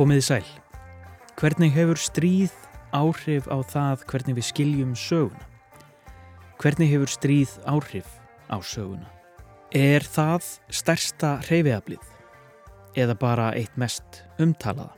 Komiði 0.00 0.22
sæl. 0.24 0.46
Hvernig 1.36 1.74
hefur 1.74 1.98
stríð 2.00 2.52
áhrif 2.96 3.44
á 3.52 3.60
það 3.60 4.04
hvernig 4.08 4.36
við 4.38 4.46
skiljum 4.48 4.94
söguna? 4.96 5.42
Hvernig 6.56 6.88
hefur 6.88 7.10
stríð 7.12 7.52
áhrif 7.68 8.08
á 8.48 8.56
söguna? 8.64 9.10
Er 9.76 10.00
það 10.00 10.46
stærsta 10.72 11.34
hreyfiðablið? 11.44 12.06
Eða 12.96 13.18
bara 13.20 13.50
eitt 13.52 13.76
mest 13.76 14.22
umtalaða? 14.40 14.96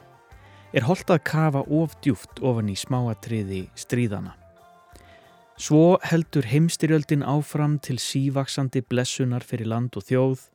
Er 0.70 0.86
holdt 0.86 1.10
að 1.10 1.24
kafa 1.32 1.64
of 1.66 1.98
djúft 1.98 2.38
ofan 2.38 2.70
í 2.70 2.78
smáatriði 2.78 3.64
stríðana? 3.74 4.36
Svo 5.58 5.98
heldur 6.06 6.46
heimstyrjöldin 6.46 7.26
áfram 7.26 7.80
til 7.82 7.98
sívaksandi 7.98 8.86
blessunar 8.86 9.42
fyrir 9.42 9.66
land 9.74 9.98
og 9.98 10.06
þjóð 10.06 10.46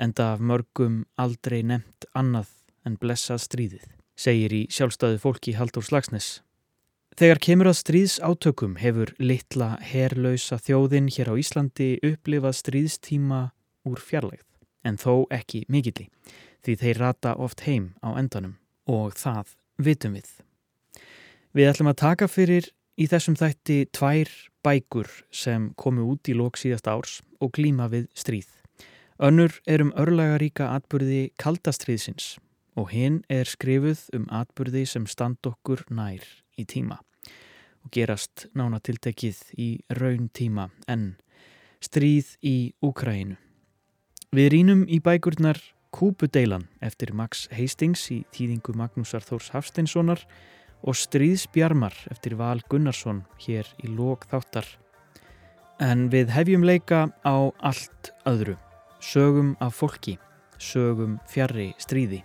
enda 0.00 0.32
af 0.32 0.40
mörgum 0.40 1.02
aldrei 1.20 1.60
nefnt 1.60 2.08
annað 2.16 2.56
en 2.86 2.96
blessað 3.00 3.42
stríðið, 3.46 3.84
segir 4.18 4.54
í 4.54 4.62
sjálfstæðu 4.72 5.20
fólki 5.22 5.54
Haldur 5.58 5.84
Slagsnes. 5.86 6.40
Þegar 7.18 7.40
kemur 7.44 7.68
að 7.68 7.78
stríðs 7.82 8.14
átökum 8.24 8.78
hefur 8.80 9.12
litla 9.20 9.74
herlausa 9.84 10.56
þjóðin 10.56 11.10
hér 11.12 11.28
á 11.28 11.34
Íslandi 11.36 11.90
upplifað 12.08 12.56
stríðstíma 12.62 13.42
úr 13.88 14.00
fjarlægð, 14.00 14.46
en 14.88 14.96
þó 14.96 15.28
ekki 15.34 15.66
mikilli, 15.68 16.08
því 16.64 16.76
þeir 16.80 17.02
rata 17.02 17.34
oft 17.36 17.66
heim 17.66 17.92
á 18.00 18.16
endanum 18.16 18.56
og 18.88 19.12
það 19.18 19.52
vitum 19.76 20.16
við. 20.16 20.30
Við 21.52 21.68
ætlum 21.68 21.92
að 21.92 22.00
taka 22.00 22.30
fyrir 22.32 22.70
í 22.96 23.08
þessum 23.10 23.36
þætti 23.36 23.78
tvær 23.92 24.30
bækur 24.64 25.10
sem 25.28 25.70
komu 25.76 26.06
út 26.14 26.30
í 26.32 26.36
lók 26.38 26.56
síðast 26.60 26.88
árs 26.88 27.20
og 27.44 27.52
glíma 27.58 27.90
við 27.92 28.08
stríð. 28.16 28.48
Önnur 29.22 29.58
er 29.68 29.84
um 29.84 29.92
örlagaríka 30.00 30.72
atbyrði 30.72 31.28
kaldastriðsins 31.38 32.38
og 32.78 32.92
hinn 32.92 33.22
er 33.28 33.48
skrifuð 33.48 34.06
um 34.16 34.28
atbyrði 34.32 34.84
sem 34.88 35.06
stand 35.06 35.40
okkur 35.46 35.84
nær 35.90 36.24
í 36.58 36.64
tíma 36.68 37.00
og 37.82 37.90
gerast 37.94 38.46
nánatiltekið 38.54 39.40
í 39.58 39.68
raun 39.98 40.28
tíma 40.30 40.68
en 40.88 41.16
stríð 41.82 42.36
í 42.46 42.56
Úkræinu. 42.84 43.36
Við 44.32 44.48
rínum 44.54 44.84
í 44.88 45.00
bækurnar 45.02 45.58
Kúpudeilan 45.92 46.68
eftir 46.80 47.12
Max 47.12 47.48
Hastings 47.52 48.06
í 48.14 48.22
tíðingu 48.32 48.72
Magnúsar 48.78 49.24
Þórs 49.26 49.50
Hafsteinssonar 49.52 50.22
og 50.82 50.96
Stríðsbjarmar 50.96 51.94
eftir 52.10 52.38
Val 52.40 52.62
Gunnarsson 52.70 53.22
hér 53.44 53.68
í 53.84 53.90
lók 53.92 54.24
þáttar. 54.30 54.64
En 55.82 56.08
við 56.08 56.32
hefjum 56.32 56.64
leika 56.64 57.10
á 57.26 57.36
allt 57.60 58.12
öðru, 58.28 58.56
sögum 59.04 59.56
af 59.60 59.76
fólki, 59.82 60.16
sögum 60.56 61.18
fjarrri 61.28 61.72
stríði. 61.82 62.22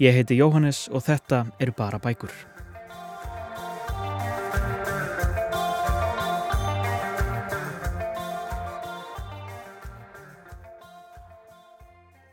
Ég 0.00 0.16
heiti 0.16 0.38
Jóhannes 0.40 0.86
og 0.88 1.04
þetta 1.04 1.44
eru 1.60 1.74
bara 1.76 2.00
bækur. 2.00 2.32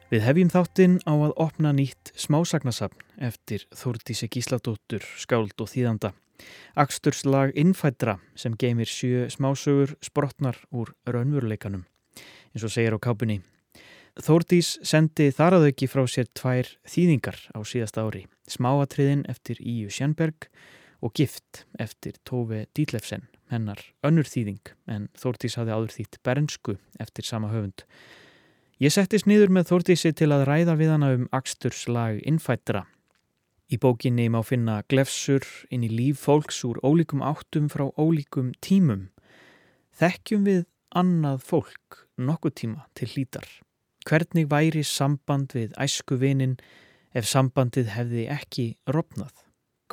Við 0.10 0.24
hefjum 0.26 0.50
þáttinn 0.50 0.96
á 1.06 1.14
að 1.14 1.36
opna 1.38 1.70
nýtt 1.76 2.10
smásagnasafn 2.18 3.04
eftir 3.22 3.68
Þórdísi 3.78 4.26
Gísladóttur, 4.34 5.06
skáld 5.22 5.54
og 5.62 5.70
þýðanda. 5.70 6.16
Aksturnslag 6.74 7.54
innfædra 7.54 8.18
sem 8.34 8.56
geymir 8.58 8.90
sjö 8.90 9.28
smásögur 9.30 9.94
sprotnar 10.02 10.58
úr 10.74 10.96
raunveruleikanum, 11.06 11.86
eins 12.56 12.66
og 12.66 12.74
segir 12.74 12.98
á 12.98 13.00
kápunni. 13.04 13.44
Þórdís 14.20 14.74
sendi 14.84 15.30
þar 15.32 15.56
að 15.56 15.66
auki 15.70 15.88
frá 15.88 16.02
sér 16.12 16.28
tvær 16.36 16.68
þýðingar 16.92 17.38
á 17.56 17.60
síðasta 17.64 18.04
ári. 18.04 18.26
Smáatriðin 18.52 19.22
eftir 19.32 19.62
Íu 19.64 19.88
Sjönberg 19.94 20.50
og 21.00 21.14
Gift 21.16 21.64
eftir 21.80 22.18
Tófi 22.28 22.66
Dítlefsen, 22.76 23.30
hennar 23.48 23.80
önnur 24.04 24.28
þýðing, 24.28 24.74
en 24.92 25.08
Þórdís 25.16 25.56
hafði 25.56 25.76
áður 25.76 25.96
þýtt 25.96 26.20
Bernsku 26.28 26.76
eftir 27.00 27.28
sama 27.30 27.52
höfund. 27.54 27.86
Ég 28.84 28.92
settist 28.92 29.30
niður 29.30 29.54
með 29.56 29.72
Þórdísi 29.72 30.12
til 30.12 30.30
að 30.36 30.44
ræða 30.52 30.76
við 30.82 30.92
hana 30.98 31.14
um 31.16 31.30
Aksturslag 31.40 32.20
innfættra. 32.28 32.84
Í 33.72 33.80
bókinni 33.80 34.28
má 34.34 34.42
finna 34.44 34.82
glefsur 34.92 35.48
inn 35.72 35.88
í 35.88 35.94
líf 35.94 36.26
fólks 36.26 36.60
úr 36.68 36.82
ólíkum 36.84 37.24
áttum 37.24 37.72
frá 37.72 37.88
ólíkum 37.96 38.52
tímum. 38.60 39.08
Þekkjum 39.96 40.44
við 40.44 40.62
annað 40.92 41.44
fólk 41.46 42.04
nokkuð 42.20 42.56
tíma 42.66 42.88
til 42.98 43.12
hlítar. 43.14 43.48
Hvernig 44.10 44.48
væri 44.50 44.82
samband 44.82 45.52
við 45.54 45.76
æskuvinin 45.78 46.56
ef 47.14 47.28
sambandið 47.30 47.92
hefði 47.94 48.24
ekki 48.34 48.66
rofnað? 48.90 49.44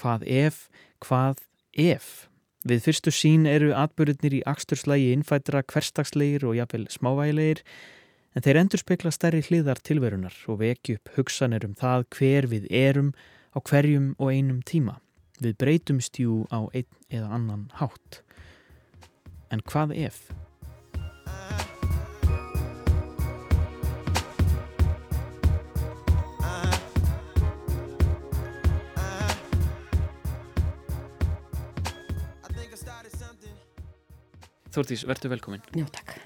Hvað 0.00 0.25
ef, 0.25 0.62
hvað 1.04 1.43
ef? 1.77 2.06
Við 2.65 2.81
fyrstu 2.87 3.12
sín 3.12 3.44
eru 3.47 3.75
atbyrðinir 3.77 4.38
í 4.38 4.44
Aksturslagi 4.49 5.10
innfættra 5.12 5.60
hverstagslegir 5.69 6.47
og 6.49 6.56
jafnvel 6.56 6.87
smávægilegir 6.91 7.60
en 8.32 8.47
þeir 8.47 8.60
endur 8.62 8.81
spekla 8.81 9.12
stærri 9.12 9.43
hliðar 9.44 9.82
tilverunar 9.84 10.34
og 10.48 10.62
vekju 10.65 10.97
upp 10.97 11.12
hugsanir 11.19 11.69
um 11.69 11.77
það 11.77 12.09
hver 12.16 12.48
við 12.54 12.66
erum 12.72 13.12
á 13.53 13.60
hverjum 13.60 14.15
og 14.16 14.33
einum 14.33 14.65
tíma. 14.65 14.97
Við 15.44 15.60
breytumst 15.60 16.16
jú 16.21 16.47
á 16.48 16.65
einn 16.72 16.88
eða 17.12 17.37
annan 17.37 17.69
hátt. 17.77 18.22
En 19.53 19.60
hvað 19.60 19.93
ef? 20.09 20.25
Þórtís, 34.77 35.05
verður 35.09 35.33
velkomin. 35.33 35.63
Já, 35.77 35.87
takk. 35.97 36.19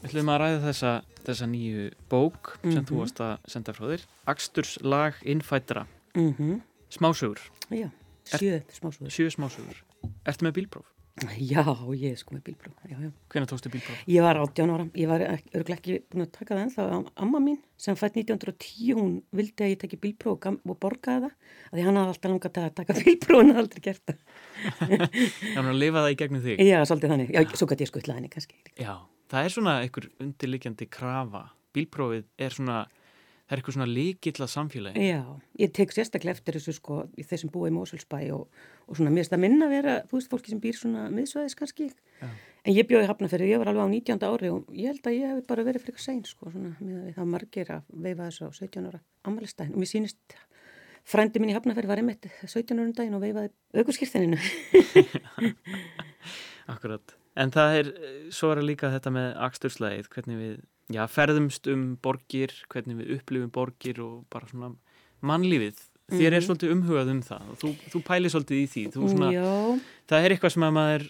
Við 0.00 0.08
ætlum 0.10 0.30
að 0.32 0.38
ræða 0.42 0.60
þessa, 0.68 0.92
þessa 1.26 1.46
nýju 1.48 1.84
bók 2.12 2.54
sem 2.62 2.70
mm 2.70 2.76
-hmm. 2.78 2.86
þú 2.88 2.94
Mhm. 2.94 3.00
varst 3.00 3.20
að 3.20 3.38
senda 3.52 3.72
frá 3.72 3.84
þér. 3.92 4.06
Aksturs 4.26 4.78
innfættra. 5.24 5.86
Mm 6.14 6.34
-hmm. 6.34 6.60
Smásögur. 6.90 7.40
Já, 7.70 7.90
sjö 8.24 8.62
smásúður. 8.72 9.10
Sjö 9.10 9.30
smásögur. 9.30 9.76
Ertu 10.26 10.44
með 10.46 10.52
bílpróf? 10.52 10.93
Já, 11.22 11.62
ég 11.94 12.10
er 12.10 12.16
sko 12.18 12.34
með 12.34 12.48
bílpróf. 12.48 12.74
Já, 12.90 12.96
já. 12.98 13.10
Hvernig 13.30 13.50
tókstu 13.52 13.70
bílpróf? 13.70 13.98
Ég 14.10 14.24
var 14.24 14.38
18 14.40 14.70
ára, 14.74 14.86
ég 14.98 15.06
var 15.06 15.22
örglega 15.22 15.76
ekki 15.76 15.98
búin 16.10 16.24
að 16.24 16.32
taka 16.34 16.56
það 16.56 16.62
ennþá. 16.64 16.86
Amma 17.22 17.40
mín 17.44 17.60
sem 17.78 17.94
fætt 17.94 18.18
1910, 18.18 18.96
hún 18.98 19.12
vildi 19.30 19.62
að 19.62 19.70
ég 19.70 19.78
teki 19.84 19.98
bílpróf 20.02 20.48
og, 20.50 20.74
borgaði 20.82 21.28
það. 21.28 21.36
Að 21.70 21.78
því 21.78 21.84
hann 21.86 22.00
hafði 22.00 22.14
alltaf 22.16 22.32
langat 22.32 22.58
að 22.64 22.74
taka 22.80 22.96
bílpróf 23.04 23.44
en 23.44 23.52
hafði 23.54 23.62
aldrei 23.62 23.84
gert 23.86 24.02
það. 24.10 24.18
Þannig 25.54 25.70
að 25.70 25.80
lifa 25.84 26.02
það 26.02 26.10
í 26.10 26.18
gegnum 26.24 26.44
þig. 26.48 26.64
Já, 26.66 26.78
svolítið 26.90 27.14
þannig. 27.14 27.30
Já, 27.30 27.40
svo 27.54 27.70
gæti 27.70 27.86
ég 27.86 27.92
skuttla 27.92 28.18
henni 28.18 28.32
kannski. 28.34 28.58
Já, 28.74 28.92
það 29.30 29.46
er 29.46 29.54
svona 29.54 29.76
einhver 29.84 30.10
undirliggjandi 30.26 30.90
krafa. 30.98 31.44
Bílprófið 31.78 32.26
er 32.42 32.58
svona, 32.58 32.80
það 33.44 33.54
er 33.54 33.60
eitthvað 33.60 33.76
svona 33.76 33.90
líkill 33.90 34.40
að 34.40 34.50
samfélagi. 34.54 35.04
Já, 35.10 35.20
ég 35.60 35.72
tek 35.76 35.92
sérstaklega 35.92 36.38
eftir 36.38 36.58
þessu 36.58 36.74
sko 36.78 37.02
í 37.20 37.26
þeir 37.28 37.42
sem 37.42 37.52
búa 37.52 37.68
í 37.68 37.74
Mósulsbæ 37.74 38.18
og, 38.36 38.62
og 38.88 38.98
svona 38.98 39.12
mér 39.12 39.24
finnst 39.24 39.34
það 39.34 39.44
minna 39.44 39.68
vera, 39.72 39.96
þú 40.08 40.18
veist, 40.18 40.30
fólki 40.32 40.54
sem 40.54 40.62
býr 40.62 40.78
svona 40.78 41.06
miðsvæðis 41.12 41.58
kannski. 41.58 41.90
Já. 42.22 42.28
En 42.64 42.72
ég 42.72 42.88
bjóði 42.88 43.10
hafnafyrir, 43.10 43.50
ég 43.52 43.60
var 43.60 43.68
alveg 43.68 43.84
á 43.84 43.92
19. 43.92 44.24
ári 44.24 44.48
og 44.48 44.70
ég 44.72 44.88
held 44.88 45.08
að 45.10 45.16
ég 45.18 45.32
hef 45.34 45.42
bara 45.50 45.66
verið 45.66 45.84
fyrir 45.84 46.00
sein 46.00 46.22
sko, 46.24 46.48
svona, 46.48 46.72
með 46.80 47.10
það 47.18 47.26
margir 47.34 47.72
að 47.74 47.90
veifa 48.06 48.28
þessu 48.30 48.48
á 48.48 48.50
17 48.56 48.88
ára 48.88 49.00
ammælistæðin 49.28 49.74
og 49.76 49.82
mér 49.82 49.90
sýnist 49.90 50.38
frændi 51.04 51.42
mín 51.42 51.52
í 51.52 51.56
hafnafyrir 51.58 51.90
var 51.90 52.00
einmitt 52.00 52.30
17 52.40 52.80
ára 52.80 52.86
um 52.86 52.94
daginn 52.96 53.18
og 53.18 53.24
veifaði 53.26 53.52
aukurskýrþininu. 53.76 54.40
Akkurat. 56.72 57.18
En 57.36 57.52
það 57.52 57.76
er, 57.82 57.90
svo 58.32 58.54
er 58.54 58.62
líka 58.64 58.88
þetta 58.94 59.12
með 59.12 59.28
aksturslæðið, 59.44 60.08
hvernig 60.14 60.40
við 60.40 60.56
já, 60.92 61.04
ferðumst 61.08 61.66
um 61.72 61.96
borgir, 62.02 62.52
hvernig 62.68 62.96
við 63.00 63.16
upplifum 63.18 63.50
borgir 63.50 64.00
og 64.04 64.24
bara 64.30 64.46
svona 64.50 64.74
mannlífið. 65.24 65.78
Þér 66.12 66.34
er 66.34 66.40
Mhm. 66.40 66.46
svolítið 66.46 66.72
umhugað 66.74 67.10
um 67.10 67.20
það 67.22 67.44
og 67.50 67.56
þú, 67.58 67.68
þú 67.90 68.02
pælir 68.04 68.30
svolítið 68.30 68.58
í 68.60 68.66
því. 68.68 68.82
Svona, 68.92 69.30
það 70.06 70.24
er 70.24 70.30
eitthvað 70.34 70.52
sem 70.52 70.62
að 70.62 70.72
maður, 70.76 71.04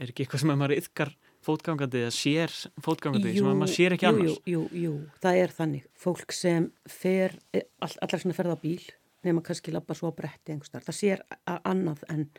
er 0.00 0.06
ekki 0.08 0.24
eitthvað 0.24 0.40
sem 0.40 0.50
að 0.50 0.58
maður 0.62 0.76
ytkar 0.80 1.10
fótgangandi 1.44 2.00
eða 2.02 2.12
sér 2.16 2.50
fótgangandi 2.80 3.34
sem 3.36 3.46
að 3.46 3.58
maður 3.60 3.74
sér 3.76 3.92
ekki 3.92 4.06
jú, 4.06 4.08
annars. 4.08 4.38
Jú, 4.46 4.62
jú, 4.72 4.80
jú, 4.82 4.94
það 5.20 5.34
er 5.42 5.48
þannig. 5.48 5.84
Fólk 5.94 6.32
sem 6.32 6.72
fer, 6.88 7.36
eh, 7.52 7.62
all, 7.80 7.92
allar 8.02 8.20
svona 8.20 8.34
ferða 8.34 8.56
á 8.56 8.60
bíl, 8.62 8.80
nema 9.24 9.42
kannski 9.42 9.70
labba 9.72 9.94
svo 9.94 10.08
á 10.10 10.16
bretti 10.16 10.52
einhverstaðar. 10.56 10.84
Það 10.88 10.96
sér 10.96 11.20
annað 11.64 12.02
en 12.08 12.30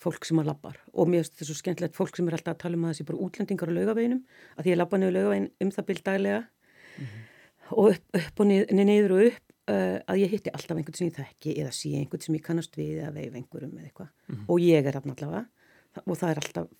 fólk 0.00 0.26
sem 0.26 0.40
að 0.40 0.50
labbar. 0.50 0.80
Og 0.94 1.10
mér 1.10 1.22
finnst 1.22 1.36
þetta 1.36 1.48
svo 1.50 1.58
skemmtilegt 1.58 1.98
fólk 1.98 2.16
sem 2.16 2.28
er 2.28 2.38
alltaf 2.38 2.56
að 2.56 2.62
tala 2.64 2.78
um 2.78 2.86
að 2.86 2.92
það 2.92 2.98
sé 2.98 3.06
bara 3.10 3.22
útlendingar 3.26 3.72
á 3.72 3.76
laugaveginum, 3.76 4.24
að 4.56 4.64
því 4.64 4.72
ég 4.72 4.80
labba 4.80 5.00
niður 5.00 5.16
laugavegin 5.18 5.48
um 5.60 5.72
það 5.76 5.88
bíl 5.90 6.00
daglega 6.06 6.40
og 7.70 7.92
upp, 7.92 8.04
upp 8.20 8.42
og 8.42 8.50
niður, 8.50 8.74
niður 8.80 9.16
og 9.16 9.24
upp 9.28 9.54
uh, 9.70 9.98
að 10.10 10.22
ég 10.24 10.34
hitti 10.34 10.52
alltaf 10.56 10.76
einhvern 10.76 10.98
sem 10.98 11.10
ég 11.10 11.16
þekki 11.20 11.56
eða 11.60 11.72
sé 11.76 11.94
einhvern 12.00 12.24
sem 12.26 12.36
ég 12.38 12.44
kannast 12.46 12.76
við 12.80 13.00
eða 13.04 13.14
veif 13.16 13.38
einhverjum 13.38 13.76
eða 13.78 13.90
eitthvað. 13.90 14.12
Og 14.48 14.64
ég 14.64 14.86
er 14.86 14.98
þarna 14.98 15.16
allavega 15.16 16.04
og 16.06 16.16
það 16.16 16.30
er 16.32 16.42
alltaf 16.44 16.70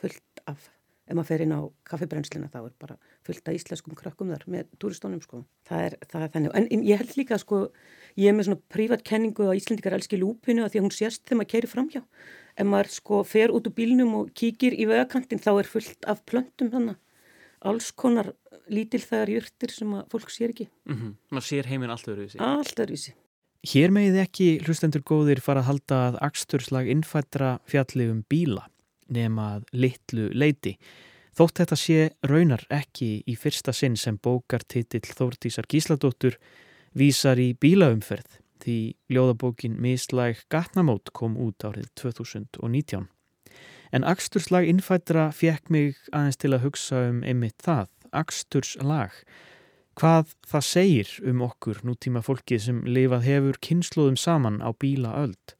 fullt 0.00 0.44
af 0.50 0.68
ef 1.10 1.16
maður 1.18 1.28
fer 1.32 1.42
inn 1.44 1.54
á 1.54 1.60
kaffebrennslina 1.88 2.48
þá 2.52 2.58
er 2.62 2.74
bara 2.78 2.96
fullt 3.26 3.48
af 3.50 3.56
íslenskum 3.56 3.96
krökkum 3.98 4.30
þar 4.30 4.44
með 4.50 4.68
turistónum 4.82 5.22
sko. 5.24 5.42
Það 5.66 5.86
er, 5.88 5.96
það 6.12 6.24
er 6.26 6.32
þannig. 6.34 6.52
En, 6.54 6.68
en 6.76 6.84
ég 6.86 7.02
held 7.02 7.16
líka 7.18 7.38
sko, 7.42 7.60
ég 8.20 8.30
er 8.30 8.36
með 8.36 8.48
svona 8.48 8.62
prívat 8.70 9.02
kenningu 9.06 9.48
að 9.48 9.58
Íslandikar 9.58 9.96
elski 9.98 10.20
lúpinu 10.20 10.64
að 10.64 10.74
því 10.74 10.80
að 10.80 10.86
hún 10.86 10.94
sést 10.94 11.24
þegar 11.24 11.40
maður 11.40 11.52
keirir 11.54 11.72
framhjá. 11.72 12.02
Ef 12.54 12.68
maður 12.70 12.92
sko 12.94 13.22
fer 13.26 13.54
út 13.54 13.66
úr 13.66 13.76
bílnum 13.76 14.16
og 14.20 14.32
kíkir 14.38 14.76
í 14.78 14.86
vegakantin 14.90 15.42
þá 15.42 15.50
er 15.56 15.72
fullt 15.74 16.10
af 16.10 16.22
plöntum 16.30 16.70
þannig. 16.72 17.00
Alls 17.66 17.90
konar 17.92 18.32
lítil 18.70 19.02
þegar 19.02 19.34
júrtir 19.34 19.74
sem 19.74 19.98
að 19.98 20.06
fólk 20.14 20.30
sér 20.32 20.54
ekki. 20.54 20.70
Mm 20.88 20.96
-hmm. 20.96 21.16
Maður 21.34 21.48
sér 21.50 21.66
heiminn 21.68 21.90
allt 21.90 22.08
öðruvísi. 22.08 22.38
Allt 22.38 22.78
öðruvísi. 22.78 23.16
Hér 23.60 23.90
meðið 23.92 24.22
ekki 24.22 24.46
hlustendur 24.64 25.02
góðir 25.04 25.42
fara 25.44 25.60
að 25.60 25.66
halda 25.66 25.96
að 26.08 26.14
axturslag 26.24 26.86
innfættra 26.88 27.58
fjalli 27.68 28.06
um 28.08 28.22
bíla 28.24 28.70
nema 29.10 29.56
að 29.56 29.70
litlu 29.84 30.28
leiti. 30.34 30.76
Þótt 31.36 31.62
þetta 31.62 31.78
sé 31.78 32.08
raunar 32.26 32.64
ekki 32.74 33.22
í 33.26 33.36
fyrsta 33.38 33.72
sinn 33.76 33.96
sem 33.96 34.18
bókartitill 34.18 35.06
Þórtísar 35.06 35.68
Gísladóttur 35.70 36.36
vísar 36.98 37.38
í 37.38 37.52
bílaumferð 37.54 38.40
því 38.60 38.78
ljóðabókin 39.08 39.78
Mislæg 39.80 40.42
Gatnamót 40.52 41.14
kom 41.16 41.38
út 41.40 41.64
árið 41.64 41.88
2019. 41.96 43.06
En 43.90 44.04
axturslag 44.06 44.68
innfættra 44.68 45.30
fjekk 45.34 45.70
mig 45.72 46.02
aðeins 46.12 46.38
til 46.38 46.52
að 46.54 46.66
hugsa 46.66 47.06
um 47.08 47.22
einmitt 47.26 47.58
það, 47.64 47.88
axturslag 48.12 49.16
hvað 50.00 50.34
það 50.48 50.66
segir 50.66 51.10
um 51.28 51.42
okkur 51.44 51.80
nútíma 51.84 52.22
fólkið 52.24 52.62
sem 52.66 52.84
lifað 52.86 53.26
hefur 53.26 53.58
kynnslóðum 53.64 54.16
saman 54.20 54.60
á 54.64 54.70
bíla 54.72 55.16
öld. 55.24 55.56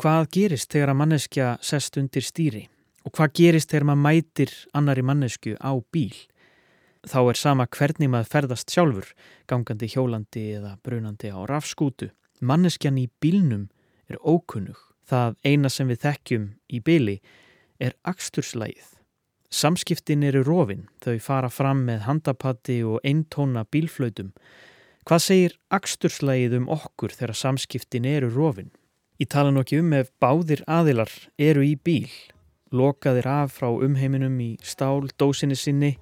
Hvað 0.00 0.30
gerist 0.34 0.72
þegar 0.72 0.92
að 0.92 1.00
manneskja 1.02 1.50
sest 1.64 1.98
undir 2.00 2.24
stýri 2.24 2.66
og 3.06 3.14
hvað 3.14 3.36
gerist 3.38 3.70
þegar 3.70 3.86
maður 3.92 4.02
mætir 4.02 4.54
annari 4.74 5.04
mannesku 5.06 5.54
á 5.62 5.72
bíl. 5.94 6.16
Þá 7.06 7.20
er 7.30 7.38
sama 7.38 7.68
hvernig 7.70 8.10
maður 8.10 8.32
ferðast 8.32 8.72
sjálfur, 8.74 9.12
gangandi 9.46 9.86
hjólandi 9.92 10.44
eða 10.58 10.74
brunandi 10.82 11.30
á 11.30 11.38
rafskútu. 11.46 12.10
Manneskjan 12.42 12.98
í 12.98 13.06
bílnum 13.22 13.68
er 14.10 14.18
ókunnug. 14.26 14.80
Það 15.06 15.36
eina 15.46 15.70
sem 15.70 15.86
við 15.86 16.02
þekkjum 16.02 16.46
í 16.74 16.82
bíli 16.82 17.20
er 17.78 17.94
axturslægið. 18.02 18.96
Samskiptin 19.54 20.24
eru 20.26 20.42
rofin, 20.42 20.88
þau 20.98 21.20
fara 21.22 21.48
fram 21.48 21.84
með 21.86 22.02
handapatti 22.08 22.80
og 22.82 22.98
eintóna 23.06 23.62
bílflautum. 23.70 24.32
Hvað 25.06 25.22
segir 25.22 25.54
axturslægið 25.70 26.56
um 26.58 26.66
okkur 26.74 27.14
þegar 27.14 27.38
samskiptin 27.38 28.08
eru 28.10 28.32
rofin? 28.34 28.72
Ég 29.22 29.30
tala 29.30 29.52
nokkið 29.54 29.84
um 29.84 29.94
ef 29.94 30.10
báðir 30.20 30.64
aðilar 30.66 31.12
eru 31.38 31.62
í 31.62 31.76
bíl, 31.78 32.10
lokaðir 32.72 33.26
af 33.30 33.56
frá 33.58 33.68
umheiminum 33.70 34.36
í 34.40 34.56
stál, 34.62 35.08
dósinni 35.18 35.56
sinni. 35.58 35.96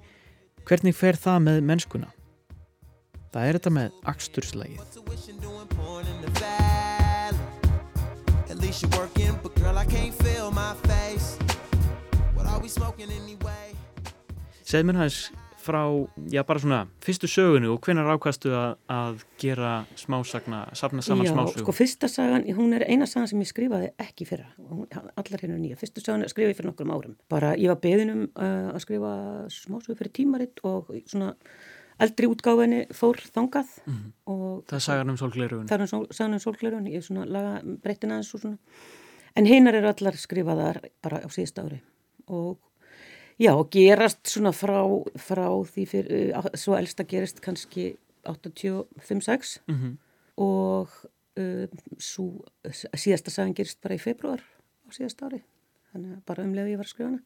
Hvernig 0.65 0.97
fer 0.97 1.19
það 1.21 1.39
með 1.49 1.61
mennskuna? 1.69 2.11
Það 3.35 3.49
er 3.49 3.59
þetta 3.59 3.73
með 3.75 3.91
face 10.87 11.39
Segð 14.65 14.87
mér 14.89 14.97
hans 15.03 15.44
frá, 15.65 15.83
já 16.33 16.43
bara 16.47 16.63
svona 16.63 16.81
fyrstu 17.05 17.29
sögunu 17.31 17.73
og 17.75 17.85
hvenar 17.85 18.09
ákastu 18.15 18.53
að, 18.55 18.77
að 18.93 19.23
gera 19.41 19.73
smásagna, 19.99 20.65
safna 20.77 21.05
saman 21.05 21.29
smásögun? 21.29 21.61
Já, 21.61 21.65
sko 21.65 21.77
fyrsta 21.77 22.11
sagan, 22.13 22.45
hún 22.57 22.77
er 22.77 22.87
eina 22.89 23.09
sagan 23.11 23.31
sem 23.31 23.45
ég 23.45 23.51
skrifaði 23.51 23.93
ekki 24.05 24.29
fyrra, 24.29 24.51
allar 25.17 25.45
hérna 25.45 25.61
nýja, 25.61 25.79
fyrstu 25.81 26.05
sagan 26.05 26.27
skrifaði 26.31 26.55
ég 26.55 26.59
fyrir 26.61 26.71
nokkrum 26.73 26.93
árum. 26.95 27.17
Bara 27.33 27.55
ég 27.57 27.73
var 27.73 27.81
beðinum 27.85 28.27
uh, 28.35 28.75
að 28.75 28.83
skrifa 28.85 29.15
smásögu 29.53 29.99
fyrir 30.01 30.15
tímaritt 30.21 30.61
og 30.67 30.93
svona 31.11 31.33
eldri 32.03 32.29
útgáfinni 32.31 32.85
fór 32.95 33.21
þangað. 33.35 33.71
Mm 33.87 33.95
-hmm. 33.95 34.63
Það 34.69 34.77
er 34.77 34.87
sagan 34.89 35.11
um 35.11 35.17
sólgleirun? 35.17 35.67
Það 35.69 35.81
er 35.81 36.15
sagan 36.15 36.35
um 36.35 36.45
sólgleirun, 36.47 36.87
ég 36.87 36.97
er 36.97 37.03
svona 37.03 37.25
laga 37.25 37.61
breytin 37.63 38.11
aðeins 38.11 38.35
og 38.35 38.41
svona. 38.41 38.59
En 39.37 39.47
hinnar 39.47 39.75
eru 39.75 39.89
allar 39.89 40.15
skrifaðar 40.17 40.81
bara 41.03 41.19
á 41.19 41.29
síðust 41.29 41.59
ári 41.59 41.81
og 42.27 42.59
já, 43.41 43.53
gerast 43.71 44.27
svona 44.31 44.53
frá, 44.53 44.81
frá 45.19 45.47
því 45.71 45.87
fyrir, 45.91 46.33
uh, 46.37 46.49
svo 46.59 46.77
elsta 46.79 47.07
gerist 47.09 47.41
kannski 47.45 47.97
85-6 48.25 49.61
mm 49.67 49.75
-hmm. 49.75 49.97
og 50.37 50.89
uh, 51.39 51.67
svo, 51.99 52.45
síðasta 52.97 53.31
sagan 53.31 53.55
gerist 53.55 53.81
bara 53.81 53.95
í 53.95 54.01
februar 54.01 54.41
á 54.41 54.89
síðast 54.91 55.23
ári 55.23 55.43
þannig 55.93 56.17
að 56.17 56.25
bara 56.27 56.45
umlega 56.45 56.69
ég 56.69 56.77
var 56.77 56.87
að 56.87 56.91
skrifa 56.91 57.11
hana 57.11 57.23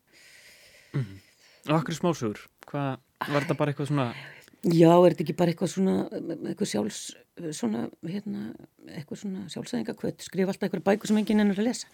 mm 0.93 1.01
-hmm. 1.01 1.25
Og 1.69 1.75
okkur 1.75 1.95
smásögur, 1.95 2.39
hvað 2.67 2.99
var 3.29 3.43
þetta 3.45 3.55
bara 3.55 3.71
eitthvað 3.71 3.89
svona 3.89 4.15
Já, 4.67 4.91
er 4.91 5.15
þetta 5.15 5.23
ekki 5.23 5.35
bara 5.39 5.53
eitthvað 5.53 5.69
svona, 5.71 5.93
eitthvað 6.51 6.69
sjálfs, 6.73 7.03
svona, 7.55 7.85
hérna, 8.03 8.49
eitthvað 8.91 9.21
svona 9.21 9.45
sjálfsæðingakvöld, 9.53 10.17
skrifa 10.25 10.51
alltaf 10.51 10.67
eitthvað 10.67 10.83
bækur 10.89 11.11
sem 11.13 11.21
enginn 11.21 11.45
ennur 11.45 11.61
að 11.63 11.69
lesa. 11.69 11.87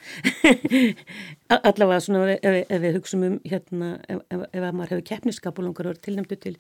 Allavega 1.59 1.99
svona 2.01 2.23
ef, 2.33 2.57
ef 2.63 2.81
við 2.81 2.97
hugsaum 2.97 3.27
um, 3.29 3.37
hérna, 3.45 3.91
ef, 4.09 4.23
ef, 4.33 4.47
ef 4.49 4.65
maður 4.71 4.95
hefur 4.95 5.05
keppniskap 5.11 5.61
og 5.61 5.69
langar 5.69 5.91
að 5.91 5.93
vera 5.93 6.05
tilnæmdu 6.09 6.39
til 6.41 6.55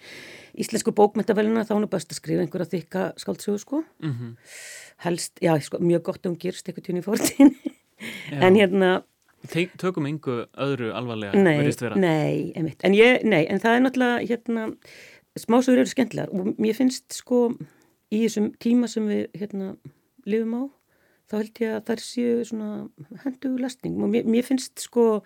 íslensku 0.61 0.93
bókmyndaveluna 1.01 1.65
þá 1.65 1.73
er 1.79 1.81
það 1.87 1.89
best 1.97 2.12
að 2.12 2.21
skrifa 2.21 2.45
einhverja 2.45 2.73
þykka 2.75 3.06
skáldsögu, 3.25 3.65
sko. 3.65 3.83
Mm 4.05 4.12
-hmm. 4.12 4.37
Helst, 5.09 5.41
já, 5.41 5.56
sko, 5.65 5.81
mjög 5.81 6.05
gott 6.11 6.29
um 6.29 6.37
gerst 6.37 6.69
eitthvað 6.69 6.85
tjóni 6.85 7.01
í 7.01 7.09
fórtíðin. 7.09 7.56
en 8.45 8.61
hérna... 8.61 8.93
Tökum 9.77 10.06
einhver 10.09 10.47
öðru 10.56 10.95
alvarlega, 10.97 11.37
verðist 11.37 11.83
vera? 11.85 11.97
Nei, 12.01 12.53
nei, 12.56 12.73
en 12.81 12.95
ég, 12.97 13.25
nei, 13.29 13.45
en 13.45 13.61
það 13.61 13.75
er 13.77 13.83
náttúrulega, 13.85 14.23
hérna 14.25 14.62
smásögur 15.38 15.82
eru 15.82 15.90
skemmtilegar 15.90 16.32
og 16.32 16.54
mér 16.60 16.76
finnst 16.78 17.12
sko 17.16 17.48
í 18.12 18.25
þessum 18.25 18.52
tíma 18.62 18.88
sem 18.90 19.06
við 19.10 19.26
hérna 19.34 19.75
lifum 20.28 20.54
á 20.54 20.62
þá 21.31 21.36
held 21.40 21.60
ég 21.64 21.75
að 21.75 21.84
það 21.88 22.04
séu 22.04 22.46
svona 22.48 22.70
hendugu 23.25 23.60
lastning 23.62 23.98
og 23.98 24.12
mér, 24.12 24.28
mér 24.28 24.46
finnst 24.46 24.78
sko 24.84 25.25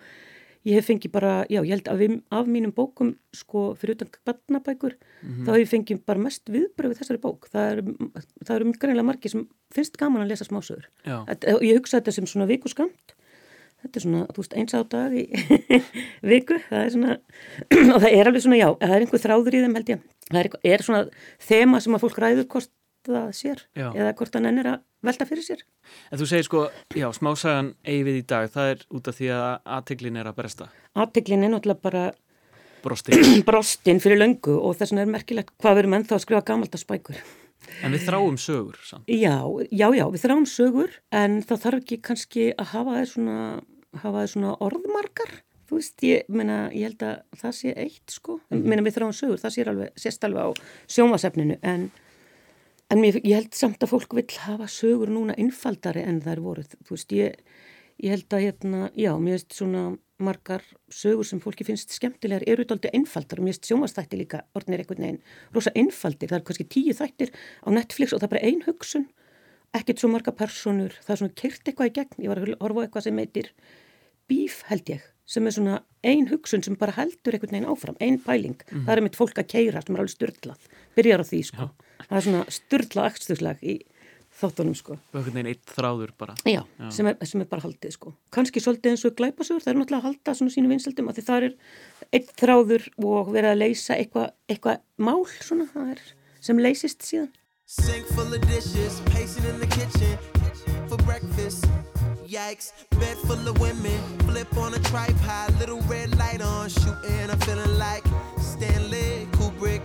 ég 0.67 0.75
hef 0.75 0.89
fengið 0.89 1.13
bara, 1.13 1.33
já 1.51 1.61
ég 1.61 1.71
held 1.71 1.87
að 1.91 2.01
við, 2.01 2.15
af 2.35 2.49
mínum 2.51 2.73
bókum 2.75 3.13
sko 3.35 3.69
fyrir 3.79 3.95
utan 3.95 4.11
barnabækur 4.27 4.95
mm 4.95 5.29
-hmm. 5.29 5.45
þá 5.45 5.51
hef 5.51 5.61
ég 5.61 5.71
fengið 5.73 6.01
bara 6.05 6.19
mest 6.19 6.49
viðbröð 6.49 6.91
við 6.91 6.99
þessari 6.99 7.21
bók, 7.23 7.47
það 7.51 7.71
eru 7.71 7.95
er 8.49 8.65
um 8.65 8.73
greinlega 8.73 9.07
margi 9.07 9.29
sem 9.29 9.47
finnst 9.71 9.97
gaman 9.97 10.23
að 10.23 10.29
lesa 10.29 10.45
smásögur. 10.45 10.89
Ég 11.61 11.77
hugsa 11.77 11.99
þetta 11.99 12.11
sem 12.11 12.25
svona 12.25 12.47
vikuskamt 12.47 13.15
þetta 13.83 13.99
er 13.99 14.05
svona, 14.05 14.23
þú 14.33 14.43
veist, 14.43 14.55
eins 14.59 14.75
á 14.75 14.81
dag 14.91 15.15
í 15.15 15.25
viku, 16.31 16.59
það 16.69 16.83
er 16.83 16.93
svona 16.95 17.15
og 17.93 18.03
það 18.03 18.09
er 18.11 18.31
alveg 18.31 18.45
svona, 18.45 18.59
já, 18.59 18.67
það 18.81 18.95
er 18.95 19.05
einhver 19.05 19.23
þráður 19.25 19.57
í 19.57 19.63
þeim 19.63 19.79
held 19.79 19.91
ég, 19.93 20.05
það 20.29 20.41
er, 20.41 20.51
er 20.73 20.85
svona 20.85 21.01
þema 21.49 21.81
sem 21.85 21.97
að 21.97 22.05
fólk 22.05 22.21
ræður 22.23 22.47
hvort 22.53 22.73
það 23.09 23.27
sér 23.37 23.65
já. 23.79 23.89
eða 23.89 24.15
hvort 24.19 24.33
það 24.35 24.45
nennir 24.45 24.71
að 24.73 24.79
velta 25.07 25.25
fyrir 25.29 25.45
sér. 25.45 25.61
En 26.11 26.19
þú 26.19 26.27
segir 26.27 26.47
sko, 26.47 26.63
já, 26.99 27.07
smásagan 27.15 27.73
eigið 27.87 28.19
í 28.19 28.23
dag, 28.27 28.49
það 28.51 28.73
er 28.73 28.81
út 28.99 29.07
af 29.07 29.19
því 29.19 29.29
að 29.37 29.45
aðteglin 29.77 30.19
er 30.19 30.29
að 30.29 30.39
bresta. 30.41 30.67
Aðteglin 30.99 31.45
er 31.47 31.53
náttúrulega 31.53 31.85
bara 31.87 32.03
brostin, 32.83 33.23
brostin 33.49 34.03
fyrir 34.03 34.19
löngu 34.19 34.57
og 34.59 34.75
þess 34.79 34.91
vegna 34.91 35.05
er 35.07 35.13
merkilegt 35.15 35.55
hvað 35.61 35.79
verum 35.79 35.95
ennþá 35.99 36.17
að 36.19 36.25
skrifa 36.25 36.43
gamalda 36.51 36.81
spækur 36.81 37.23
En 37.83 37.95
við 37.95 38.05
þráum 38.07 38.39
sögur 38.41 38.79
samt. 38.85 39.07
Já, 39.11 39.37
já, 39.71 39.87
já, 39.95 40.05
við 40.13 40.23
þráum 40.23 40.47
sögur 40.49 40.97
en 41.15 41.39
það 41.45 41.61
þarf 41.65 41.83
ekki 41.83 41.99
kannski 42.09 42.49
að 42.55 42.73
hafa 42.73 42.97
það 42.97 43.07
svona, 43.13 43.37
svona 44.33 44.57
orðmarkar. 44.65 45.33
Þú 45.69 45.77
veist, 45.77 46.03
ég, 46.07 46.29
meina, 46.33 46.59
ég 46.73 46.89
held 46.89 47.03
að 47.05 47.41
það 47.43 47.55
sé 47.59 47.73
eitt 47.77 48.13
sko. 48.15 48.39
Mm. 48.49 48.63
Meina 48.71 48.85
við 48.85 48.95
þráum 48.97 49.15
sögur, 49.15 49.41
það 49.41 49.55
sé 49.55 49.65
alveg, 49.69 49.91
sést 50.01 50.23
alveg 50.25 50.49
á 50.49 50.49
sjómasefninu 50.89 51.59
en, 51.61 51.89
en 52.89 53.03
ég 53.05 53.19
held 53.35 53.53
samt 53.57 53.85
að 53.85 53.93
fólk 53.93 54.15
vil 54.17 54.25
hafa 54.47 54.69
sögur 54.71 55.13
núna 55.13 55.37
innfaldari 55.37 56.07
en 56.09 56.23
það 56.25 56.35
er 56.35 56.45
voruð. 56.47 56.73
Þú 56.87 56.97
veist, 56.97 57.13
ég, 57.19 57.37
ég 57.99 58.15
held 58.15 58.35
að 58.35 58.45
hérna, 58.45 58.85
já, 58.97 59.11
mér 59.19 59.37
veist 59.37 59.55
svona 59.57 59.83
margar 60.19 60.63
sögur 60.91 61.27
sem 61.27 61.39
fólki 61.43 61.65
finnst 61.67 61.93
skemmtilegar 61.95 62.43
eru 62.49 62.65
aldrei 62.67 62.91
einfaldar. 62.97 63.39
Og 63.39 63.47
mér 63.47 63.55
finnst 63.55 63.69
sjónvastætti 63.69 64.19
líka 64.19 64.41
orðinir 64.57 64.83
einhvern 64.83 65.05
veginn 65.05 65.21
rosa 65.55 65.73
einfaldir, 65.75 66.31
það 66.31 66.39
er 66.39 66.47
kannski 66.49 66.67
tíu 66.75 66.95
þættir 66.95 67.31
á 67.35 67.67
Netflix 67.75 68.15
og 68.15 68.19
það 68.21 68.27
er 68.27 68.33
bara 68.35 68.47
ein 68.49 68.65
hugsun. 68.67 69.07
Ekkert 69.77 70.01
svo 70.01 70.09
marga 70.09 70.33
personur, 70.33 70.95
það 71.05 71.13
er 71.13 71.21
svona 71.21 71.37
kert 71.37 71.69
eitthvað 71.69 71.91
í 71.91 71.95
gegn, 71.99 72.25
ég 72.25 72.31
var 72.31 72.41
að 72.41 72.55
horfa 72.57 72.81
á 72.81 72.83
eitthvað 72.87 73.05
sem 73.05 73.21
heitir 73.21 73.51
bíf 74.29 74.63
held 74.69 74.91
ég 74.95 75.07
sem 75.29 75.45
er 75.45 75.53
svona 75.53 75.75
ein 76.05 76.25
hugsun 76.31 76.63
sem 76.65 76.77
bara 76.79 76.95
heldur 76.97 77.35
einhvern 77.35 77.53
veginn 77.53 77.69
áfram, 77.69 77.97
ein 78.01 78.17
pæling, 78.23 78.57
mm 78.71 78.87
það 78.87 78.95
er 78.95 79.03
mitt 79.05 79.19
fólk 79.19 79.37
að 79.37 79.49
keira 79.51 79.83
sem 79.83 79.95
er 79.95 80.01
alveg 80.01 80.15
styrlað, 80.15 80.63
byrjar 80.97 81.21
á 81.21 81.25
því 81.29 81.41
sko, 81.45 81.67
það 82.07 82.15
er 82.17 82.25
svona 82.25 82.55
styrlað 82.55 83.09
axturslag 83.11 83.61
í 83.61 83.75
þáttunum 84.39 84.77
sko. 84.77 84.97
Einhvern 85.13 85.35
veginn 85.35 85.51
eitt 85.51 85.73
þráður 85.75 86.13
bara. 86.19 86.35
Já, 86.47 86.61
Já. 86.63 86.89
Sem, 86.95 87.09
er, 87.11 87.17
sem 87.27 87.43
er 87.43 87.49
bara 87.51 87.65
haldið 87.65 87.95
sko. 87.95 88.13
Kanski 88.35 88.63
svolítið 88.63 88.93
eins 88.95 89.05
og 89.09 89.17
glæpasugur, 89.19 89.65
það 89.65 89.73
er 89.73 89.79
náttúrulega 89.81 90.01
að 90.01 90.07
halda 90.09 90.37
svona 90.39 90.55
sínu 90.55 90.71
vinsaldum 90.71 91.11
að 91.11 91.19
því 91.19 91.25
það 91.29 91.47
er 91.49 91.57
eitt 92.19 92.31
þráður 92.39 92.87
og 93.03 93.33
verið 93.35 93.51
að 93.51 93.61
leysa 93.63 93.99
eitthvað 93.99 94.31
eitthva 94.49 94.77
mál 94.97 95.21
svona, 95.39 95.69
það 95.73 95.93
er 95.95 96.05
sem 96.39 96.63
leysist 96.63 97.05
síðan. 97.05 97.31
Sink 97.69 98.07
full 98.15 98.33
of 98.33 98.41
dishes, 98.49 99.01
pacing 99.11 99.45
in 99.45 99.59
the 99.61 99.67
kitchen 99.67 100.17
for 100.89 100.97
breakfast 101.05 101.67
yikes. 102.29 102.71
Bed 102.99 103.17
full 103.27 103.47
of 103.47 103.59
women, 103.59 103.99
flip 104.25 104.55
on 104.57 104.73
a 104.73 104.79
tripod, 104.79 105.57
little 105.59 105.81
red 105.81 106.17
light 106.17 106.41
on, 106.41 106.69
shooting. 106.69 107.29
I'm 107.29 107.39
feeling 107.41 107.77
like 107.77 108.03
Stanley 108.39 109.27
Kubrick. 109.33 109.81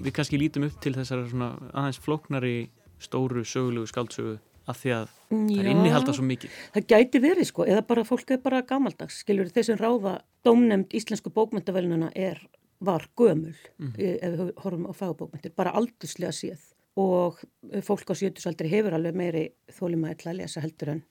Við 0.00 0.14
kannski 0.16 0.38
lítum 0.40 0.64
upp 0.68 0.78
til 0.80 0.94
þessar 0.96 1.26
aðeins 1.28 2.00
flóknari 2.00 2.70
stóru 3.00 3.44
sögulegu 3.44 3.88
skáldsögu 3.90 4.38
að 4.70 4.78
því 4.80 4.92
að 4.96 5.12
það 5.30 5.60
er 5.60 5.68
innihalda 5.72 6.14
svo 6.16 6.24
mikið. 6.28 6.56
Það 6.74 6.88
gæti 6.92 7.22
verið 7.24 7.48
sko, 7.48 7.66
eða 7.68 7.84
bara 7.88 8.06
fólk 8.06 8.32
er 8.34 8.40
bara 8.44 8.62
gamaldags, 8.66 9.20
skiljur 9.24 9.50
þeir 9.52 9.68
sem 9.70 9.80
ráða 9.80 10.16
dómnemd 10.46 10.96
íslensku 10.96 11.32
bókmyndavelnuna 11.34 12.10
er, 12.16 12.42
var 12.80 13.06
gömul 13.18 13.56
mm. 13.80 13.94
ef 13.98 14.36
við 14.36 14.52
horfum 14.64 14.86
á 14.88 14.92
fagbókmyndir, 14.96 15.54
bara 15.56 15.74
aldurslega 15.76 16.32
séð 16.36 16.68
og 17.00 17.40
fólk 17.86 18.12
á 18.12 18.14
sjötusaldri 18.18 18.70
hefur 18.72 18.96
alveg 18.96 19.16
meiri 19.16 19.42
þólima 19.76 20.10
eitthvað 20.10 20.32
að 20.32 20.40
lesa 20.42 20.62
heldur 20.64 20.94
en 20.96 21.02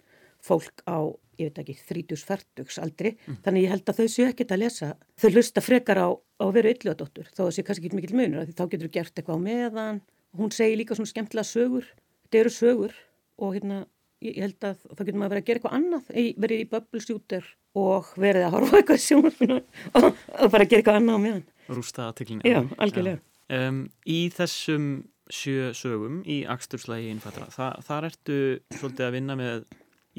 fólk 0.46 0.84
á, 0.88 1.10
ég 1.40 1.50
veit 1.50 1.62
ekki, 1.64 1.76
30-40 1.90 2.80
aldri, 2.84 3.14
mm. 3.16 3.40
þannig 3.46 3.66
ég 3.66 3.74
held 3.74 3.92
að 3.92 4.02
þau 4.02 4.10
séu 4.14 4.28
ekkit 4.30 4.56
að 4.56 4.64
lesa, 4.64 4.94
þau 5.20 5.30
lusta 5.36 5.64
frekar 5.64 6.02
á, 6.04 6.10
á 6.16 6.46
veru 6.56 6.74
ylluadóttur, 6.74 7.30
þó 7.34 7.46
það 7.46 7.54
sé 7.58 7.68
kannski 7.68 7.90
ekki 7.90 8.00
mikil 8.00 8.18
munur, 8.20 8.50
þá 8.50 8.66
getur 8.66 8.88
þú 8.88 8.94
gert 8.98 9.22
eitthvað 9.22 9.40
á 9.40 9.46
meðan, 9.46 10.02
hún 10.40 10.52
segir 10.56 10.80
líka 10.82 10.98
svona 10.98 11.12
skemmtilega 11.12 11.48
sögur, 11.48 11.88
þetta 12.26 12.42
eru 12.44 12.54
sögur 12.56 13.00
og 13.40 13.56
hérna 13.56 13.86
ég 14.24 14.40
held 14.44 14.66
að 14.68 14.82
þá 14.84 15.02
getur 15.06 15.20
maður 15.20 15.34
verið 15.34 15.42
að 15.42 15.48
gera 15.48 15.60
eitthvað 15.60 15.78
annað 15.78 16.10
verið 16.44 16.62
í 16.64 16.68
bubblesjúter 16.74 17.46
og 17.80 18.10
verið 18.20 18.46
að 18.48 18.56
horfa 18.58 18.80
eitthvað 18.82 19.02
sjónarfinu 19.06 19.60
og, 20.00 20.10
bara 20.52 20.66
gera 20.66 20.82
eitthvað 20.82 21.00
annað 21.00 21.20
á 21.20 21.24
meðan. 21.26 21.46
Rústa 21.70 22.08
aðteklinu 22.10 22.50
Já, 22.50 22.60
algjörlega. 22.82 23.22
Já. 23.22 23.26
Um, 23.50 23.80
Í 24.06 24.20
þessum 24.36 24.90
sjö 25.34 25.72
sögum 25.78 26.20
í 26.30 26.42
Aksturslægi 26.50 27.14
innfættra, 27.14 27.48
Þa, 27.54 27.70
þar 27.86 28.10
ertu 28.10 28.40
svolítið 28.76 29.08
að 29.08 29.16
vinna 29.16 29.38
með 29.40 29.64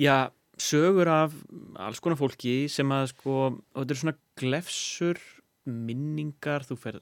já, 0.00 0.30
sögur 0.61 1.09
af 1.09 1.35
alls 1.80 2.00
konar 2.00 2.19
fólki 2.21 2.64
sem 2.73 2.88
að 2.92 3.11
sko, 3.14 3.37
þetta 3.76 3.95
er 3.95 4.00
svona 4.02 4.16
glefsur 4.40 5.21
minningar, 5.69 6.64
þú 6.64 6.76
fer 6.80 7.00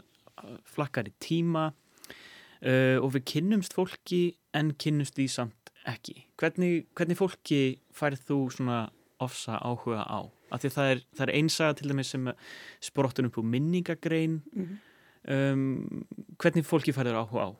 flakkar 0.68 1.08
í 1.10 1.14
tíma 1.22 1.70
uh, 1.70 2.98
og 3.02 3.12
við 3.16 3.26
kynnumst 3.32 3.74
fólki 3.74 4.22
en 4.56 4.74
kynnumst 4.78 5.16
því 5.18 5.28
samt 5.32 5.72
ekki. 5.88 6.24
Hvernig, 6.38 6.86
hvernig 6.98 7.18
fólki 7.18 7.60
færð 7.94 8.24
þú 8.28 8.40
svona 8.54 8.80
ofsa 9.22 9.58
áhuga 9.62 10.04
á? 10.04 10.20
Af 10.54 10.62
því 10.62 10.72
það 10.74 10.92
er, 10.92 11.00
er 11.24 11.34
einsaga 11.36 11.78
til 11.78 11.90
dæmis 11.90 12.12
sem 12.14 12.28
spróttun 12.84 13.28
upp 13.28 13.38
úr 13.40 13.46
minningagrein. 13.46 14.42
Mm 14.52 14.64
-hmm. 14.64 14.78
um, 15.34 16.06
hvernig 16.38 16.66
fólki 16.66 16.92
færður 16.92 17.22
áhuga 17.22 17.46
á? 17.46 17.50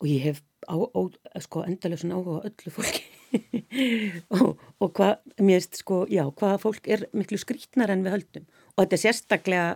Og 0.00 0.06
ég 0.06 0.22
hef 0.22 0.42
á, 0.68 0.76
á, 0.78 1.40
sko, 1.40 1.62
endalega 1.62 1.96
svona 1.96 2.14
áhuga 2.14 2.40
á 2.40 2.46
öllu 2.48 2.70
fólki. 2.70 3.02
og, 4.34 4.58
og 4.80 4.92
hvað, 4.96 5.14
mér 5.40 5.60
veist, 5.60 5.78
sko, 5.82 6.02
já, 6.10 6.24
hvaða 6.28 6.58
fólk 6.62 6.88
er 6.88 7.06
miklu 7.12 7.38
skrítnar 7.40 7.92
en 7.92 8.04
við 8.06 8.16
höldum. 8.16 8.48
Og 8.74 8.84
þetta 8.84 8.98
er 8.98 9.04
sérstaklega, 9.04 9.70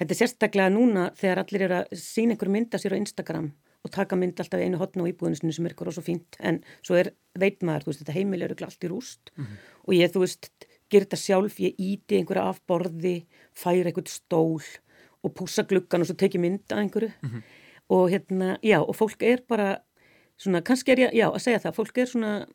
þetta 0.00 0.14
er 0.14 0.20
sérstaklega 0.22 0.74
núna 0.74 1.08
þegar 1.18 1.42
allir 1.44 1.66
eru 1.68 1.80
að 1.82 1.96
sína 2.00 2.36
einhver 2.36 2.52
mynda 2.54 2.80
sér 2.80 2.96
á 2.96 3.00
Instagram 3.00 3.52
og 3.86 3.92
taka 3.94 4.16
mynd 4.18 4.40
alltaf 4.42 4.60
einu 4.60 4.78
hotna 4.80 5.06
á 5.06 5.10
íbúðinu 5.10 5.52
sem 5.54 5.66
er 5.66 5.72
eitthvað 5.72 5.90
rosa 5.90 6.04
fínt 6.04 6.38
en 6.44 6.60
svo 6.82 6.98
er, 6.98 7.12
veit 7.38 7.62
maður, 7.62 7.86
þú 7.86 7.92
veist, 7.92 8.02
þetta 8.02 8.16
heimil 8.16 8.42
eru 8.44 8.56
allt 8.66 8.84
í 8.84 8.90
rúst 8.90 9.30
mm 9.34 9.44
-hmm. 9.44 9.56
og 9.86 9.94
ég, 9.94 10.12
þú 10.12 10.20
veist, 10.24 10.50
ger 10.90 11.04
þetta 11.04 11.16
sjálf, 11.16 11.60
ég 11.60 11.74
íti 11.78 12.18
einhverja 12.18 12.48
af 12.48 12.60
borði, 12.66 13.26
færi 13.54 13.84
einhvert 13.84 14.08
stól 14.08 14.62
og 15.22 15.34
púsa 15.34 15.62
gluggan 15.62 16.02
og 16.02 16.06
svo 16.06 16.16
teki 16.16 16.38
mynd 16.38 16.66
að 16.72 16.78
einhverju 16.82 17.12
mm 17.22 17.28
-hmm. 17.28 17.42
og 17.88 18.10
hérna, 18.10 18.58
já, 18.62 18.78
og 18.80 18.96
fólk 18.96 19.22
er 19.22 19.42
bara 19.48 19.78
svona, 20.36 20.60
kannski 20.60 20.92
er 20.92 20.98
ég, 20.98 21.12
já, 21.12 21.28
að 21.30 21.38
segja 21.38 21.58
það, 21.58 21.74
fólk 21.74 21.98
er 21.98 22.06
svona 22.06 22.46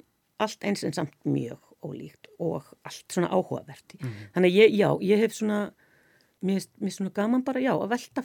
allt 0.43 0.63
eins 0.67 0.83
en 0.83 0.93
samt 0.93 1.15
mjög 1.25 1.59
ólíkt 1.83 2.29
og 2.39 2.67
allt 2.83 3.05
svona 3.11 3.31
áhugavert 3.31 3.95
mm 3.99 4.07
-hmm. 4.07 4.29
þannig 4.35 4.53
ég, 4.55 4.69
já, 4.77 4.89
ég 5.01 5.19
hef 5.19 5.33
svona 5.33 5.73
mér 6.43 6.65
er 6.81 6.93
svona 6.93 7.13
gaman 7.13 7.43
bara, 7.45 7.61
já, 7.63 7.71
að 7.75 7.93
velta 7.93 8.23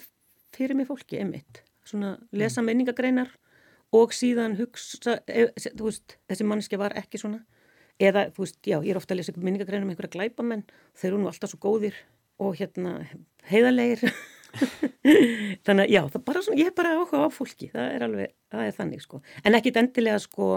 fyrir 0.57 0.77
mig 0.77 0.89
fólki, 0.89 1.21
einmitt. 1.21 1.63
Svona 1.87 2.17
lesa 2.35 2.61
mm. 2.63 2.71
minningagreinar 2.71 3.31
og 3.97 4.13
síðan 4.13 4.59
hugsa, 4.59 5.19
e, 5.31 5.49
þú 5.71 5.89
veist, 5.89 6.19
þessi 6.29 6.47
mannskja 6.49 6.81
var 6.81 6.97
ekki 6.99 7.21
svona. 7.23 7.45
Eða, 7.99 8.29
þú 8.35 8.45
veist, 8.45 8.59
já, 8.67 8.79
ég 8.83 8.91
er 8.93 9.01
ofta 9.01 9.15
að 9.15 9.23
lesa 9.23 9.37
minningagreinar 9.37 9.87
með 9.87 9.97
einhverja 9.97 10.17
glæpamenn, 10.17 10.67
þeir 10.99 11.13
eru 11.13 11.23
nú 11.23 11.31
alltaf 11.31 11.53
svo 11.53 11.61
góðir 11.63 11.97
og 12.39 12.59
hérna 12.59 12.99
heiðarleir 13.51 14.05
þannig 15.67 15.89
að 15.89 15.95
já, 15.95 16.03
það 16.13 16.23
bara 16.29 16.43
svona, 16.45 16.61
ég 16.61 16.71
er 16.71 16.77
bara 16.79 16.93
áhuga 16.95 17.25
á 17.27 17.29
fólki, 17.35 17.71
það 17.73 17.95
er 17.97 18.05
alveg, 18.07 18.37
það 18.53 18.69
er 18.69 18.77
þannig 18.77 19.03
sko, 19.03 19.19
en 19.43 19.59
ekkit 19.59 19.81
endilega 19.83 20.21
sko 20.23 20.51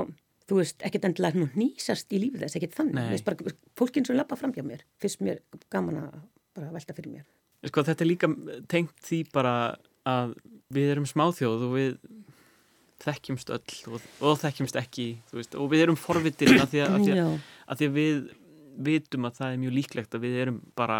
þú 0.51 0.59
veist, 0.59 0.81
ekkit 0.83 1.07
endilega 1.07 1.39
nú 1.39 1.47
nýsast 1.55 2.11
í 2.11 2.19
lífið 2.25 2.45
þess, 2.45 2.57
ekkit 2.59 2.75
þannig, 2.75 3.11
þess 3.13 3.27
bara 3.27 3.53
fólkin 3.79 4.07
sem 4.07 4.17
lappa 4.19 4.35
fram 4.39 4.51
hjá 4.55 4.65
mér, 4.67 4.83
fyrst 4.99 5.23
mér 5.23 5.39
gaman 5.71 6.01
að 6.03 6.17
bara 6.57 6.73
velta 6.75 6.95
fyrir 6.97 7.15
mér. 7.15 7.29
Sko 7.69 7.85
þetta 7.87 8.03
er 8.03 8.09
líka 8.09 8.29
tengt 8.71 8.97
því 9.05 9.21
bara 9.31 9.53
að 10.09 10.35
við 10.73 10.91
erum 10.95 11.07
smáþjóð 11.07 11.65
og 11.67 11.73
við 11.77 11.95
þekkjumst 13.01 13.51
öll 13.53 13.95
og, 13.95 14.05
og 14.27 14.37
þekkjumst 14.41 14.77
ekki 14.81 15.07
veist, 15.33 15.55
og 15.57 15.71
við 15.71 15.85
erum 15.85 15.97
forvitir 15.99 16.53
að 16.57 16.73
því 16.73 16.83
að, 16.83 16.93
að, 16.93 17.05
því 17.05 17.17
að, 17.21 17.79
því 17.79 17.89
við 17.95 18.21
vitum 18.91 19.27
að 19.27 19.39
það 19.39 19.53
er 19.53 19.61
mjög 19.61 19.75
líklegt 19.77 20.17
að 20.17 20.25
við 20.25 20.37
erum 20.43 20.59
bara 20.77 20.99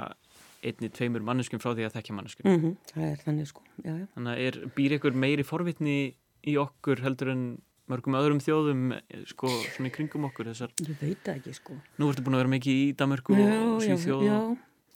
einni, 0.61 0.89
tveimur 0.93 1.25
manneskum 1.25 1.61
frá 1.61 1.73
því 1.73 1.87
að 1.87 1.95
þekkja 1.97 2.15
manneskum 2.17 2.49
mm 2.49 2.59
-hmm. 2.61 2.73
það 2.93 3.05
er 3.07 3.21
þannig 3.25 3.49
sko 3.49 3.63
já, 3.81 3.93
já. 3.93 4.05
þannig 4.15 4.31
að 4.31 4.45
er, 4.47 4.59
býr 4.77 4.97
ykkur 4.97 5.17
meiri 5.25 5.45
forvitni 5.45 5.97
í 6.41 6.57
okkur 6.61 7.01
heldur 7.05 7.33
en 7.33 7.45
mörgum 7.91 8.17
öðrum 8.19 8.41
þjóðum 8.43 8.95
sko 9.29 9.51
svona 9.75 9.91
í 9.91 9.93
kringum 9.93 10.25
okkur 10.29 10.51
þessar 10.51 10.73
ég 10.81 10.95
veit 11.01 11.21
það 11.25 11.37
ekki 11.37 11.55
sko. 11.59 11.77
Nú 11.99 12.09
ertu 12.11 12.25
búin 12.25 12.37
að 12.37 12.43
vera 12.43 12.53
mikið 12.55 12.79
í 12.79 12.87
Danmarku 12.99 13.37
og 13.37 13.83
Svíþjóð 13.83 14.25
já, 14.27 14.39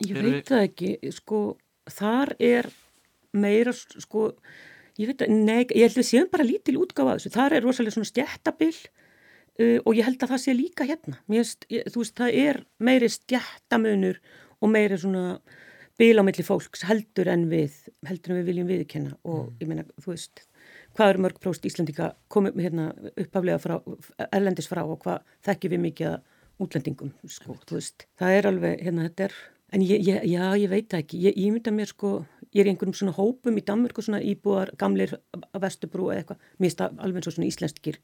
ég 0.08 0.20
veit 0.26 0.50
það 0.50 0.66
ekki 0.70 1.14
sko. 1.16 1.42
Þar 1.86 2.34
er 2.42 2.72
meira 3.36 3.74
sko, 3.76 4.30
ég 5.00 5.12
veit 5.12 5.26
að, 5.26 5.34
nei, 5.36 5.66
ég 5.68 5.84
held 5.86 5.98
að 5.98 6.02
við 6.02 6.08
séum 6.10 6.32
bara 6.32 6.48
lítil 6.48 6.78
útgáfa 6.82 7.18
þessu, 7.18 7.34
það 7.36 7.58
er 7.58 7.66
rosalega 7.66 7.96
svona 7.98 8.10
stjættabill 8.10 8.80
uh, 8.80 9.78
og 9.84 9.92
ég 9.98 10.08
held 10.08 10.24
að 10.24 10.34
það 10.34 10.42
sé 10.46 10.56
líka 10.56 10.88
hérna, 10.88 11.20
mér, 11.32 11.52
ég, 11.74 11.92
þú 11.92 12.02
veist, 12.02 12.16
það 12.18 12.40
er 12.46 12.62
meiri 12.90 13.12
stjættamunur 13.12 14.22
og 14.62 14.72
meiri 14.72 15.00
svona 15.02 15.26
milli 16.00 16.44
fólks 16.44 16.84
heldur 16.90 17.30
en 17.32 17.48
við, 17.52 17.76
heldur 18.08 18.34
en 18.34 18.42
við 18.42 18.50
viljum 18.52 18.72
viðkenna 18.72 19.16
og 19.24 19.46
mm. 19.46 19.58
ég 19.62 19.72
meina, 19.72 19.86
þú 20.02 20.16
veist, 20.16 20.46
hvað 20.96 21.12
eru 21.14 21.26
mörg 21.26 21.42
próst 21.44 21.66
Íslandika 21.68 22.14
komið 22.32 22.62
hérna 22.68 22.92
upphaflega 23.14 23.60
frá, 23.62 23.76
erlendis 24.32 24.70
frá 24.72 24.84
og 24.86 25.02
hvað 25.04 25.36
þekkjum 25.48 25.76
við 25.76 25.84
mikið 25.90 26.14
að 26.14 26.64
útlendingum, 26.66 27.12
sko, 27.28 27.58
þú 27.68 27.78
veist, 27.82 28.08
það 28.16 28.38
er 28.38 28.48
alveg, 28.48 28.82
hérna, 28.86 29.10
þetta 29.10 29.28
er 29.28 29.36
En 29.74 29.82
ég, 29.82 30.00
ég, 30.06 30.22
já, 30.30 30.44
ég 30.56 30.70
veit 30.70 30.94
ekki, 30.94 31.18
ég, 31.26 31.38
ég 31.42 31.52
mynda 31.52 31.72
mér 31.74 31.90
sko, 31.90 32.20
ég 32.54 32.62
er 32.62 32.70
í 32.70 32.72
einhverjum 32.72 32.96
svona 32.96 33.16
hópum 33.18 33.58
í 33.58 33.64
Danmörku 33.66 34.04
svona 34.06 34.22
íbúar, 34.24 34.70
gamlir 34.80 35.16
vestubrú 35.60 36.12
eða 36.14 36.22
eitthvað, 36.22 36.44
mér 36.56 36.70
finnst 36.70 36.84
það 36.84 37.02
alveg 37.08 37.26
svona 37.26 37.50
íslenskir 37.50 37.98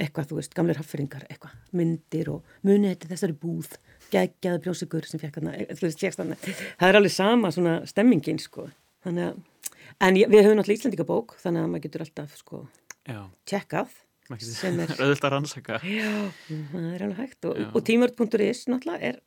eitthvað, 0.00 0.28
þú 0.30 0.38
veist, 0.38 0.54
gamlir 0.56 0.78
hafferingar 0.78 1.24
eitthvað, 1.26 1.56
myndir 1.76 2.30
og 2.34 2.52
munið 2.68 2.92
þetta 2.92 3.10
þessari 3.14 3.36
búð, 3.42 3.72
geggjaði 4.12 4.62
brjósikur 4.66 5.08
sem 5.08 5.22
fekk 5.22 5.40
hana, 5.40 5.56
þú 5.72 5.88
veist, 5.88 6.04
það 6.04 6.92
er 6.92 7.00
alveg 7.00 7.16
sama 7.16 7.50
svona 7.56 7.74
stemmingin 7.90 8.38
sko, 8.42 8.68
þannig 9.06 9.32
að, 9.32 9.42
en 10.00 10.20
við 10.20 10.44
höfum 10.44 10.60
náttúrulega 10.60 10.78
Íslandikabók, 10.78 11.34
þannig 11.42 11.64
að 11.64 11.72
maður 11.72 11.84
getur 11.86 12.06
alltaf 12.06 12.38
sko 12.38 12.62
tjekkað 13.50 13.98
sem 14.38 14.78
er 14.78 14.94
auðvitað 15.00 15.26
að 15.26 15.34
rannsaka. 15.34 15.80
Já, 15.82 16.14
það 16.46 16.88
er 16.94 17.04
alveg 17.06 17.20
hægt 17.24 17.50
og, 17.50 17.60
og 17.74 17.84
tímvörd.is 17.88 18.64
náttúrulega 18.70 19.12
er 19.12 19.20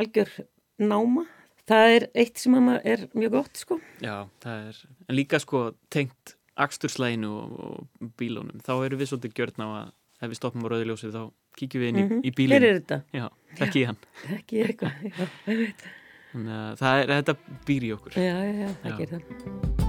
algjör 0.00 0.34
náma 0.80 1.26
það 1.70 1.94
er 1.94 2.06
eitt 2.18 2.40
sem 2.40 2.56
er 2.80 3.06
mjög 3.16 3.36
gott 3.38 3.62
sko. 3.62 3.78
Já, 4.02 4.26
það 4.42 4.68
er, 4.70 4.82
en 5.06 5.18
líka 5.18 5.40
sko 5.42 5.64
tengt 5.92 6.36
axturslæginu 6.60 7.30
og 7.30 8.10
bílunum, 8.20 8.60
þá 8.64 8.74
eru 8.84 9.00
við 9.00 9.12
svolítið 9.12 9.36
gjörna 9.38 9.68
á 9.68 9.70
að 9.80 9.92
ef 10.20 10.32
við 10.32 10.40
stoppum 10.40 10.66
á 10.66 10.70
rauðiljósið 10.74 11.14
þá 11.16 11.22
kíkjum 11.60 11.82
við 11.82 11.92
inn 11.92 12.00
í, 12.00 12.02
mm 12.02 12.10
-hmm. 12.10 12.24
í 12.24 12.34
bílun. 12.36 12.56
Hér 12.56 12.68
er 12.68 12.80
þetta. 12.80 13.00
Já, 13.16 13.26
þekk 13.60 13.76
í 13.80 13.84
hann. 13.88 14.00
Þekk 14.30 14.56
í 14.56 14.64
eitthvað, 14.66 15.04
já, 15.08 15.28
ég 15.50 15.62
veit. 15.64 15.86
Þannig 16.30 16.56
að 16.56 16.80
það 16.82 17.04
er, 17.04 17.14
þetta 17.18 17.60
býr 17.66 17.86
í 17.86 17.94
okkur. 17.96 18.18
Já, 18.18 18.34
já, 18.34 18.58
já, 18.64 18.74
það 18.82 18.98
gerir 18.98 19.14
það. 19.16 19.79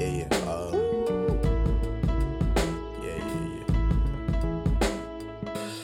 Yeah, 0.00 0.24
yeah, 0.24 0.32
uh, 0.48 0.72
yeah, 3.04 3.20
yeah, 3.20 3.46
yeah. 3.52 3.66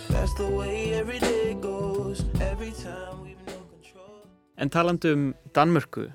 That's 0.08 0.32
the 0.40 0.48
way 0.48 0.94
every 0.94 1.18
day 1.18 1.52
goes, 1.60 2.24
every 2.40 2.72
time 2.72 3.20
we 3.20 3.36
En 4.56 4.70
talandum 4.72 5.34
Danmörku, 5.52 6.06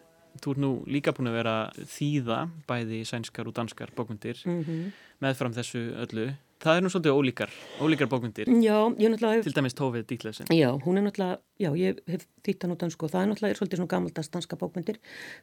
þú 0.42 0.56
ert 0.56 0.62
nú 0.64 0.72
líka 0.90 1.14
búin 1.14 1.30
að 1.30 1.36
vera 1.38 1.56
þýða 1.78 2.40
bæði 2.66 3.04
sænskar 3.06 3.46
og 3.46 3.54
danskar 3.54 3.94
bókmyndir 3.94 4.42
mm 4.50 4.64
-hmm. 4.64 4.92
meðfram 5.22 5.54
þessu 5.54 5.94
öllu. 6.02 6.34
Það 6.62 6.78
er 6.78 6.84
nú 6.86 6.90
svolítið 6.94 7.16
ólíkar, 7.18 7.52
ólíkar 7.82 8.10
bókmyndir. 8.12 8.50
Já, 8.62 8.76
ég 9.02 9.08
er 9.08 9.14
náttúrulega... 9.16 9.44
Til 9.48 9.54
dæmis 9.56 9.74
Tófið 9.78 10.04
Dítlesen. 10.12 10.50
Já, 10.54 10.68
hún 10.86 11.00
er 11.00 11.06
náttúrulega, 11.08 11.40
já, 11.58 11.70
ég 11.80 12.02
hef 12.14 12.28
þýtt 12.46 12.66
hann 12.68 12.76
á 12.78 12.82
dansku 12.84 13.08
og 13.08 13.14
það 13.16 13.24
er 13.24 13.30
náttúrulega 13.32 13.58
svolítið 13.58 13.80
svona 13.82 13.92
gamaldast 13.96 14.36
danska 14.36 14.60
bókmyndir. 14.62 15.00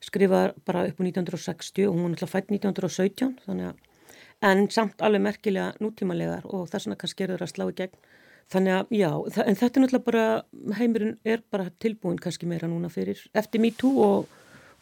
Skrifar 0.07 0.55
bara 0.69 0.85
upp 0.87 1.01
á 1.01 1.03
1960 1.03 1.89
og 1.91 1.97
hún 1.99 2.07
er 2.07 2.15
náttúrulega 2.15 2.31
fætt 2.37 2.55
1917, 2.55 3.35
þannig 3.49 3.67
að, 3.73 3.83
en 4.53 4.65
samt 4.71 5.03
alveg 5.03 5.25
merkilega 5.27 5.73
nútímalegar 5.83 6.47
og 6.47 6.69
það 6.71 6.79
er 6.79 6.85
svona 6.87 7.01
kannski 7.03 7.27
erður 7.27 7.43
að 7.49 7.51
slá 7.57 7.67
í 7.67 7.75
gegn 7.83 7.99
þannig 8.55 8.77
að 8.79 8.93
já, 8.95 9.09
þa- 9.35 9.47
en 9.51 9.59
þetta 9.59 9.75
er 9.81 9.83
náttúrulega 9.85 10.07
bara, 10.07 10.27
heimurinn 10.79 11.17
er 11.27 11.43
bara 11.51 11.67
tilbúin 11.83 12.21
kannski 12.23 12.47
meira 12.49 12.71
núna 12.71 12.89
fyrir 12.95 13.19
eftir 13.37 13.61
MeToo 13.61 13.91
og, 14.07 14.31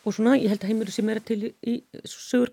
og 0.05 0.14
svona, 0.14 0.37
ég 0.37 0.52
held 0.52 0.61
að 0.61 0.69
heimurinn 0.75 0.95
sé 0.95 1.02
meira 1.02 1.25
til 1.25 1.49
í, 1.49 1.55
í 1.64 1.78
sögur 2.05 2.52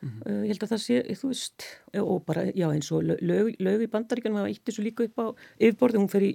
beittar 0.00 0.16
ofbeldi. 0.16 0.24
Uh, 0.26 0.42
ég 0.46 0.52
held 0.54 0.64
að 0.64 0.72
það 0.72 0.82
sé, 0.84 0.98
þú 1.20 1.30
veist, 1.30 1.68
og 2.00 2.24
bara, 2.26 2.44
já 2.56 2.66
eins 2.70 2.90
og 2.92 3.06
lög, 3.06 3.54
lög, 3.60 3.84
í 3.84 3.90
bandaríkjanum 3.92 4.40
hafa 4.40 4.50
ítt 4.54 4.64
þessu 4.66 4.84
líka 4.84 5.06
upp 5.06 5.20
á 5.20 5.26
yfirborði, 5.60 6.00
hún 6.00 6.10
fer 6.12 6.26
í 6.26 6.32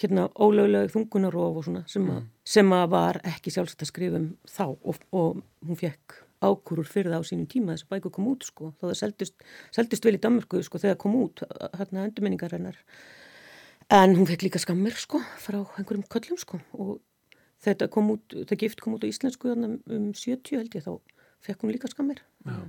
hérna 0.00 0.28
ólögleg 0.34 0.92
þungunarof 0.92 1.62
og 1.62 1.64
svona 1.68 1.84
sem, 1.86 2.10
að 2.10 2.28
sem 2.44 2.76
að 2.76 2.90
var 2.96 3.20
ekki 3.32 3.54
sjálfsagt 3.54 3.86
að 3.86 3.92
skrifa 3.92 4.20
um 4.20 4.28
þá 4.48 4.66
og, 4.72 5.02
og 5.12 5.42
hún 5.66 5.80
fekk 5.80 6.20
ákurur 6.42 6.88
fyrir 6.90 7.12
það 7.12 7.22
á 7.22 7.28
sínum 7.28 7.46
tíma 7.46 7.76
þess 7.76 7.86
að 7.86 7.92
bæku 7.94 8.10
kom 8.16 8.30
út 8.32 8.46
sko, 8.48 8.72
þá 8.80 8.88
það 8.88 8.96
seldist, 8.98 9.44
seldist 9.70 10.06
vel 10.08 10.16
í 10.16 10.22
Danmörku 10.22 10.62
sko 10.66 10.80
þegar 10.82 10.98
kom 10.98 11.14
út 11.20 11.44
hérna 11.78 12.08
endurminningar 12.08 12.56
hennar 12.56 12.80
en 13.92 14.14
hún 14.16 14.28
fekk 14.28 14.46
líka 14.46 14.60
skammir 14.62 14.96
sko 14.98 15.20
frá 15.42 15.60
einhverjum 15.78 16.04
köllum 16.10 16.38
sko. 16.40 16.60
Og 16.72 17.00
þetta 17.62 17.88
kom 17.92 18.12
út, 18.14 18.36
það 18.48 18.60
gift 18.64 18.82
kom 18.82 18.96
út 18.96 19.04
á 19.04 19.10
íslensku 19.10 19.52
um 19.52 20.12
70 20.16 20.58
held 20.58 20.76
ég 20.76 20.86
þá 20.86 20.94
fekk 21.44 21.64
hún 21.64 21.74
líka 21.74 21.90
skammir. 21.90 22.22
Já. 22.46 22.62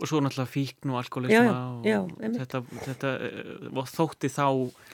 Og 0.00 0.08
svo 0.08 0.20
náttúrulega 0.24 0.48
fíkn 0.48 0.92
og 0.94 0.98
alkoholisma 1.02 1.56
og 1.76 1.84
já, 1.84 1.98
þetta, 2.38 2.60
þetta 2.86 3.10
eh, 3.26 3.64
og 3.70 3.88
þótti 3.90 4.30
þá 4.32 4.44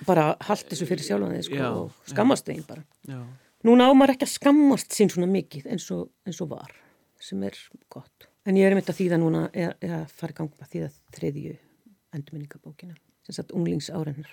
bara 0.09 0.25
haldt 0.49 0.73
þessu 0.73 0.89
fyrir 0.89 1.07
sjálfan 1.07 1.37
þig 1.37 1.47
sko 1.47 1.69
og 1.69 2.09
skammast 2.11 2.49
þeim 2.51 2.65
bara 2.67 2.83
já, 3.07 3.21
Núna 3.67 3.87
ámar 3.91 4.13
ekki 4.13 4.27
að 4.27 4.35
skammast 4.35 4.95
sín 4.95 5.11
svona 5.11 5.27
mikið 5.31 5.65
eins 5.73 5.87
og, 5.95 6.11
eins 6.27 6.39
og 6.45 6.51
var 6.53 6.75
sem 7.23 7.41
er 7.47 7.57
gott. 7.91 8.29
En 8.47 8.55
ég 8.59 8.67
er 8.67 8.75
einmitt 8.75 8.91
að 8.93 8.99
þýða 9.01 9.19
núna 9.19 9.47
eða, 9.51 9.73
eða 9.83 10.03
fara 10.13 10.35
í 10.35 10.37
gang 10.39 10.61
að 10.63 10.75
þýða 10.75 10.91
þriðju 11.17 11.55
endurminningabókina 12.15 12.95
sem 13.27 13.35
sagt 13.39 13.55
unglingsárennar. 13.57 14.29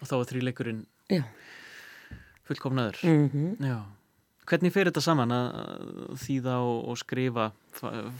og 0.00 0.08
þá 0.08 0.14
var 0.16 0.26
þrýleikurinn 0.32 0.82
Já. 1.12 1.22
fullkomnaður 2.48 2.98
Mm 3.06 3.56
Já. 3.62 3.78
Hvernig 4.46 4.72
fer 4.74 4.88
þetta 4.90 5.02
saman 5.02 5.32
að 5.34 6.16
þýða 6.22 6.56
og, 6.62 6.76
og 6.92 6.98
skrifa 7.00 7.46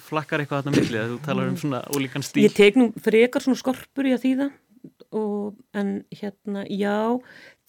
flakkar 0.09 0.43
eitthvað 0.43 0.65
þarna 0.65 0.77
milli 0.77 1.01
að 1.01 1.13
þú 1.13 1.19
talar 1.27 1.51
um 1.53 1.59
svona 1.61 1.83
ólíkan 1.95 2.25
stíl 2.27 2.43
Ég 2.45 2.57
tek 2.57 2.79
nú 2.81 2.89
frekar 3.03 3.45
svona 3.45 3.61
skorpur 3.61 4.09
í 4.11 4.15
að 4.17 4.25
þýða 4.27 4.49
og, 5.17 5.55
en 5.75 5.93
hérna, 6.15 6.65
já, 6.71 6.97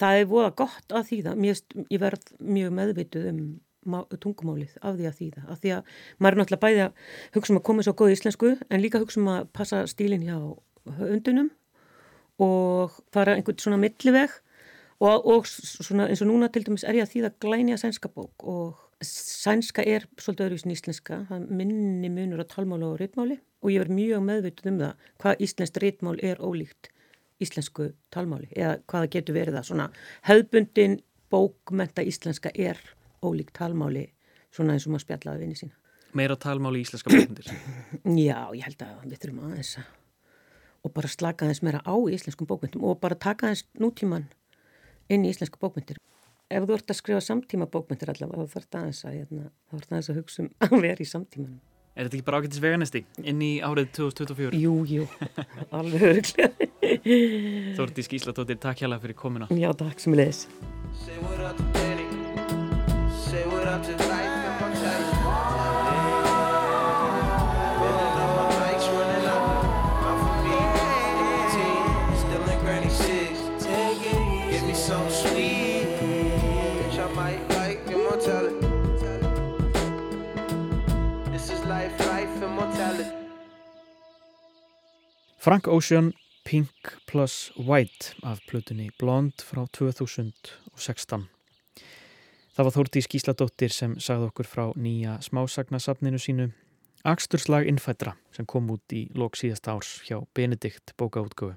það 0.01 0.19
er 0.21 0.27
voða 0.29 0.49
gott 0.59 0.93
að 0.93 1.07
þýða. 1.11 1.35
Mér, 1.39 1.61
ég 1.93 2.01
verð 2.01 2.33
mjög 2.41 2.73
meðvituð 2.77 3.29
um 3.31 3.39
má- 3.87 4.05
tungumálið 4.21 4.75
af 4.81 4.97
því 4.97 5.07
að 5.09 5.17
þýða. 5.21 5.43
Af 5.53 5.61
því 5.61 5.71
að 5.77 5.93
maður 6.19 6.35
er 6.35 6.41
náttúrulega 6.41 6.65
bæði 6.65 6.83
að 6.87 7.37
hugsa 7.37 7.53
um 7.53 7.59
að 7.61 7.65
koma 7.69 7.85
svo 7.85 7.93
góð 8.01 8.13
íslensku 8.17 8.51
en 8.67 8.83
líka 8.83 9.01
hugsa 9.01 9.21
um 9.21 9.31
að 9.33 9.47
passa 9.55 9.83
stílinn 9.89 10.25
hjá 10.27 10.37
höndunum 10.99 11.49
og 12.43 12.97
fara 13.13 13.37
einhvern 13.37 13.57
svona 13.61 13.79
milliveg 13.81 14.35
og, 14.99 15.27
og 15.27 15.47
svona 15.47 16.07
eins 16.09 16.21
og 16.23 16.29
núna 16.31 16.49
til 16.51 16.65
dæmis 16.65 16.85
er 16.87 16.97
ég 16.97 17.05
að 17.05 17.13
þýða 17.13 17.31
glænja 17.43 17.77
sænska 17.77 18.09
bók 18.13 18.45
og 18.47 18.77
sænska 19.05 19.85
er 19.85 20.07
svolítið 20.17 20.47
öðruvísin 20.47 20.73
íslenska, 20.73 21.19
það 21.29 21.41
er 21.41 21.57
minni 21.59 22.09
munur 22.09 22.41
á 22.41 22.45
talmáli 22.49 22.87
og 22.87 22.99
ritmáli 23.01 23.37
og 23.61 23.71
ég 23.71 23.83
verð 23.83 23.93
mjög 23.93 24.23
meðvituð 24.25 24.71
um 24.71 24.79
það 24.81 25.09
hvað 25.21 25.43
íslenskt 25.47 25.81
ritmál 25.83 26.17
er 26.25 26.41
ólíkt 26.41 26.89
íslensku 27.43 27.91
talmáli 28.13 28.49
eða 28.55 28.77
hvað 28.87 29.03
það 29.03 29.11
getur 29.15 29.37
verið 29.37 29.57
það 29.59 29.67
svona 29.69 29.89
hefðbundin 30.29 30.97
bókmenta 31.29 32.05
íslenska 32.05 32.53
er 32.55 32.79
ólíkt 33.21 33.53
talmáli 33.57 34.07
svona 34.49 34.73
eins 34.73 34.87
og 34.87 34.95
maður 34.95 35.05
spjallaði 35.05 35.43
vinni 35.43 35.59
sína. 35.59 35.77
meira 36.17 36.35
talmáli 36.35 36.81
í 36.81 36.87
íslenska 36.87 37.13
bókundir 37.13 37.53
Já, 38.27 38.49
ég 38.57 38.65
held 38.65 38.81
að 38.81 39.05
við 39.05 39.21
þurfum 39.21 39.45
aðeins 39.51 39.77
að 39.77 39.93
og 40.85 40.93
bara 40.93 41.09
slaka 41.11 41.45
aðeins 41.45 41.63
meira 41.65 41.83
á 41.85 41.93
í 41.93 42.15
íslenskum 42.15 42.49
bókmyndum 42.49 42.85
og 42.87 42.99
bara 43.01 43.17
taka 43.19 43.49
aðeins 43.49 43.65
nútíman 43.77 44.27
inn 45.13 45.25
í 45.25 45.31
íslensku 45.33 45.59
bókmyndir. 45.61 45.99
Ef 46.47 46.63
þú 46.63 46.77
ert 46.77 46.91
að 46.93 46.99
skrifa 47.01 47.23
samtíma 47.23 47.67
bókmyndir 47.71 48.13
allavega 48.13 48.45
þá 48.45 48.53
þarf 48.55 48.69
það 48.71 48.81
aðeins 48.81 49.01
að, 49.03 49.17
hérna, 49.17 49.49
það 49.71 49.97
að 50.13 50.21
hugsa 50.21 50.43
um 50.43 50.51
að 50.63 50.77
vera 50.85 51.03
í 51.03 51.09
samtímanum. 51.09 51.59
Er 51.97 52.05
þetta 52.05 52.17
ekki 52.19 52.25
bara 52.27 52.39
ágættis 52.43 52.61
veganesti 52.61 53.01
inn 53.25 53.39
í 53.41 53.51
árið 53.65 53.87
2024? 53.97 54.59
Jú, 54.61 54.75
jú, 54.85 55.07
alveg 55.79 56.05
örglega. 56.11 56.69
Þórtís 57.79 58.11
Gíslatóttir, 58.13 58.61
takk 58.61 58.83
hjá 58.83 58.91
fyrir 59.01 59.17
komuna 59.17 59.49
Já, 59.49 59.71
takk 59.75 60.05
sem 60.05 60.15
leðis. 60.15 60.45
Frank 85.47 85.67
Ocean, 85.67 86.13
Pink 86.43 86.69
plus 87.11 87.53
White 87.57 88.15
af 88.23 88.39
plötunni 88.51 88.89
Blond 88.99 89.31
frá 89.39 89.63
2016 89.77 91.21
Það 92.51 92.65
var 92.67 92.73
Þórdís 92.75 93.05
Gísladóttir 93.07 93.71
sem 93.71 93.93
sagði 93.95 94.27
okkur 94.27 94.49
frá 94.51 94.63
nýja 94.75 95.13
smásagnasafninu 95.23 96.19
sínu 96.19 96.49
Aksturslag 97.07 97.63
innfættra 97.71 98.17
sem 98.35 98.43
kom 98.43 98.67
út 98.73 98.91
í 98.91 99.05
lok 99.15 99.39
síðasta 99.39 99.77
árs 99.77 99.93
hjá 100.09 100.17
Benedikt 100.35 100.91
bókaútgöfu 100.99 101.55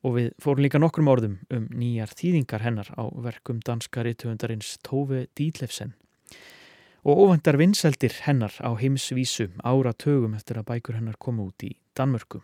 og 0.00 0.16
við 0.16 0.30
fórum 0.40 0.64
líka 0.64 0.80
nokkrum 0.80 1.10
orðum 1.12 1.34
um 1.52 1.66
nýjar 1.68 2.14
þýðingar 2.16 2.64
hennar 2.64 2.88
á 2.96 3.12
verkum 3.26 3.60
danska 3.60 4.06
rithöfundarins 4.08 4.78
Tove 4.88 5.26
Dítlefsen 5.36 5.92
og 7.04 7.20
óvendar 7.26 7.60
vinseldir 7.60 8.16
hennar 8.24 8.56
á 8.64 8.72
heimsvísu 8.72 9.50
ára 9.60 9.92
tögum 9.92 10.32
eftir 10.40 10.64
að 10.64 10.70
bækur 10.72 10.96
hennar 10.96 11.20
komu 11.20 11.50
út 11.52 11.68
í 11.68 11.74
Danmörku. 11.92 12.40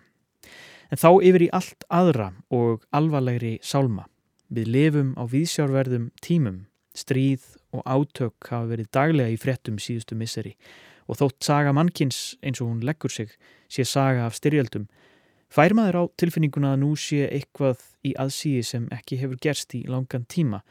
En 0.88 1.00
þá 1.00 1.10
yfir 1.28 1.44
í 1.48 1.52
allt 1.52 1.84
aðra 1.92 2.32
og 2.54 2.84
alvarlegri 2.96 3.58
sálma. 3.62 4.06
Við 4.48 4.70
lifum 4.72 5.12
á 5.20 5.28
viðsjárverðum 5.28 6.08
tímum, 6.24 6.62
stríð 6.96 7.44
og 7.74 7.82
átök 7.84 8.48
hafa 8.48 8.70
verið 8.70 8.88
daglega 8.96 9.34
í 9.34 9.40
fréttum 9.40 9.76
síðustu 9.82 10.16
misseri 10.16 10.54
og 11.08 11.18
þótt 11.20 11.44
saga 11.44 11.72
mannkins 11.76 12.36
eins 12.44 12.60
og 12.60 12.70
hún 12.70 12.84
leggur 12.84 13.12
sig 13.12 13.32
sé 13.68 13.84
saga 13.84 14.26
af 14.26 14.36
styrjöldum, 14.36 14.86
fær 15.48 15.74
maður 15.76 16.00
á 16.00 16.02
tilfinninguna 16.20 16.74
að 16.74 16.82
nú 16.84 16.94
sé 16.96 17.24
eitthvað 17.28 17.80
í 18.04 18.14
aðsíði 18.20 18.64
sem 18.64 18.88
ekki 18.92 19.20
hefur 19.20 19.40
gerst 19.40 19.74
í 19.76 19.84
langan 19.88 20.26
tíma 20.28 20.62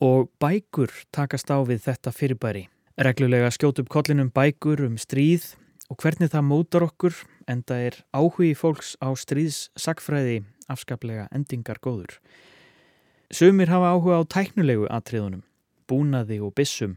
og 0.00 0.30
bækur 0.40 0.92
takast 1.12 1.52
á 1.52 1.60
við 1.60 1.84
þetta 1.84 2.12
fyrirbæri. 2.16 2.68
Reglulega 3.00 3.50
skjótu 3.52 3.84
upp 3.84 3.92
kollinum 3.92 4.32
bækur 4.32 4.86
um 4.86 4.96
stríð 5.00 5.54
og 5.90 5.98
hvernig 5.98 6.30
það 6.30 6.46
mótar 6.46 6.86
okkur 6.86 7.16
enda 7.50 7.76
er 7.88 7.98
áhugi 8.14 8.54
fólks 8.54 8.94
á 9.02 9.10
stríðssagfræði 9.10 10.40
afskaplega 10.70 11.26
endingar 11.34 11.80
góður. 11.82 12.16
Sumir 13.30 13.70
hafa 13.70 13.92
áhuga 13.94 14.22
á 14.22 14.24
tæknulegu 14.26 14.86
atriðunum, 14.90 15.42
búnaði 15.90 16.40
og 16.42 16.54
bissum 16.54 16.96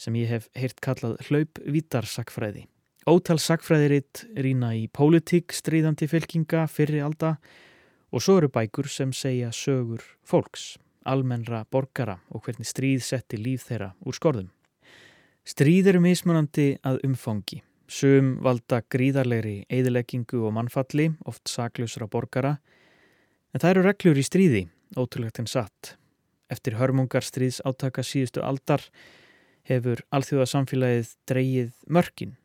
sem 0.00 0.16
ég 0.16 0.32
hef 0.32 0.48
heyrt 0.56 0.80
kallað 0.80 1.20
hlaupvítarsagfræði. 1.28 2.66
Ótal 3.08 3.38
sagfræðiritt 3.40 4.26
rýna 4.36 4.74
í 4.76 4.86
pólitík 4.92 5.54
stríðandi 5.56 6.08
fylkinga 6.08 6.66
fyrri 6.68 7.00
alda 7.04 7.36
og 8.12 8.24
svo 8.24 8.36
eru 8.40 8.50
bækur 8.52 8.88
sem 8.92 9.12
segja 9.16 9.48
sögur 9.56 10.04
fólks, 10.26 10.76
almennra 11.08 11.64
borgara 11.72 12.18
og 12.28 12.44
hvernig 12.44 12.68
stríð 12.68 13.00
setti 13.04 13.40
líf 13.40 13.64
þeirra 13.68 13.94
úr 14.04 14.16
skorðum. 14.16 14.52
Stríð 15.48 15.94
eru 15.94 16.04
mismunandi 16.04 16.74
að 16.84 17.00
umfangi. 17.08 17.62
Sum 17.90 18.36
valda 18.38 18.84
gríðarlegri 18.86 19.64
eðileggingu 19.66 20.44
og 20.46 20.52
mannfalli, 20.54 21.08
oft 21.26 21.50
saklusra 21.50 22.06
borgara, 22.06 22.60
en 23.50 23.62
það 23.62 23.72
eru 23.72 23.82
reglur 23.88 24.20
í 24.20 24.22
stríði, 24.22 24.60
ótrúlegt 24.94 25.40
en 25.42 25.48
satt. 25.50 25.96
Eftir 26.50 26.76
hörmungar 26.78 27.26
stríðs 27.26 27.58
átaka 27.66 28.04
síðustu 28.06 28.44
aldar 28.46 28.84
hefur 29.66 30.04
alþjóðasamfélagið 30.14 31.10
dreyið 31.30 31.72
mörkin. 31.90 32.36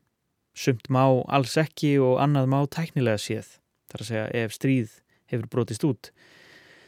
Sumt 0.57 0.89
má 0.89 1.03
alls 1.29 1.53
ekki 1.61 1.95
og 2.01 2.17
annað 2.23 2.49
má 2.49 2.57
tæknilega 2.65 3.21
séð, 3.21 3.51
þar 3.91 4.01
að 4.01 4.09
segja 4.09 4.25
ef 4.41 4.55
stríð 4.55 4.95
hefur 5.29 5.51
brotist 5.51 5.85
út. 5.85 6.09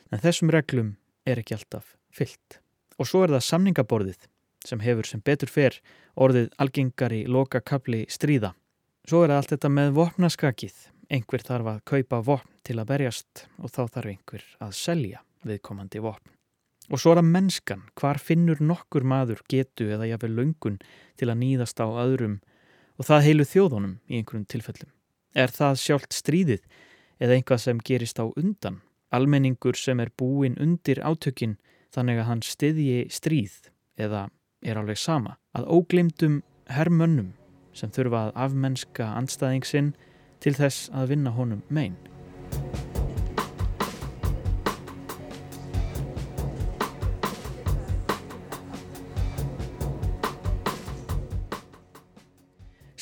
En 0.10 0.24
þessum 0.24 0.50
reglum 0.54 0.96
er 1.30 1.44
ekki 1.44 1.58
alltaf 1.58 1.94
fyllt. 2.10 2.58
Og 2.98 3.06
svo 3.06 3.22
er 3.22 3.36
það 3.36 3.46
samningaborðið 3.52 4.26
sem 4.68 4.84
hefur 4.84 5.08
sem 5.08 5.24
betur 5.24 5.52
fer 5.52 5.80
orðið 6.20 6.52
algengari 6.62 7.24
loka 7.28 7.62
kapli 7.62 8.06
stríða. 8.12 8.54
Svo 9.08 9.24
er 9.24 9.32
allt 9.38 9.54
þetta 9.54 9.72
með 9.72 9.94
vopnaskakið. 9.96 10.78
Einhver 11.08 11.44
þarf 11.48 11.70
að 11.72 11.84
kaupa 11.88 12.18
vopn 12.28 12.56
til 12.68 12.76
að 12.82 12.90
berjast 12.90 13.46
og 13.64 13.72
þá 13.72 13.84
þarf 13.94 14.10
einhver 14.12 14.44
að 14.60 14.74
selja 14.76 15.22
viðkomandi 15.48 16.02
vopn. 16.04 16.34
Og 16.92 17.00
svo 17.00 17.14
er 17.14 17.22
það 17.22 17.32
mennskan, 17.32 17.86
hvar 18.00 18.20
finnur 18.20 18.60
nokkur 18.64 19.04
maður 19.08 19.40
getu 19.52 19.88
eða 19.92 20.08
jafnvel 20.08 20.36
löngun 20.36 20.78
til 21.20 21.30
að 21.32 21.40
nýðast 21.42 21.80
á 21.84 21.88
öðrum 21.88 22.38
og 22.98 23.08
það 23.08 23.26
heilu 23.28 23.48
þjóðunum 23.48 23.96
í 24.08 24.20
einhverjum 24.20 24.48
tilfellum. 24.52 24.92
Er 25.36 25.52
það 25.52 25.80
sjálft 25.84 26.16
stríðið 26.16 26.64
eða 27.24 27.38
einhvað 27.38 27.64
sem 27.64 27.82
gerist 27.84 28.20
á 28.20 28.26
undan, 28.28 28.82
almenningur 29.12 29.80
sem 29.80 30.00
er 30.04 30.12
búin 30.20 30.60
undir 30.60 31.00
átökin 31.04 31.58
þannig 31.96 32.22
að 32.22 32.30
hann 32.32 32.44
styðji 32.46 33.00
stríð 33.14 33.56
eða 34.00 34.28
er 34.62 34.80
alveg 34.80 34.98
sama, 34.98 35.38
að 35.54 35.68
óglimtum 35.70 36.42
herrmönnum 36.72 37.34
sem 37.78 37.92
þurfa 37.94 38.28
að 38.28 38.38
afmennska 38.48 39.12
anstæðingsinn 39.20 39.94
til 40.44 40.54
þess 40.58 40.90
að 40.94 41.14
vinna 41.14 41.34
honum 41.36 41.64
megin. 41.70 41.98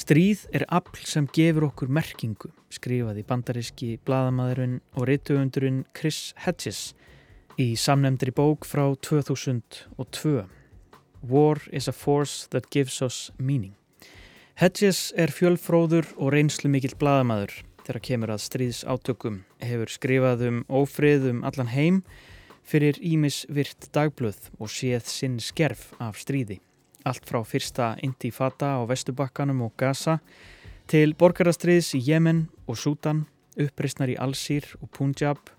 Stríð 0.06 0.44
er 0.54 0.68
afl 0.70 1.02
sem 1.10 1.26
gefur 1.34 1.66
okkur 1.72 1.90
merkingu, 1.90 2.52
skrifaði 2.70 3.24
bandaríski 3.26 3.88
bladamæðurinn 4.06 4.76
og 4.94 5.08
reytugundurinn 5.10 5.80
Chris 5.98 6.36
Hedges 6.44 6.92
í 7.58 7.72
samnemndri 7.80 8.30
bók 8.36 8.68
frá 8.70 8.84
2002. 9.02 10.44
War 11.30 11.62
is 11.72 11.88
a 11.88 11.94
force 11.94 12.48
that 12.52 12.70
gives 12.70 13.02
us 13.02 13.32
meaning. 13.38 13.74
Hedges 14.56 15.12
er 15.18 15.34
fjölfróður 15.34 16.08
og 16.18 16.32
reynslu 16.36 16.70
mikill 16.72 16.96
bladamæður 17.00 17.58
þegar 17.86 18.02
kemur 18.02 18.36
að 18.36 18.46
stríðsátökum, 18.46 19.42
hefur 19.62 19.92
skrifað 19.92 20.46
um 20.48 20.62
ófrið 20.70 21.32
um 21.34 21.44
allan 21.46 21.74
heim 21.74 22.04
fyrir 22.66 22.98
Ímis 23.02 23.44
virt 23.50 23.92
dagblöð 23.94 24.50
og 24.58 24.72
séð 24.72 25.06
sinn 25.12 25.42
skerf 25.44 25.92
af 26.00 26.18
stríði 26.22 26.62
allt 27.06 27.26
frá 27.30 27.44
fyrsta 27.46 27.94
intifada 28.02 28.76
á 28.78 28.82
Vestubakkanum 28.90 29.62
og 29.68 29.76
Gaza 29.78 30.18
til 30.90 31.14
borgarastriðs 31.18 31.94
í 31.98 32.02
Jemen 32.02 32.48
og 32.66 32.80
Sútan, 32.82 33.26
uppreysnar 33.58 34.10
í 34.10 34.18
Alsýr 34.18 34.66
og 34.82 34.90
Punjab 34.94 35.52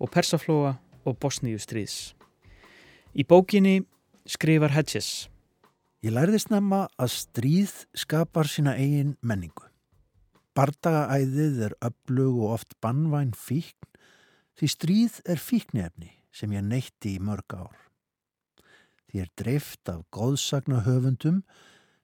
og 0.00 0.10
Persaflóa 0.10 0.76
og 1.06 1.18
Bosníustriðs. 1.22 2.14
Í 3.14 3.22
bókinni 3.26 3.80
skrifar 4.30 4.74
Hedges 4.76 5.28
Ég 6.00 6.14
lærði 6.14 6.38
snemma 6.40 6.84
að 6.96 7.10
stríð 7.12 7.72
skapar 7.98 8.48
sína 8.48 8.72
eigin 8.80 9.16
menningu. 9.20 9.66
Bardagaæðið 10.56 11.58
er 11.66 11.74
öflug 11.84 12.38
og 12.40 12.54
oft 12.54 12.72
bannvæn 12.80 13.34
fíkn 13.36 13.90
því 14.56 14.70
stríð 14.74 15.18
er 15.28 15.42
fíknefni 15.42 16.14
sem 16.32 16.52
ég 16.54 16.64
neytti 16.64 17.16
í 17.18 17.22
mörg 17.22 17.56
ár 17.56 17.76
því 19.10 19.24
er 19.24 19.32
dreift 19.40 19.90
af 19.90 20.04
góðsagna 20.14 20.84
höfundum, 20.86 21.42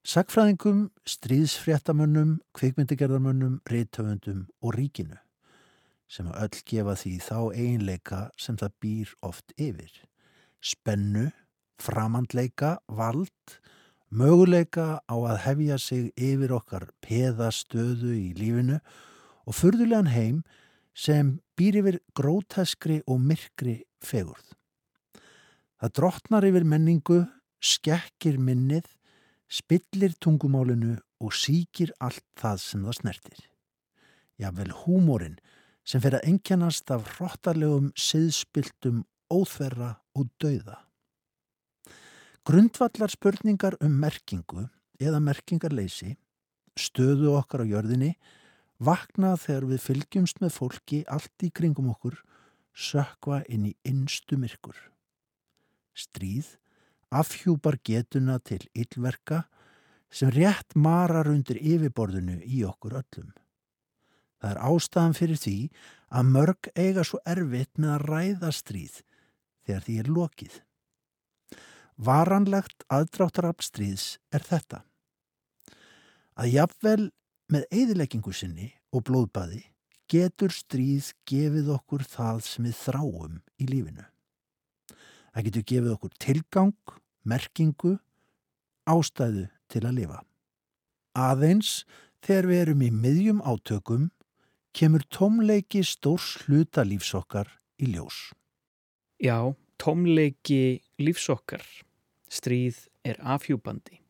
sagfræðingum, 0.07 0.89
stríðsfréttamönnum, 1.07 2.41
kvikmyndigerðarmönnum, 2.59 3.61
reythöfundum 3.71 4.49
og 4.61 4.75
ríkinu 4.75 5.21
sem 6.11 6.27
að 6.31 6.43
öll 6.45 6.61
gefa 6.71 6.95
því 6.99 7.13
þá 7.23 7.39
einleika 7.59 8.21
sem 8.39 8.59
það 8.59 8.75
býr 8.83 9.15
oft 9.27 9.55
yfir. 9.59 9.91
Spennu, 10.63 11.31
framandleika, 11.83 12.77
vald, 12.89 13.59
möguleika 14.11 15.01
á 15.05 15.17
að 15.17 15.43
hefja 15.47 15.79
sig 15.79 16.13
yfir 16.17 16.55
okkar 16.57 16.89
peðastöðu 17.05 18.15
í 18.17 18.29
lífinu 18.39 18.79
og 19.47 19.57
furðulegan 19.59 20.13
heim 20.13 20.43
sem 20.97 21.37
býr 21.59 21.81
yfir 21.83 21.99
gróteskri 22.17 23.03
og 23.07 23.21
myrkri 23.21 23.83
fegurð. 24.05 24.55
Það 25.77 25.93
drottnar 25.99 26.47
yfir 26.49 26.65
menningu, 26.65 27.19
skekkir 27.61 28.39
minnið, 28.41 28.87
spillir 29.49 30.17
tungumálinu 30.23 30.97
og 31.21 31.37
síkir 31.37 31.93
allt 32.01 32.25
það 32.41 32.63
sem 32.63 32.87
það 32.87 32.99
snertir. 33.01 33.45
Jável 34.41 34.73
húmórin 34.85 35.37
sem 35.87 36.03
fer 36.03 36.17
að 36.19 36.27
enkjannast 36.33 36.91
af 36.91 37.07
hróttarlegum, 37.17 37.93
siðspiltum, 37.95 39.05
óþverra 39.31 39.97
og 40.17 40.29
dauða. 40.43 40.86
Grundvallar 42.47 43.11
spurningar 43.11 43.75
um 43.83 43.95
merkingu 44.01 44.69
eða 45.03 45.21
merkingarleysi, 45.21 46.15
stöðu 46.79 47.35
okkar 47.35 47.67
á 47.67 47.71
jörðinni, 47.73 48.13
vakna 48.79 49.35
þegar 49.41 49.71
við 49.73 49.87
fylgjumst 49.89 50.43
með 50.45 50.55
fólki 50.55 51.05
allt 51.11 51.47
í 51.47 51.51
kringum 51.51 51.91
okkur, 51.95 52.21
sökva 52.73 53.43
inn 53.49 53.73
í 53.73 53.75
innstu 53.89 54.39
myrkur 54.39 54.79
stríð, 55.97 56.57
afhjúpar 57.11 57.79
getuna 57.85 58.39
til 58.45 58.63
yllverka 58.77 59.47
sem 60.13 60.31
rétt 60.33 60.77
marar 60.77 61.31
undir 61.31 61.59
yfirborðinu 61.59 62.39
í 62.45 62.63
okkur 62.69 62.99
öllum. 63.01 63.33
Það 64.37 64.53
er 64.53 64.63
ástæðan 64.69 65.17
fyrir 65.17 65.41
því 65.41 65.57
að 66.13 66.33
mörg 66.37 66.71
eiga 66.77 67.05
svo 67.07 67.21
erfitt 67.27 67.81
með 67.81 67.95
að 67.95 68.07
ræða 68.11 68.53
stríð 68.53 69.01
þegar 69.67 69.87
því 69.87 69.99
er 70.03 70.11
lokið. 70.19 70.59
Varanlegt 71.97 72.85
aðdráttarafl 72.93 73.65
stríðs 73.65 74.07
er 74.35 74.45
þetta. 74.45 74.83
Að 76.37 76.53
jafnvel 76.53 77.03
með 77.53 77.65
eðileggingu 77.73 78.35
sinni 78.37 78.73
og 78.93 79.07
blóðbaði 79.09 79.63
getur 80.13 80.53
stríð 80.53 81.13
gefið 81.27 81.71
okkur 81.79 82.05
það 82.07 82.43
sem 82.47 82.69
við 82.69 82.77
þráum 82.83 83.39
í 83.57 83.69
lífinu. 83.71 84.05
Það 85.33 85.47
getur 85.49 85.65
gefið 85.73 85.95
okkur 85.95 86.13
tilgang, 86.23 86.93
merkingu, 87.25 87.97
ástæðu 88.87 89.47
til 89.73 89.83
að 89.85 89.97
lifa. 90.01 90.21
Aðeins 91.17 91.87
þegar 92.25 92.51
við 92.51 92.63
erum 92.67 92.85
í 92.85 92.91
miðjum 92.93 93.41
átökum 93.41 94.11
kemur 94.77 95.05
tómleiki 95.09 95.81
stórs 95.85 96.37
hluta 96.45 96.85
lífsokkar 96.85 97.49
í 97.81 97.89
ljós. 97.95 98.31
Já, 99.17 99.57
tómleiki 99.81 100.83
lífsokkar. 101.01 101.65
Stríð 102.33 102.87
er 103.07 103.21
afhjúbandi. 103.23 104.01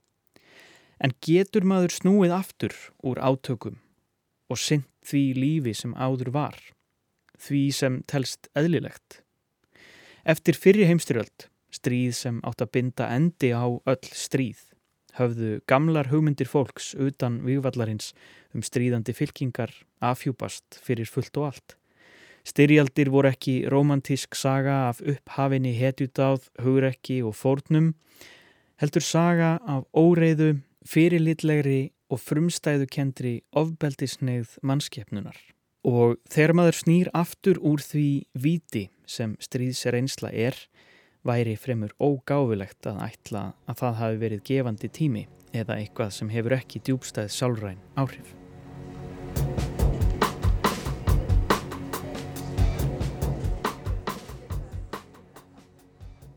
En 1.02 1.12
getur 1.20 1.66
maður 1.68 1.92
snúið 1.92 2.33
aftur 2.33 2.76
úr 3.05 3.20
átökum 3.20 3.76
og 4.48 4.61
synd 4.61 4.87
því 5.07 5.22
lífi 5.37 5.74
sem 5.76 5.92
áður 5.94 6.33
var, 6.35 6.57
því 7.38 7.62
sem 7.74 7.98
telst 8.11 8.48
eðlilegt? 8.59 9.20
Eftir 10.26 10.59
fyrri 10.59 10.87
heimstyrjöld, 10.88 11.46
stríð 11.70 12.14
sem 12.18 12.40
átt 12.46 12.64
að 12.64 12.72
binda 12.74 13.11
endi 13.14 13.52
á 13.55 13.66
öll 13.68 14.09
stríð, 14.11 14.59
höfðu 15.20 15.61
gamlar 15.70 16.11
hugmyndir 16.11 16.50
fólks 16.50 16.94
utan 16.98 17.38
vývallarins 17.46 18.12
um 18.57 18.64
stríðandi 18.64 19.14
fylkingar 19.16 19.72
afhjúpast 20.02 20.81
fyrir 20.83 21.09
fullt 21.11 21.37
og 21.38 21.52
allt. 21.52 21.76
Styrjaldir 22.47 23.11
voru 23.11 23.33
ekki 23.33 23.57
romantísk 23.73 24.37
saga 24.39 24.87
af 24.93 25.01
upphafinni 25.03 25.75
hetjutáð, 25.75 26.47
hugrekki 26.63 27.19
og 27.27 27.35
fórnum, 27.35 27.93
heldur 28.79 29.03
saga 29.03 29.57
af 29.67 29.85
óreiðu, 29.97 30.61
fyrirlitlegri 30.87 31.91
og 32.13 32.23
frumstæðukendri 32.23 33.41
ofbeldisneið 33.57 34.61
mannskeppnunar. 34.63 35.37
Og 35.87 36.19
þegar 36.31 36.55
maður 36.59 36.81
snýr 36.81 37.11
aftur 37.15 37.59
úr 37.63 37.83
því 37.83 38.09
viti 38.39 38.87
sem 39.07 39.35
stríðs 39.43 39.83
reynsla 39.91 40.31
er, 40.31 40.55
væri 41.27 41.59
fremur 41.59 41.95
ógáfulegt 41.99 42.87
að 42.87 43.03
ætla 43.11 43.45
að 43.67 43.83
það 43.83 44.01
hafi 44.03 44.23
verið 44.23 44.47
gefandi 44.47 44.95
tími 44.95 45.27
eða 45.57 45.81
eitthvað 45.81 46.15
sem 46.21 46.31
hefur 46.31 46.59
ekki 46.61 46.83
djúbstæð 46.87 47.31
sálræn 47.35 47.83
áhrif. 47.99 48.46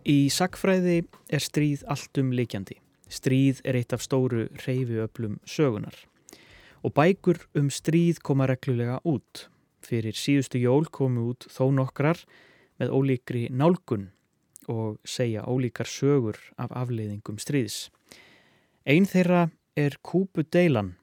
Í 0.10 0.26
sakfræði 0.34 1.04
er 1.30 1.44
stríð 1.44 1.84
alltum 1.94 2.32
likjandi. 2.34 2.80
Stríð 3.14 3.60
er 3.62 3.78
eitt 3.78 3.94
af 3.94 4.02
stóru 4.02 4.48
reyfiöflum 4.64 5.36
sögunar 5.46 5.94
og 6.82 6.96
bækur 6.96 7.38
um 7.60 7.68
stríð 7.70 8.22
koma 8.26 8.48
reglulega 8.50 8.96
út. 9.06 9.44
Fyrir 9.86 10.18
síðustu 10.18 10.58
jól 10.64 10.90
komu 10.90 11.28
út 11.34 11.46
þó 11.54 11.68
nokkrar 11.76 12.24
með 12.82 12.96
ólíkri 12.96 13.44
nálgun 13.54 14.08
og 14.72 14.98
segja 15.06 15.46
ólíkar 15.46 15.86
sögur 15.86 16.42
af 16.58 16.74
afleiðingum 16.74 17.38
stríðs. 17.38 17.92
Einn 18.90 19.06
þeirra 19.06 19.50
er 19.78 20.00
Kúpu 20.02 20.42
Deilan 20.42 20.96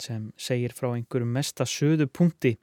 sem 0.00 0.30
segir 0.40 0.72
frá 0.72 0.94
einhverjum 0.94 1.36
mesta 1.36 1.68
söðu 1.68 2.08
punkti, 2.08 2.56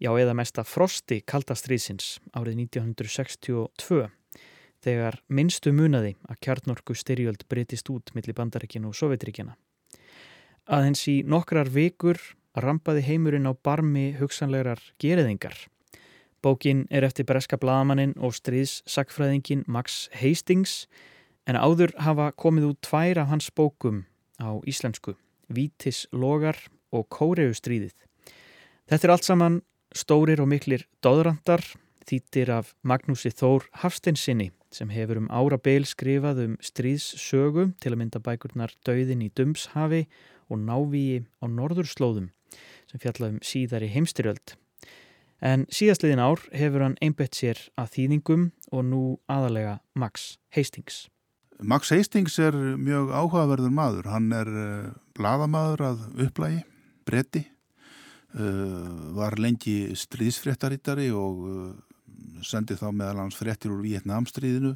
já 0.00 0.08
eða 0.16 0.32
mesta 0.40 0.64
frosti 0.64 1.20
kaldastriðsins 1.20 2.20
árið 2.32 2.64
1962 2.64 4.08
þegar 4.84 5.18
minnstu 5.28 5.72
munaði 5.72 6.14
að 6.28 6.40
kjarnorku 6.44 6.96
styrjöld 6.96 7.46
breytist 7.48 7.88
út 7.92 8.12
millir 8.16 8.36
bandaríkinu 8.36 8.90
og 8.90 8.98
sovjetríkjana. 8.98 9.56
Aðeins 10.64 11.04
í 11.10 11.20
nokkrar 11.28 11.68
vikur 11.72 12.20
rampaði 12.56 13.02
heimurinn 13.08 13.48
á 13.48 13.52
barmi 13.52 14.12
hugsanlegar 14.18 14.80
geriðingar. 15.02 15.56
Bókin 16.44 16.84
er 16.90 17.06
eftir 17.06 17.26
breska 17.28 17.56
bladamannin 17.56 18.14
og 18.20 18.36
stríðssakfræðingin 18.36 19.64
Max 19.66 20.08
Hastings 20.20 20.84
en 21.48 21.56
áður 21.56 21.94
hafa 22.04 22.30
komið 22.36 22.70
út 22.72 22.80
tvær 22.84 23.22
af 23.24 23.30
hans 23.32 23.50
bókum 23.50 24.04
á 24.40 24.60
íslensku, 24.68 25.16
Vítis 25.48 26.04
logar 26.12 26.56
og 26.92 27.08
Kóreustríðið. 27.12 27.96
Þetta 28.88 29.06
er 29.06 29.12
allt 29.14 29.28
saman 29.28 29.62
Stórir 29.94 30.40
og 30.42 30.50
miklir 30.50 30.84
dóðrandar 31.04 31.62
þýttir 32.08 32.50
af 32.50 32.74
Magnúsi 32.82 33.30
Þór 33.32 33.68
Hafsteinsinni 33.84 34.50
sem 34.74 34.90
hefur 34.90 35.22
um 35.22 35.30
árabeil 35.30 35.86
skrifað 35.86 36.42
um 36.44 36.56
stríðssögu 36.62 37.70
til 37.80 37.94
að 37.94 38.00
mynda 38.00 38.22
bækurnar 38.24 38.74
Dauðin 38.86 39.22
í 39.24 39.30
Dumshafi 39.30 40.04
og 40.50 40.60
Návíi 40.60 41.22
á 41.38 41.44
Norðurslóðum 41.46 42.32
sem 42.90 43.02
fjallaðum 43.02 43.40
síðar 43.46 43.86
í 43.86 43.92
heimstyrjöld. 43.94 44.56
En 45.44 45.66
síðastliðin 45.72 46.22
ár 46.22 46.42
hefur 46.56 46.86
hann 46.86 47.00
einbett 47.04 47.36
sér 47.36 47.58
að 47.80 47.90
þýðingum 47.96 48.46
og 48.72 48.86
nú 48.88 49.02
aðalega 49.30 49.78
Max 49.98 50.36
Hastings. 50.56 51.08
Max 51.62 51.92
Hastings 51.94 52.38
er 52.42 52.56
mjög 52.80 53.12
áhugaverður 53.14 53.74
maður. 53.74 54.08
Hann 54.10 54.30
er 54.34 54.48
uh, 54.50 54.92
bladamaður 55.16 55.84
að 55.90 56.06
upplægi, 56.26 56.62
bretti, 57.06 57.44
uh, 58.34 58.88
var 59.18 59.36
lengi 59.38 59.94
stríðsfréttarítari 59.98 61.10
og 61.14 61.44
uh, 61.44 61.68
sendi 62.42 62.76
þá 62.78 62.88
meðal 62.90 63.22
hans 63.22 63.38
fréttir 63.38 63.72
úr 63.74 63.84
Vietnamstríðinu 63.84 64.74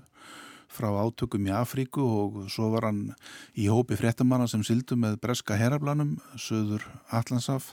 frá 0.69 0.89
átökum 1.01 1.47
í 1.49 1.53
Afríku 1.57 2.05
og 2.05 2.41
svo 2.53 2.69
var 2.75 2.89
hann 2.91 3.15
í 3.57 3.69
hópi 3.73 3.97
fréttamanna 3.97 4.49
sem 4.51 4.63
sildu 4.67 4.99
með 5.01 5.17
breska 5.23 5.57
herablanum 5.57 6.19
söður 6.37 6.85
Allandsaf 7.09 7.73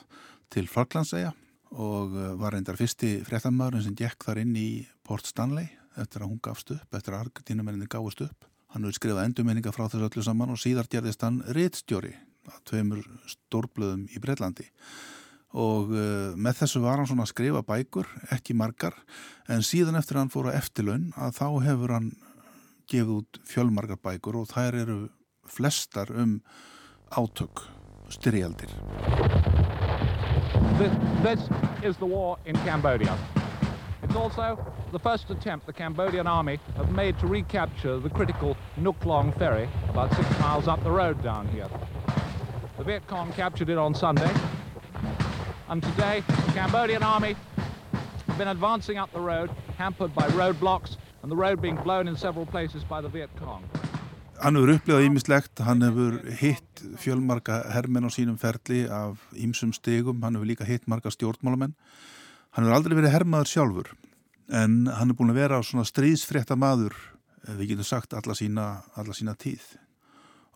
til 0.53 0.67
Falklandsæja 0.71 1.33
og 1.75 2.13
var 2.39 2.55
reyndar 2.55 2.79
fyrsti 2.79 3.17
fréttamaðurinn 3.27 3.83
sem 3.83 3.97
gekk 3.99 4.23
þar 4.23 4.43
inn 4.45 4.55
í 4.55 4.69
Port 5.03 5.27
Stanley 5.27 5.67
eftir 5.99 6.23
að 6.23 6.31
hún 6.31 6.43
gafst 6.43 6.71
upp, 6.75 6.87
eftir 6.95 7.15
að 7.15 7.25
Argentínamenninni 7.27 7.87
gáðist 7.91 8.23
upp. 8.25 8.47
Hann 8.71 8.83
hefur 8.83 8.97
skrifað 8.97 9.27
endurmenninga 9.29 9.71
frá 9.75 9.85
þessu 9.87 10.07
öllu 10.07 10.23
saman 10.23 10.51
og 10.51 10.59
síðar 10.59 10.89
gerðist 10.91 11.23
hann 11.23 11.41
réttstjóri 11.55 12.15
að 12.51 12.63
tveimur 12.69 13.03
stórblöðum 13.31 14.07
í 14.11 14.21
Breitlandi 14.23 14.67
og 15.55 15.91
uh, 15.95 16.35
með 16.35 16.61
þessu 16.61 16.81
var 16.83 16.99
hann 16.99 17.07
svona 17.07 17.23
að 17.23 17.31
skrifa 17.31 17.63
bækur, 17.63 18.09
ekki 18.35 18.55
margar, 18.59 18.95
en 19.47 19.63
síðan 19.63 19.95
eftir 19.99 20.19
hann 20.19 20.31
fór 20.33 20.51
að 20.51 20.59
eftirlaun 20.59 21.11
að 21.15 21.37
þá 21.39 21.47
hefur 21.69 21.95
hann 21.95 22.09
gefið 22.91 23.13
út 23.15 23.39
fjölmargar 23.47 24.01
bækur 24.03 24.41
og 24.41 24.49
þær 24.51 24.79
eru 24.83 24.97
flestar 25.47 26.11
um 26.11 26.41
átök, 27.15 27.63
styrjaldir. 28.09 28.73
This, 30.77 30.91
this 31.23 31.49
is 31.83 31.97
the 31.97 32.05
war 32.05 32.37
in 32.45 32.55
Cambodia. 32.67 33.17
It's 34.03 34.15
also 34.15 34.59
the 34.91 34.99
first 34.99 35.29
attempt 35.29 35.65
the 35.65 35.73
Cambodian 35.73 36.27
army 36.27 36.59
have 36.75 36.91
made 36.91 37.17
to 37.19 37.27
recapture 37.27 37.97
the 37.99 38.09
critical 38.09 38.57
Nuc 38.77 39.05
Long 39.05 39.31
ferry 39.33 39.69
about 39.89 40.13
six 40.13 40.27
miles 40.39 40.67
up 40.67 40.83
the 40.83 40.91
road 40.91 41.23
down 41.23 41.47
here. 41.47 41.69
The 42.77 42.83
Viet 42.83 43.07
Cong 43.07 43.31
captured 43.31 43.69
it 43.69 43.77
on 43.77 43.95
Sunday, 43.95 44.29
and 45.69 45.83
today 45.83 46.23
the 46.45 46.51
Cambodian 46.53 47.03
army 47.03 47.35
have 48.27 48.37
been 48.37 48.47
advancing 48.47 48.97
up 48.97 49.11
the 49.13 49.19
road, 49.19 49.49
hampered 49.77 50.13
by 50.13 50.27
roadblocks, 50.29 50.97
and 51.21 51.31
the 51.31 51.35
road 51.35 51.61
being 51.61 51.75
blown 51.77 52.07
in 52.07 52.15
several 52.15 52.45
places 52.45 52.83
by 52.83 53.01
the 53.01 53.09
Viet 53.09 53.29
Cong. 53.39 53.63
Hann 54.41 54.57
hefur 54.59 54.73
upplifað 54.75 55.05
ímislegt, 55.07 55.61
hann 55.63 55.81
hefur 55.85 56.17
hitt 56.41 56.81
fjölmarka 56.99 57.61
hermenn 57.71 58.03
á 58.03 58.11
sínum 58.11 58.35
ferli 58.37 58.83
af 58.91 59.21
ímsum 59.31 59.71
stegum, 59.73 60.19
hann 60.21 60.35
hefur 60.35 60.49
líka 60.49 60.67
hitt 60.67 60.89
marga 60.91 61.13
stjórnmálamenn. 61.13 61.71
Hann 62.51 62.67
hefur 62.67 62.75
aldrei 62.75 62.97
verið 62.99 63.15
hermaður 63.15 63.51
sjálfur, 63.53 63.93
en 64.51 64.85
hann 64.91 65.13
er 65.13 65.17
búin 65.17 65.31
að 65.31 65.39
vera 65.39 65.59
á 65.59 65.63
svona 65.63 65.87
stríðsfrétta 65.87 66.59
maður, 66.59 66.97
við 67.47 67.71
getum 67.71 67.87
sagt, 67.87 68.13
alla 68.13 68.35
sína, 68.35 68.67
alla 68.99 69.15
sína 69.15 69.37
tíð. 69.39 69.63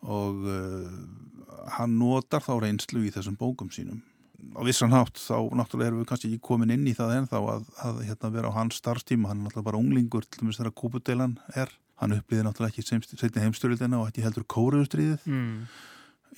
Og 0.04 0.44
uh, 0.44 0.86
hann 1.80 1.96
notar 1.98 2.44
þá 2.44 2.54
reynslu 2.66 3.06
í 3.08 3.12
þessum 3.14 3.40
bókum 3.40 3.72
sínum. 3.72 4.04
Á 4.56 4.60
vissan 4.66 4.94
hátt 4.94 5.20
þá 5.20 5.36
náttúrulega 5.56 5.90
erum 5.90 6.02
við 6.02 6.08
kannski 6.10 6.30
ekki 6.30 6.42
komin 6.48 6.72
inn 6.74 6.88
í 6.88 6.94
það 6.96 7.14
ennþá 7.18 7.40
að, 7.54 7.68
að 7.86 8.00
hérna, 8.08 8.32
vera 8.34 8.50
á 8.50 8.58
hans 8.58 8.80
starfstíma, 8.80 9.30
hann 9.30 9.40
er 9.40 9.48
náttúrulega 9.48 9.68
bara 9.68 9.80
unglingur 9.80 10.26
til 10.26 10.48
þess 10.48 10.64
að 10.64 10.74
kúpudeilan 10.80 11.38
er. 11.54 11.72
Hann 12.00 12.16
upplýði 12.16 12.46
náttúrulega 12.46 12.72
ekki 12.72 13.16
setni 13.20 13.44
heimstörildina 13.44 14.00
og 14.00 14.08
ekki 14.08 14.24
heldur 14.24 14.46
kóruðustriðið. 14.48 15.26
Mm. 15.28 15.66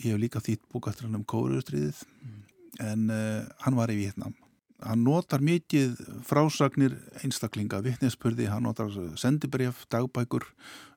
Ég 0.02 0.08
hef 0.10 0.22
líka 0.22 0.42
þýtt 0.42 0.64
búk 0.72 0.88
eftir 0.90 1.06
hann 1.06 1.20
um 1.20 1.26
kóruðustriðið 1.28 2.02
mm. 2.02 2.40
en 2.88 3.04
uh, 3.14 3.42
hann 3.62 3.78
var 3.78 3.92
í 3.94 4.00
Vietnam. 4.00 4.34
Hann 4.82 5.04
notar 5.06 5.42
mikið 5.44 6.00
frásagnir 6.26 6.96
einstaklinga, 7.22 7.82
vittnespurði, 7.84 8.48
hann 8.50 8.66
notar 8.66 8.90
sendibref, 9.20 9.84
dagbækur, 9.92 10.46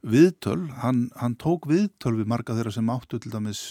viðtöl. 0.05 0.65
Hann, 0.81 1.07
hann 1.19 1.37
tók 1.41 1.67
viðtöl 1.69 2.15
við 2.19 2.31
marga 2.31 2.57
þeirra 2.57 2.73
sem 2.75 2.91
áttu 2.93 3.21
til 3.21 3.33
dæmis 3.33 3.63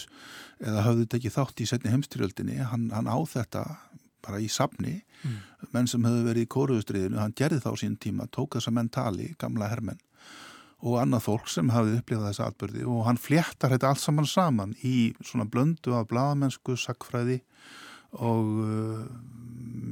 eða 0.63 0.85
hafðu 0.87 1.09
tekið 1.11 1.35
þátt 1.35 1.61
í 1.61 1.69
setni 1.69 1.93
heimstyrjöldinni. 1.93 2.61
Hann, 2.71 2.89
hann 2.95 3.11
á 3.11 3.17
þetta 3.27 3.65
bara 4.25 4.41
í 4.41 4.47
safni, 4.49 4.97
mm. 5.21 5.37
menn 5.75 5.89
sem 5.89 6.05
hefðu 6.07 6.25
verið 6.25 6.47
í 6.47 6.51
kóruðustriðinu, 6.55 7.21
hann 7.21 7.35
gerði 7.37 7.61
þá 7.61 7.71
sín 7.77 7.99
tíma, 8.01 8.25
tók 8.33 8.57
þessa 8.57 8.73
mentali, 8.73 9.33
gamla 9.41 9.69
hermenn 9.69 10.01
og 10.85 10.99
annað 11.01 11.23
fólk 11.25 11.49
sem 11.49 11.69
hafið 11.73 11.99
upplifað 12.01 12.27
þessa 12.29 12.47
atbyrði 12.51 12.85
og 12.91 13.05
hann 13.07 13.19
fléttar 13.21 13.71
þetta 13.73 13.91
allt 13.91 14.01
saman 14.03 14.27
saman 14.29 14.75
í 14.85 15.13
svona 15.23 15.47
blöndu 15.49 15.95
af 15.97 16.09
bladamennsku, 16.11 16.75
sakfræði 16.77 17.39
og 18.15 18.51
uh, 18.63 19.01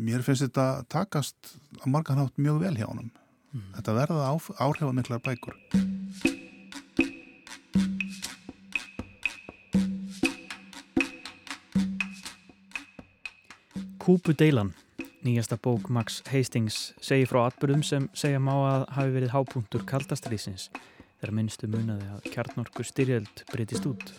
mér 0.04 0.24
finnst 0.26 0.46
þetta 0.46 0.86
takast 0.92 1.56
á 1.80 1.86
marganhátt 1.92 2.38
mjög 2.40 2.62
vel 2.64 2.78
hjá 2.80 2.88
hann. 2.90 3.12
Mm. 3.54 3.68
Þetta 3.78 3.98
verða 4.00 4.30
áhrifamiklar 4.64 5.24
bækur. 5.24 5.58
Kúpudeilan, 14.04 14.74
nýjasta 15.24 15.56
bók 15.56 15.88
Max 15.88 16.20
Hastings, 16.28 16.92
segir 17.00 17.30
frá 17.32 17.46
atbyrðum 17.46 17.86
sem 17.88 18.10
segja 18.12 18.42
má 18.44 18.52
að 18.58 18.90
hafi 18.98 19.14
verið 19.16 19.32
hápunktur 19.32 19.86
kaldastriðsins 19.88 20.68
þegar 21.24 21.38
minnstu 21.38 21.72
munaði 21.72 22.10
að 22.12 22.32
kjarnorku 22.34 22.84
styrjöld 22.84 23.46
breytist 23.54 23.88
út. 23.88 24.12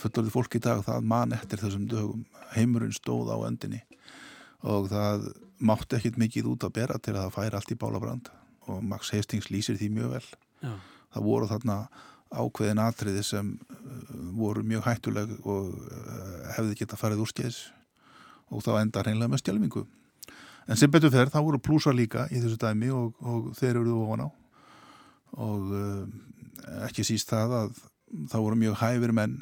Fullorðið 0.00 0.34
fólk 0.34 0.56
í 0.56 0.62
dag 0.64 0.82
það 0.86 1.08
man 1.12 1.34
eftir 1.36 1.60
þessum 1.60 1.86
dögum. 1.90 2.26
Heimurinn 2.54 2.94
stóð 2.96 3.32
á 3.32 3.36
öndinni 3.46 3.82
og 4.66 4.90
það 4.92 5.30
mátti 5.60 5.98
ekkit 5.98 6.20
mikið 6.20 6.52
út 6.54 6.64
að 6.64 6.76
bera 6.78 6.98
til 6.98 7.14
að 7.14 7.26
það 7.26 7.34
færi 7.36 7.58
allt 7.58 7.74
í 7.74 7.80
bálabrand 7.80 8.30
og 8.70 8.80
Max 8.84 9.12
Hastings 9.14 9.50
lýsir 9.52 9.78
því 9.80 9.90
mjög 9.96 10.14
vel. 10.16 10.24
Já. 10.64 10.72
Það 11.10 11.26
voru 11.26 11.50
þarna 11.50 11.76
ákveðin 12.30 12.82
atriði 12.82 13.22
sem 13.26 13.54
uh, 13.58 14.10
voru 14.38 14.62
mjög 14.66 14.86
hættuleg 14.86 15.32
og 15.42 15.72
uh, 15.74 16.50
hefði 16.56 16.76
geta 16.78 16.98
farið 17.00 17.24
úr 17.24 17.32
skeiðs 17.32 17.62
og 18.50 18.62
þá 18.66 18.72
enda 18.80 19.02
hreinlega 19.04 19.32
með 19.32 19.42
stjálfingu. 19.42 19.84
En 20.70 20.78
sem 20.78 20.90
betur 20.92 21.10
fer, 21.10 21.30
þá 21.32 21.40
voru 21.42 21.58
plúsa 21.62 21.92
líka 21.94 22.28
í 22.30 22.38
þessu 22.38 22.58
dæmi 22.60 22.92
og, 22.94 23.16
og 23.18 23.50
þeir 23.58 23.80
eruðu 23.80 24.04
ofan 24.04 24.26
á 24.26 24.28
og 25.40 25.72
uh, 25.74 26.04
ekki 26.86 27.06
síst 27.06 27.30
það 27.30 27.56
að 27.60 27.80
þá 28.30 28.36
voru 28.38 28.58
mjög 28.58 28.78
hæfir 28.80 29.14
menn 29.14 29.36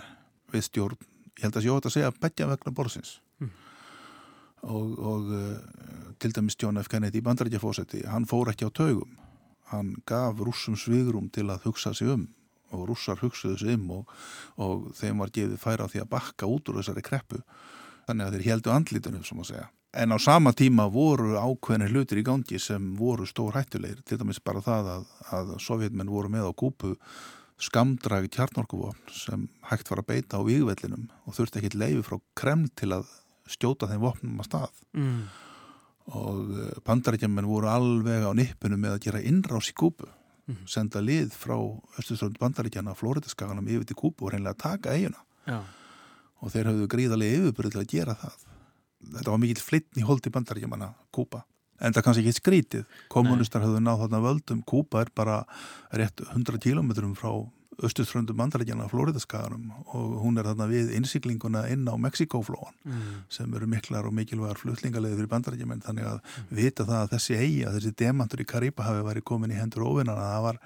við 0.52 0.66
stjórn, 0.68 1.08
ég 1.38 1.46
held 1.46 1.58
að 1.58 1.68
ég 1.68 1.76
ótt 1.76 1.88
að 1.88 1.96
segja 1.96 2.14
begja 2.20 2.48
vegna 2.50 2.74
borsins 2.74 3.18
mm. 3.42 3.52
og, 4.66 4.98
og 4.98 5.30
uh, 5.34 6.14
til 6.18 6.34
dæmis 6.34 6.58
John 6.60 6.80
F. 6.80 6.90
Kennedy 6.90 7.20
í 7.20 7.26
bandarækjafósetti 7.26 8.04
hann 8.08 8.26
fór 8.28 8.52
ekki 8.52 8.68
á 8.68 8.72
taugum. 8.74 9.16
Hann 9.68 9.96
gaf 10.08 10.40
rússum 10.40 10.78
svigrum 10.80 11.28
til 11.28 11.48
að 11.52 11.68
hugsa 11.68 11.92
sig 11.94 12.08
um 12.08 12.28
og 12.72 12.88
rússar 12.90 13.20
hugsaðu 13.22 13.58
sig 13.60 13.76
um 13.76 13.90
og, 14.00 14.12
og 14.60 14.88
þeim 14.96 15.22
var 15.22 15.32
gefið 15.32 15.60
færa 15.60 15.88
því 15.88 16.02
að 16.04 16.12
bakka 16.12 16.48
út 16.48 16.68
úr 16.68 16.80
þessari 16.80 17.04
kreppu. 17.04 17.40
Þannig 18.08 18.26
að 18.26 18.36
þeir 18.36 18.48
heldu 18.48 18.72
andlitunum 18.72 19.24
sem 19.24 19.40
að 19.40 19.50
segja. 19.52 19.68
En 19.98 20.12
á 20.12 20.18
sama 20.20 20.52
tíma 20.52 20.84
voru 20.92 21.38
ákveðinir 21.40 21.94
hlutir 21.94 22.20
í 22.20 22.24
gangi 22.26 22.58
sem 22.60 22.90
voru 22.96 23.24
stór 23.26 23.56
hættulegir, 23.56 24.02
til 24.04 24.18
dæmis 24.20 24.40
bara 24.44 24.60
það 24.60 24.90
að, 24.92 25.06
að 25.32 25.52
sovjetmenn 25.64 26.12
voru 26.12 26.28
með 26.32 26.50
á 26.50 26.52
kúpu 26.52 26.92
skamdragi 27.62 28.30
kjarnorkuvopn 28.36 29.12
sem 29.14 29.48
hægt 29.70 29.90
var 29.90 30.02
að 30.02 30.08
beita 30.12 30.38
á 30.38 30.46
výgvellinum 30.46 31.08
og 31.26 31.36
þurfti 31.36 31.60
ekki 31.60 31.78
leiði 31.78 32.04
frá 32.06 32.18
Kreml 32.38 32.70
til 32.78 32.92
að 32.96 33.08
stjóta 33.48 33.88
þeim 33.90 34.04
vopnum 34.04 34.42
að 34.42 34.48
stað. 34.50 34.82
Mm. 34.94 35.22
Og 36.18 36.52
bandarækjaman 36.86 37.48
voru 37.48 37.70
alveg 37.72 38.24
á 38.24 38.32
nippunum 38.36 38.80
með 38.84 38.96
að 38.96 39.02
gera 39.08 39.24
innrás 39.24 39.72
í 39.72 39.76
kúpu, 39.76 40.08
mm. 40.48 40.62
senda 40.70 41.02
lið 41.04 41.34
frá 41.36 41.56
Östuströnd 42.00 42.38
bandarækjana 42.40 42.96
Flóriðaskaganum 42.96 43.68
yfir 43.68 43.90
til 43.90 43.98
kúpu 43.98 44.28
og 44.28 44.36
reynlega 44.36 44.56
taka 44.68 44.94
eiguna. 44.94 45.20
Já. 45.48 45.60
Og 46.38 46.54
þeir 46.54 46.70
hafðu 46.70 46.92
gríðarlega 46.92 47.42
yfirbyrði 47.42 47.74
til 47.74 47.82
að 47.82 47.92
gera 47.92 48.14
það 48.20 48.46
þetta 48.98 49.32
var 49.32 49.40
mikill 49.42 49.62
flittn 49.62 50.00
í 50.00 50.06
holdi 50.06 50.32
bandaríkjumanna 50.34 50.90
Kúpa 51.14 51.44
en 51.80 51.94
það 51.94 52.06
kannski 52.06 52.24
ekki 52.24 52.40
skrítið. 52.40 52.98
Kommunistar 53.12 53.64
hafðu 53.64 53.84
náð 53.84 54.04
þarna 54.04 54.24
völdum. 54.24 54.64
Kúpa 54.68 55.04
er 55.04 55.12
bara 55.14 55.42
rétt 55.94 56.24
100 56.30 56.60
kílometrum 56.64 57.14
frá 57.18 57.32
östuströndum 57.78 58.38
bandaríkjana 58.38 58.88
Flóriðaskaganum 58.90 59.68
og 59.94 60.16
hún 60.24 60.40
er 60.40 60.48
þarna 60.48 60.66
við 60.70 60.90
innsiklinguna 60.98 61.62
inn 61.70 61.86
á 61.86 61.94
Mexikóflóan 62.00 62.74
mm. 62.82 63.12
sem 63.30 63.54
eru 63.54 63.68
miklar 63.70 64.08
og 64.08 64.16
mikilvægar 64.18 64.58
flutlingarleði 64.58 65.20
fyrir 65.20 65.30
bandaríkjumenn 65.30 65.84
þannig 65.86 66.08
að 66.10 66.18
mm. 66.18 66.48
vita 66.58 66.88
það 66.88 67.04
að 67.04 67.14
þessi 67.14 67.38
eigi 67.38 67.62
að 67.68 67.78
þessi 67.78 67.94
demantur 68.02 68.42
í 68.42 68.48
Karípa 68.50 68.88
hafi 68.88 69.06
verið 69.06 69.26
komin 69.30 69.54
í 69.54 69.60
hendur 69.60 69.86
ofinnana 69.86 70.26
það 70.26 70.44
var, 70.48 70.60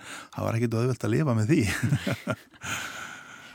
var 0.47 0.59
ekkit 0.59 0.81
auðvelt 0.81 1.07
að 1.09 1.17
lifa 1.19 1.37
með 1.37 1.53
því. 1.53 1.63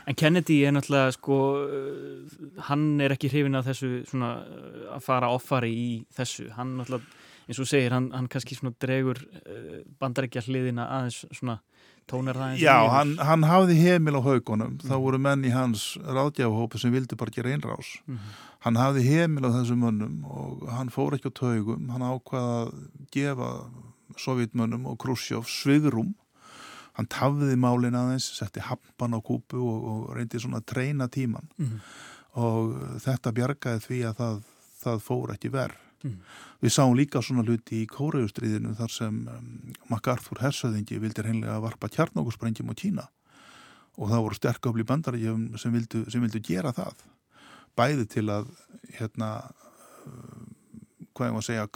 En 0.08 0.16
Kennedy 0.16 0.62
er 0.64 0.72
náttúrulega 0.72 1.12
sko, 1.12 1.38
uh, 1.68 2.44
hann 2.70 2.84
er 3.04 3.12
ekki 3.12 3.28
hrifin 3.28 3.58
að 3.58 3.66
þessu 3.74 3.90
svona 4.08 4.30
uh, 4.40 4.84
að 4.94 5.02
fara 5.04 5.28
offari 5.34 5.68
í 5.68 5.88
þessu, 6.16 6.46
hann 6.56 6.78
náttúrulega 6.78 7.17
eins 7.48 7.58
og 7.62 7.68
segir, 7.70 7.94
hann, 7.96 8.10
hann 8.12 8.28
kannski 8.28 8.58
svona 8.58 8.74
dregur 8.80 9.22
uh, 9.24 9.80
bandarækja 10.00 10.44
hliðina 10.46 10.88
aðeins 10.98 11.24
svona 11.32 11.58
tónar 12.08 12.36
það 12.36 12.52
eins 12.52 12.62
Já, 12.62 12.76
hann, 12.92 13.16
hann 13.18 13.48
hafði 13.48 13.78
heimil 13.82 14.20
á 14.20 14.22
haugunum. 14.24 14.78
Þá 14.84 14.94
voru 14.96 15.18
menn 15.20 15.44
í 15.44 15.52
hans 15.52 15.90
ráðgjafahópi 16.04 16.80
sem 16.80 16.94
vildi 16.94 17.18
bara 17.20 17.34
gera 17.34 17.52
einrás 17.52 17.96
mm 18.06 18.36
hann 18.64 18.78
hafði 18.78 19.04
heimil 19.06 19.46
á 19.46 19.54
þessum 19.54 19.84
mönnum 19.84 20.22
og 20.26 20.64
hann 20.74 20.90
fór 20.90 21.14
ekki 21.16 21.30
á 21.30 21.38
taugum. 21.38 21.90
Hann 21.94 22.02
ákvaða 22.02 22.56
að 22.64 22.72
gefa 23.14 23.50
sovjetmönnum 24.18 24.88
og 24.90 24.98
Khrushchev 25.02 25.46
svigrum 25.48 26.14
hann 26.98 27.06
tafði 27.12 27.54
málin 27.60 27.94
aðeins 27.94 28.26
setti 28.34 28.62
hampan 28.66 29.14
á 29.14 29.20
kúpu 29.22 29.60
og, 29.62 29.84
og 29.92 30.00
reyndi 30.16 30.40
svona 30.42 30.62
að 30.62 30.70
treyna 30.74 31.06
tíman 31.08 31.46
Mm 31.58 31.66
-hmm. 31.66 31.80
og 32.42 32.98
þetta 33.04 33.32
bjargaði 33.32 33.80
því 33.86 33.98
að 34.08 34.16
það, 34.16 34.42
það 34.82 34.98
fór 35.06 35.32
ekki 35.34 35.52
verð 35.52 35.87
Mm. 36.04 36.18
Við 36.62 36.74
sáum 36.74 36.94
líka 36.94 37.20
svona 37.24 37.42
hluti 37.42 37.82
í 37.82 37.88
Kóreaustriðinu 37.90 38.76
þar 38.78 38.92
sem 38.94 39.16
um, 39.32 39.46
MacArthur 39.90 40.38
hersöðingi 40.44 41.00
vildi 41.02 41.24
reynlega 41.26 41.58
varpa 41.64 41.90
kjarnókussprengjum 41.90 42.70
á 42.70 42.74
Kína 42.78 43.06
og 43.98 44.12
það 44.12 44.22
voru 44.22 44.38
sterkabli 44.38 44.86
bandarækjum 44.86 45.56
sem 45.58 45.74
vildu, 45.74 46.04
sem 46.06 46.22
vildu 46.22 46.42
gera 46.46 46.70
það 46.76 47.02
bæði 47.78 48.06
til 48.14 48.26
að 48.30 48.52
hérna 48.94 49.32
uh, 49.42 50.46
hvað 51.18 51.32
ég 51.32 51.34
má 51.34 51.42
segja 51.42 51.66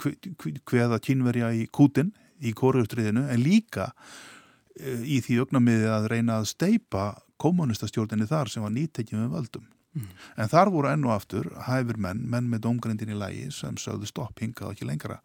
hveða 0.71 1.01
kínverja 1.03 1.51
í 1.59 1.67
kútin 1.67 2.13
í 2.39 2.55
Kóreaustriðinu 2.55 3.25
en 3.27 3.43
líka 3.43 3.91
uh, 3.91 5.03
í 5.03 5.19
því 5.25 5.41
ögnamiði 5.43 5.91
að 5.91 6.09
reyna 6.15 6.39
að 6.39 6.51
steipa 6.55 7.09
kommunistastjórninni 7.43 8.29
þar 8.29 8.51
sem 8.51 8.63
var 8.63 8.71
nýttekjum 8.71 9.25
með 9.25 9.35
völdum 9.35 9.67
Mm. 9.93 10.07
En 10.41 10.49
þar 10.49 10.71
voru 10.73 10.89
enn 10.89 11.03
og 11.05 11.13
aftur 11.13 11.49
hæfur 11.67 11.99
menn, 12.01 12.23
menn 12.29 12.47
með 12.49 12.63
domgrindin 12.65 13.13
í 13.13 13.17
lægi 13.17 13.49
sem 13.53 13.75
sögðu 13.77 14.09
stopp 14.09 14.41
hingað 14.41 14.73
ekki 14.73 14.87
lengra 14.89 15.19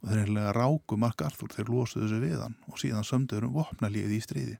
og 0.00 0.08
þeir 0.08 0.22
hefðilega 0.22 0.54
ráku 0.56 0.98
Mark 1.00 1.24
Arthur, 1.26 1.52
þeir 1.52 1.72
losuðu 1.72 2.08
sig 2.12 2.22
við 2.24 2.38
hann 2.40 2.56
og 2.70 2.80
síðan 2.80 3.04
sömduður 3.04 3.50
um 3.50 3.58
vopnalíðið 3.58 4.16
í 4.16 4.22
stríði. 4.24 4.56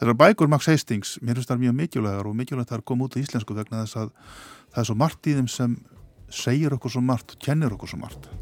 Þeirra 0.00 0.16
bækur 0.18 0.48
Max 0.50 0.66
Hastings, 0.72 1.18
mér 1.22 1.38
finnst 1.38 1.52
það 1.52 1.66
mjög 1.66 1.76
mikilvægar 1.78 2.30
og 2.30 2.38
mikilvægt 2.38 2.72
það 2.72 2.80
er 2.80 2.86
komið 2.90 3.10
út 3.10 3.18
í 3.20 3.26
íslensku 3.26 3.58
vegna 3.58 3.84
þess 3.84 4.00
að 4.00 4.16
það 4.72 4.80
er 4.82 4.88
svo 4.88 4.98
margt 5.04 5.28
í 5.28 5.36
þeim 5.36 5.52
sem 5.52 5.76
segir 6.32 6.74
okkur 6.74 6.96
svo 6.96 7.04
margt 7.04 7.36
og 7.36 7.44
kennir 7.44 7.76
okkur 7.76 7.92
svo 7.92 8.00
margt. 8.02 8.32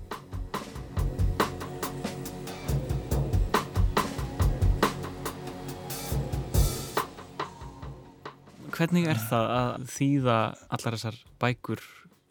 Hvernig 8.81 9.11
er 9.13 9.19
það 9.21 9.51
að 9.53 9.83
þýða 9.93 10.35
allar 10.73 10.95
þessar 10.97 11.17
bækur 11.43 11.81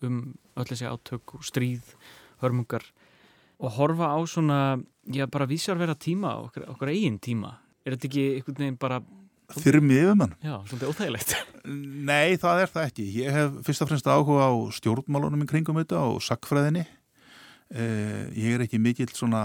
um 0.07 0.15
öll 0.57 0.65
þessi 0.65 0.87
átök 0.89 1.35
og 1.37 1.43
stríð, 1.45 1.91
hörmungar 2.41 2.87
og 3.61 3.75
horfa 3.75 4.07
á 4.09 4.17
svona, 4.25 4.57
já 5.05 5.27
bara 5.29 5.45
vísjar 5.45 5.77
vera 5.77 5.93
tíma, 5.93 6.31
okkur, 6.47 6.65
okkur 6.73 6.89
eigin 6.89 7.19
tíma? 7.21 7.51
Er 7.85 7.93
þetta 7.93 8.09
ekki 8.09 8.23
einhvern 8.39 8.63
veginn 8.63 8.79
bara... 8.81 8.97
Þyrmi 9.59 9.99
yfirmann? 9.99 10.33
Já, 10.41 10.55
svolítið 10.71 10.89
óþægilegt. 10.89 11.35
Nei, 12.09 12.33
það 12.41 12.63
er 12.63 12.73
það 12.73 12.87
ekki. 12.87 13.05
Ég 13.19 13.37
hef 13.37 13.61
fyrst 13.67 13.85
og 13.85 13.91
fremst 13.91 14.09
áhuga 14.09 14.49
á 14.49 14.53
stjórnmálunum 14.79 15.45
í 15.45 15.49
kringum 15.53 15.77
þetta 15.83 16.01
og 16.09 16.17
sakfræðinni. 16.25 16.87
Eh, 17.69 18.23
ég 18.33 18.57
er 18.57 18.65
ekki 18.65 18.81
mikill 18.81 19.11
svona 19.13 19.43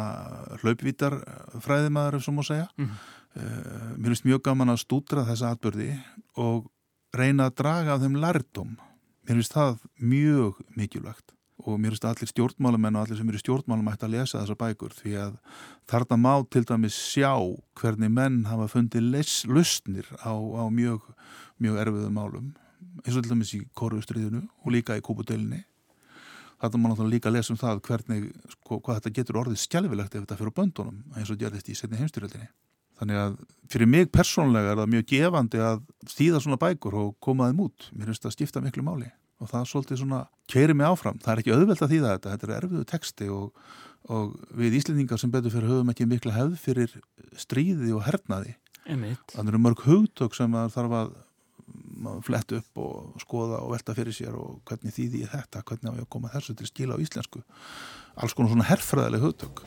hlaupvítar 0.62 1.20
fræðimæður, 1.60 2.16
ef 2.16 2.24
svo 2.24 2.36
má 2.36 2.44
segja. 2.48 2.70
Mm. 2.80 2.96
Eh, 3.34 3.88
mér 3.98 4.14
finnst 4.14 4.28
mjög 4.28 4.44
gaman 4.48 4.72
að 4.72 4.84
stúdra 4.86 5.26
þessa 5.28 5.52
atbyrði 5.52 5.90
og 6.40 6.70
reyna 7.14 7.48
að 7.48 7.56
draga 7.62 7.94
af 7.94 8.02
þeim 8.02 8.18
lærdom. 8.22 8.74
Mér 9.24 9.38
finnst 9.38 9.54
það 9.54 9.78
mjög 9.98 10.60
mikilvægt 10.76 11.34
og 11.64 11.78
mér 11.80 11.94
finnst 11.94 12.06
allir 12.08 12.30
stjórnmálamenn 12.30 12.98
og 12.98 13.04
allir 13.04 13.20
sem 13.20 13.28
eru 13.30 13.40
stjórnmálum 13.40 13.92
ætti 13.92 14.08
að 14.08 14.16
lesa 14.16 14.40
þessa 14.40 14.58
bækur 14.58 14.96
því 14.98 15.14
að 15.22 15.36
þarna 15.90 16.18
má 16.20 16.32
til 16.50 16.64
dæmis 16.68 16.98
sjá 16.98 17.32
hvernig 17.80 18.10
menn 18.12 18.42
hafa 18.50 18.66
fundið 18.72 19.06
lustnir 19.46 20.10
á, 20.20 20.34
á 20.34 20.64
mjög, 20.68 21.06
mjög 21.62 21.80
erfiðum 21.84 22.18
málum 22.18 22.50
eins 23.04 23.16
og 23.16 23.22
til 23.22 23.32
dæmis 23.32 23.54
í 23.56 23.62
Kóruðustriðinu 23.78 24.42
og 24.44 24.74
líka 24.74 24.98
í 24.98 25.02
Kúpudelinni. 25.04 25.64
Þarna 26.60 26.80
má 26.80 26.90
náttúrulega 26.90 27.14
líka 27.16 27.32
lesa 27.32 27.52
um 27.54 27.60
það 27.60 27.80
hvernig, 27.88 28.28
sko, 28.54 28.78
hvað 28.80 29.00
þetta 29.00 29.14
getur 29.18 29.40
orðið 29.42 29.62
skjálfilegt 29.64 30.14
ef 30.14 30.24
þetta 30.24 30.38
fyrir 30.38 30.54
böndunum 30.58 31.00
eins 31.18 31.32
og 31.32 31.40
gerðist 31.40 31.70
í 31.70 31.76
setni 31.78 31.98
heimstyrjöldinni. 32.00 32.48
Þannig 33.00 33.20
að 33.20 33.36
fyrir 33.72 33.90
mig 33.90 34.10
persónlega 34.14 34.72
er 34.72 34.80
það 34.80 34.92
mjög 34.94 35.06
gefandi 35.10 35.62
að 35.64 35.84
þýða 36.12 36.40
svona 36.44 36.60
bækur 36.62 36.98
og 37.00 37.14
koma 37.24 37.50
þeim 37.50 37.62
út. 37.66 37.88
Mér 37.92 38.10
finnst 38.10 38.24
það 38.24 38.30
að 38.30 38.36
skipta 38.38 38.64
miklu 38.64 38.86
máli 38.86 39.10
og 39.42 39.50
það 39.50 39.66
svolítið 39.70 40.00
svona 40.00 40.20
keiri 40.50 40.76
mig 40.78 40.86
áfram. 40.86 41.18
Það 41.22 41.32
er 41.32 41.42
ekki 41.42 41.54
auðvelt 41.56 41.82
að 41.82 41.94
þýða 41.94 42.12
þetta, 42.14 42.34
þetta 42.34 42.46
er 42.46 42.54
erfiðu 42.58 42.84
texti 42.88 43.30
og, 43.34 43.64
og 44.14 44.36
við 44.60 44.78
Íslendingar 44.78 45.20
sem 45.20 45.32
betur 45.34 45.52
fyrir 45.52 45.72
höfum 45.72 45.90
ekki 45.92 46.06
miklu 46.08 46.34
hefð 46.34 46.54
fyrir 46.62 46.94
stríði 47.40 47.90
og 47.96 48.04
hernaði. 48.06 48.54
Þannig 49.34 49.54
eru 49.54 49.62
mörg 49.64 49.84
hugtök 49.88 50.36
sem 50.36 50.54
það 50.54 50.74
þarf 50.76 50.98
að 51.00 51.14
fletta 52.24 52.58
upp 52.60 52.80
og 52.84 53.22
skoða 53.22 53.62
og 53.64 53.72
velta 53.72 53.94
fyrir 53.96 54.14
sér 54.14 54.36
og 54.36 54.60
hvernig 54.68 54.94
þýði 54.94 55.24
ég 55.24 55.32
þetta, 55.32 55.64
hvernig 55.64 55.90
á 55.90 55.96
ég 55.96 56.04
að 56.04 56.12
koma 56.12 56.32
þessu 56.32 56.56
til 56.58 56.68
skila 56.68 56.98
á 57.00 57.02
íslensku. 57.02 57.40
Alls 58.20 58.36
konar 58.36 58.52
svona 58.52 58.68
herfræðileg 58.68 59.24
hugtök. 59.24 59.64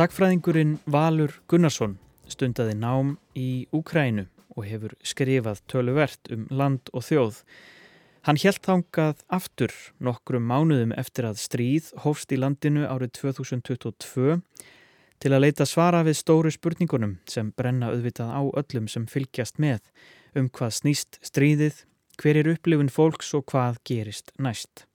Sakfræðingurinn 0.00 0.78
Valur 0.88 1.34
Gunnarsson 1.52 1.98
stundaði 2.32 2.72
nám 2.80 3.08
í 3.36 3.66
Úkrænu 3.76 4.22
og 4.54 4.62
hefur 4.64 4.94
skrifað 5.04 5.58
töluvert 5.68 6.30
um 6.32 6.46
land 6.48 6.88
og 6.96 7.04
þjóð. 7.04 7.42
Hann 8.24 8.40
helt 8.40 8.62
þangað 8.64 9.20
aftur 9.28 9.74
nokkrum 10.00 10.46
mánuðum 10.48 10.94
eftir 10.96 11.28
að 11.28 11.42
stríð 11.42 11.90
hófst 12.06 12.32
í 12.32 12.38
landinu 12.40 12.86
árið 12.88 13.12
2022 13.18 14.38
til 15.20 15.34
að 15.34 15.44
leita 15.44 15.68
svara 15.68 16.00
við 16.08 16.16
stóru 16.22 16.54
spurningunum 16.54 17.18
sem 17.28 17.52
brenna 17.52 17.92
auðvitað 17.92 18.32
á 18.32 18.40
öllum 18.62 18.88
sem 18.88 19.04
fylgjast 19.04 19.60
með 19.60 19.84
um 20.32 20.48
hvað 20.48 20.78
snýst 20.78 21.20
stríðið, 21.28 21.84
hver 22.16 22.40
er 22.40 22.52
upplifun 22.54 22.88
fólks 22.88 23.36
og 23.36 23.44
hvað 23.52 23.76
gerist 23.84 24.32
næst. 24.40 24.86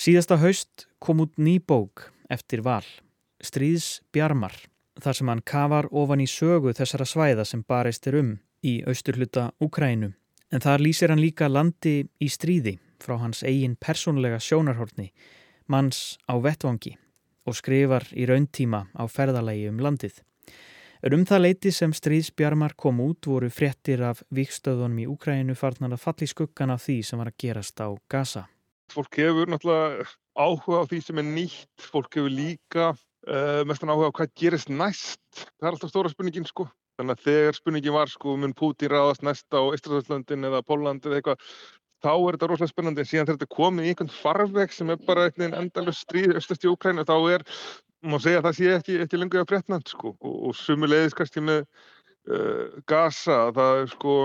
Síðasta 0.00 0.40
haust 0.40 0.88
kom 0.96 1.20
út 1.28 1.36
ný 1.36 1.58
bók 1.60 2.08
eftir 2.32 2.64
val. 2.64 2.86
Stríðs 3.40 4.02
Bjarmar, 4.12 4.52
þar 5.00 5.16
sem 5.16 5.28
hann 5.32 5.42
kafar 5.46 5.88
ofan 5.90 6.20
í 6.20 6.28
sögu 6.28 6.74
þessara 6.76 7.06
svæða 7.08 7.46
sem 7.48 7.62
barist 7.64 8.06
er 8.06 8.18
um 8.20 8.34
í 8.62 8.80
austurluta 8.84 9.50
Úkrænu. 9.64 10.12
En 10.52 10.60
þar 10.60 10.84
lýsir 10.84 11.12
hann 11.12 11.22
líka 11.22 11.48
landi 11.48 12.02
í 12.20 12.28
stríði 12.28 12.76
frá 13.00 13.16
hans 13.22 13.40
eigin 13.46 13.78
persónlega 13.80 14.40
sjónarhortni, 14.42 15.08
manns 15.72 16.18
á 16.28 16.36
vettvangi 16.36 16.96
og 17.48 17.56
skrifar 17.56 18.04
í 18.12 18.26
rauntíma 18.28 18.86
á 18.92 19.04
ferðalagi 19.08 19.70
um 19.70 19.80
landið. 19.80 20.20
Er 21.00 21.16
um 21.16 21.24
það 21.24 21.44
leiti 21.46 21.70
sem 21.72 21.94
Stríðs 21.96 22.28
Bjarmar 22.36 22.74
kom 22.76 22.98
út 23.00 23.24
voru 23.24 23.48
fréttir 23.48 24.02
af 24.04 24.20
vikstöðunum 24.36 24.98
í 25.00 25.06
Úkrænu 25.08 25.56
farnar 25.56 25.94
að 25.96 26.02
falli 26.02 26.28
skuggan 26.28 26.74
af 26.74 26.84
því 26.84 26.96
sem 27.08 27.22
var 27.22 27.30
að 27.30 27.38
gerast 27.40 27.80
á 27.80 27.88
Gaza. 28.04 28.42
Fólk 28.92 29.16
hefur 29.16 29.48
náttúrulega 29.48 30.04
áhuga 30.36 30.82
á 30.84 30.88
því 30.90 30.98
sem 31.06 31.22
er 31.22 31.30
nýtt, 31.30 31.86
fólk 31.88 32.18
hefur 32.18 32.34
líka 32.34 32.90
uh, 33.28 33.62
mestan 33.68 33.92
áhuga 33.92 34.12
á 34.12 34.16
hvað 34.16 34.32
gerist 34.38 34.70
næst. 34.72 35.20
Það 35.58 35.66
er 35.66 35.74
alltaf 35.74 35.92
stóra 35.92 36.12
spurningin 36.12 36.48
sko. 36.48 36.68
Þannig 37.00 37.16
að 37.16 37.26
þegar 37.26 37.56
spurningin 37.56 37.96
var 37.96 38.10
sko, 38.12 38.36
mun 38.36 38.56
Putin 38.56 38.92
ráðast 38.92 39.24
næst 39.24 39.48
á 39.56 39.60
Íslandslöndin 39.72 40.44
eða 40.48 40.60
Pólland 40.66 41.06
eða 41.08 41.20
eitthvað, 41.20 41.44
þá 42.04 42.10
er 42.12 42.36
þetta 42.36 42.48
rosalega 42.50 42.72
spennandi 42.72 43.02
en 43.02 43.08
síðan 43.08 43.28
þegar 43.28 43.38
þetta 43.38 43.56
komið 43.56 43.86
í 43.86 43.92
einhvern 43.92 44.12
farveg 44.12 44.74
sem 44.74 44.92
er 44.92 45.00
bara 45.06 45.28
einhvern 45.28 45.56
endalust 45.58 46.04
stríð 46.04 46.34
austast 46.36 46.66
í 46.66 46.70
Úkrænu, 46.70 47.06
þá 47.08 47.16
er, 47.36 47.46
má 48.04 48.16
segja 48.20 48.40
að 48.40 48.46
það 48.48 48.58
sé 48.58 48.74
ekki, 48.76 48.98
ekki 49.04 49.20
lengur 49.20 49.42
að 49.42 49.48
bretnand 49.52 49.88
sko 49.92 50.12
og, 50.12 50.36
og 50.50 50.54
sumulegðis 50.60 51.16
kannski 51.16 51.44
með 51.44 51.64
uh, 51.64 52.78
Gaza, 52.88 53.40
það 53.56 53.82
er 53.82 53.90
sko, 53.94 54.18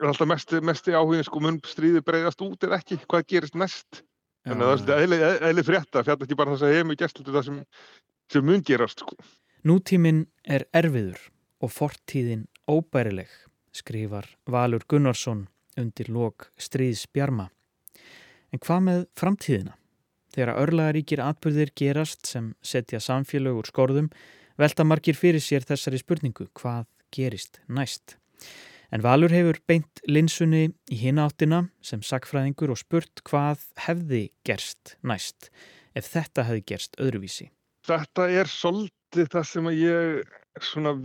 er 0.00 0.10
alltaf 0.10 0.32
mest, 0.32 0.56
mest 0.70 0.90
í 0.90 0.96
áhugin 0.96 1.28
sko, 1.28 1.44
mun 1.44 1.60
stríði 1.68 2.04
breyðast 2.04 2.44
út 2.44 2.68
eða 2.68 2.80
ekki, 2.82 3.00
hvað 3.08 3.28
gerist 3.32 3.60
næst? 3.60 4.04
Þannig 4.44 4.70
að 4.74 4.82
það 4.84 5.02
er 5.04 5.46
eðli, 5.48 5.64
frétta, 5.64 6.04
fjall 6.04 6.20
ekki 6.20 6.36
bara 6.36 6.52
þess 6.52 6.66
að 6.68 6.74
heimi 6.76 6.98
gæstlur 7.00 7.32
það 7.32 7.46
sem, 7.46 7.60
sem 8.32 8.44
mun 8.46 8.62
gerast 8.64 9.02
sko. 9.04 9.16
Nútíminn 9.64 10.26
er 10.44 10.66
erfiður 10.76 11.20
og 11.64 11.72
fortíðin 11.72 12.46
óbærileg, 12.68 13.30
skrifar 13.72 14.28
Valur 14.50 14.84
Gunnarsson 14.88 15.46
undir 15.80 16.10
lok 16.12 16.50
stríðs 16.60 17.06
bjarma. 17.12 17.48
En 18.52 18.60
hvað 18.62 18.84
með 18.88 19.00
framtíðina? 19.18 19.74
Þegar 20.34 20.60
örlaðaríkir 20.64 21.22
atbyrðir 21.22 21.70
gerast 21.78 22.26
sem 22.26 22.52
setja 22.62 23.00
samfélög 23.02 23.60
úr 23.60 23.70
skorðum, 23.70 24.10
velta 24.58 24.86
margir 24.86 25.16
fyrir 25.18 25.42
sér 25.42 25.66
þessari 25.66 26.00
spurningu 26.02 26.48
hvað 26.58 26.86
gerist 27.14 27.60
næst. 27.70 28.16
En 28.94 29.02
Valur 29.02 29.32
hefur 29.34 29.58
beint 29.66 30.02
linsunni 30.06 30.68
í 30.90 30.98
hina 31.00 31.28
áttina 31.28 31.64
sem 31.82 32.02
sakfræðingur 32.02 32.74
og 32.74 32.78
spurt 32.82 33.22
hvað 33.26 33.64
hefði 33.86 34.28
gerst 34.46 34.96
næst 35.02 35.50
ef 35.94 36.10
þetta 36.10 36.46
hefði 36.50 36.64
gerst 36.68 36.98
öðruvísi. 37.02 37.48
Þetta 37.84 38.28
er 38.32 38.48
svolítið 38.48 39.30
það 39.32 39.48
sem 39.50 39.70
ég 39.76 40.36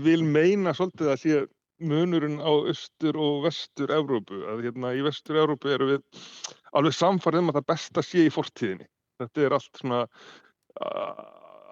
vil 0.06 0.22
meina 0.24 0.74
svolítið 0.78 1.12
að 1.12 1.24
sé 1.24 1.40
munurinn 1.80 2.40
á 2.44 2.52
austur 2.52 3.18
og 3.20 3.46
vestur 3.48 3.92
Evrópu. 3.96 4.44
Að 4.52 4.66
hérna 4.68 4.94
í 4.96 5.04
vestur 5.04 5.40
Evrópu 5.42 5.74
eru 5.74 5.94
við 5.94 6.24
alveg 6.76 6.96
samfarið 6.96 7.44
um 7.44 7.52
að 7.52 7.60
það 7.60 7.70
besta 7.74 8.04
sé 8.06 8.26
í 8.28 8.34
fortíðinni. 8.34 8.88
Þetta 9.20 9.46
er 9.46 9.56
allt 9.58 9.82
svona 9.82 10.04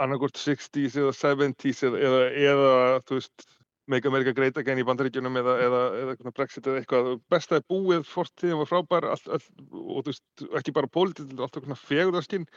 annarkort 0.03 0.39
60s 0.39 0.97
eða 0.99 1.13
70s 1.15 1.85
eða, 1.87 2.01
eða, 2.07 2.25
eða 2.43 2.73
þú 3.07 3.19
veist 3.19 3.47
Make 3.87 4.09
America 4.09 4.33
Great 4.35 4.57
Again 4.59 4.81
í 4.81 4.83
bandaríkjunum 4.83 5.39
eða, 5.39 5.53
eða, 5.63 5.81
eða 6.03 6.31
Brexit 6.35 6.65
eða 6.67 6.81
eitthvað. 6.81 7.13
Besta 7.31 7.61
er 7.61 7.67
búið, 7.71 8.03
fortíðin 8.11 8.59
var 8.59 8.67
frábær 8.67 9.07
all, 9.13 9.21
all, 9.31 9.45
og 9.71 10.01
þú 10.01 10.11
veist, 10.11 10.25
ekki 10.59 10.73
bara 10.75 10.91
pólitíð, 10.91 11.31
alltaf 11.39 11.85
fegurðarskinn, 11.87 12.49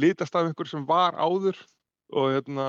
litast 0.00 0.38
af 0.38 0.48
einhver 0.48 0.70
sem 0.70 0.86
var 0.88 1.18
áður 1.20 1.60
og 2.16 2.32
hérna, 2.32 2.66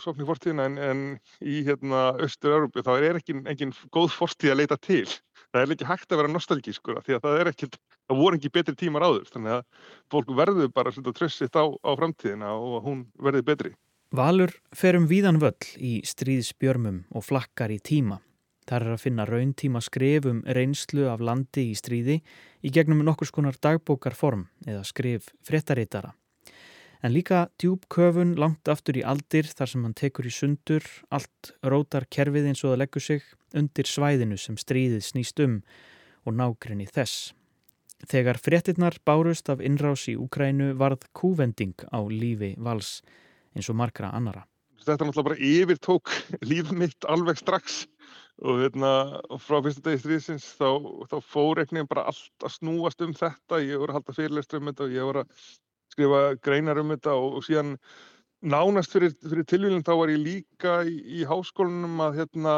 sókn 0.00 0.24
í 0.24 0.28
fortíðina 0.28 0.66
en, 0.70 0.76
en 0.80 1.00
í 1.44 1.62
hérna 1.66 2.08
Östur-Európu 2.24 2.84
þá 2.86 2.92
er 2.96 3.20
ekki 3.20 3.36
engin 3.42 3.74
góð 3.94 4.14
fortíð 4.16 4.54
að 4.54 4.60
leita 4.62 4.78
til. 4.80 5.06
Það 5.52 5.62
er 5.62 5.74
ekki 5.74 5.88
hægt 5.88 6.12
að 6.12 6.22
vera 6.22 6.32
nostalgískur 6.32 7.00
því 7.04 7.16
að 7.16 7.26
það 7.26 7.40
er 7.40 7.50
ekki, 7.52 7.70
það 8.08 8.22
voru 8.22 8.38
ekki 8.40 8.52
betri 8.54 8.76
tímar 8.80 9.06
áður 9.06 9.30
þannig 9.32 9.56
að 9.58 9.90
fólk 10.12 10.32
verður 10.40 10.70
bara 10.74 10.92
að 10.92 11.12
trössitt 11.16 11.56
á, 11.56 11.64
á 11.68 11.90
framtíðina 11.96 12.54
og 12.56 12.78
hún 12.86 13.04
verður 13.20 13.46
betri. 13.52 13.72
Valur 14.16 14.52
fer 14.72 14.96
um 14.96 15.08
víðan 15.10 15.40
völl 15.42 15.72
í 15.82 15.98
stríðsbjörmum 16.06 17.04
og 17.12 17.26
flakkar 17.26 17.74
í 17.74 17.80
tíma. 17.82 18.20
Þar 18.66 18.82
er 18.82 18.92
að 18.96 19.02
finna 19.02 19.26
rauntíma 19.28 19.80
skrif 19.84 20.26
um 20.26 20.40
reynslu 20.42 21.06
af 21.10 21.22
landi 21.22 21.68
í 21.70 21.74
stríði 21.78 22.20
í 22.66 22.72
gegnum 22.74 23.04
nokkur 23.06 23.28
skonar 23.30 23.58
dagbókarform 23.62 24.48
eða 24.66 24.82
skrif 24.86 25.28
fréttaritara. 25.46 26.14
En 27.04 27.12
líka 27.12 27.46
djúb 27.60 27.84
köfun 27.92 28.34
langt 28.40 28.68
aftur 28.72 28.96
í 28.96 29.04
aldir 29.04 29.48
þar 29.48 29.70
sem 29.70 29.82
hann 29.84 29.96
tekur 29.96 30.28
í 30.28 30.32
sundur, 30.32 30.84
allt 31.12 31.52
rótar 31.62 32.06
kerfið 32.08 32.48
eins 32.50 32.64
og 32.64 32.72
það 32.72 32.80
leggur 32.82 33.04
sig 33.04 33.26
undir 33.56 33.90
svæðinu 33.90 34.38
sem 34.40 34.56
stríðið 34.56 35.04
snýst 35.04 35.42
um 35.44 35.58
og 36.26 36.38
nákrenni 36.38 36.88
þess. 36.88 37.32
Þegar 38.06 38.40
fréttinnar 38.40 38.98
bárust 39.08 39.48
af 39.52 39.62
innrás 39.64 40.04
í 40.10 40.16
Úkrænu 40.20 40.74
varð 40.76 41.06
kúvending 41.16 41.76
á 41.88 42.00
lífi 42.08 42.54
vals 42.60 43.00
eins 43.56 43.70
og 43.72 43.78
margra 43.80 44.12
annara. 44.12 44.44
Þetta 44.84 45.02
er 45.02 45.08
náttúrulega 45.08 45.28
bara 45.30 45.44
yfir 45.50 45.78
tók 45.82 46.12
lífið 46.44 46.74
mitt 46.80 47.06
alveg 47.10 47.40
strax 47.40 47.84
og 48.44 48.60
hérna 48.60 48.90
frá 49.40 49.62
fyrsta 49.64 49.82
degi 49.86 50.02
stríðsins 50.02 50.48
þá, 50.58 50.68
þá 51.08 51.16
fór 51.24 51.62
einhvern 51.62 51.88
bara 51.88 52.04
allt 52.12 52.44
að 52.44 52.54
snúast 52.58 53.00
um 53.02 53.14
þetta. 53.16 53.62
Ég 53.64 53.80
voru 53.80 53.94
að 53.94 53.98
halda 54.00 54.16
fyrirlestur 54.18 54.60
um 54.60 54.70
þetta 54.70 54.86
og 54.86 54.94
ég 54.94 55.08
voru 55.08 55.24
að 55.24 55.48
skrifa 55.96 56.22
greinar 56.44 56.80
um 56.82 56.92
þetta 56.92 57.16
og, 57.16 57.38
og 57.40 57.46
síðan 57.46 57.76
nánast 58.44 58.92
fyrir, 58.92 59.14
fyrir 59.24 59.48
tilvílinn 59.48 59.84
þá 59.86 59.94
var 59.96 60.12
ég 60.12 60.22
líka 60.22 60.80
í, 60.84 60.98
í 61.20 61.24
háskólanum 61.28 62.02
að, 62.04 62.20
hérna, 62.20 62.56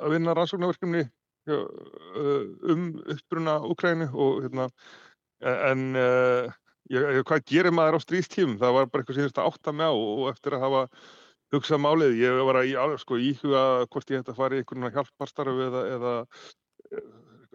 að 0.00 0.14
vinna 0.14 0.36
rannsóknarverkefni 0.38 1.08
um 1.50 2.90
uppbruna 3.10 3.58
Ukrænu 3.66 4.06
og 4.14 4.42
hérna 4.44 4.68
en 5.40 5.96
uh, 5.96 6.52
ég, 6.92 7.22
hvað 7.26 7.46
gerir 7.48 7.74
maður 7.74 7.98
á 7.98 8.04
stríðstífum? 8.04 8.58
Það 8.60 8.76
var 8.76 8.90
bara 8.92 9.02
eitthvað 9.02 9.16
sem 9.16 9.24
ég 9.24 9.30
þurfti 9.30 9.42
að 9.42 9.50
átta 9.50 9.74
mig 9.74 9.90
á 9.90 9.94
og 9.96 10.28
eftir 10.30 10.56
að 10.56 10.64
hafa 10.66 10.82
hugsað 11.50 11.82
málið, 11.82 12.18
ég 12.20 12.42
var 12.46 12.60
að 12.60 12.70
í, 12.70 12.74
sko, 13.02 13.18
íhuga 13.18 13.64
hvort 13.90 14.12
ég 14.12 14.22
ætti 14.22 14.34
að 14.34 14.38
fara 14.38 14.54
í 14.54 14.62
einhvern 14.62 14.92
hjálparstarfi 14.94 15.66
eða, 15.66 15.82
eða 15.96 16.14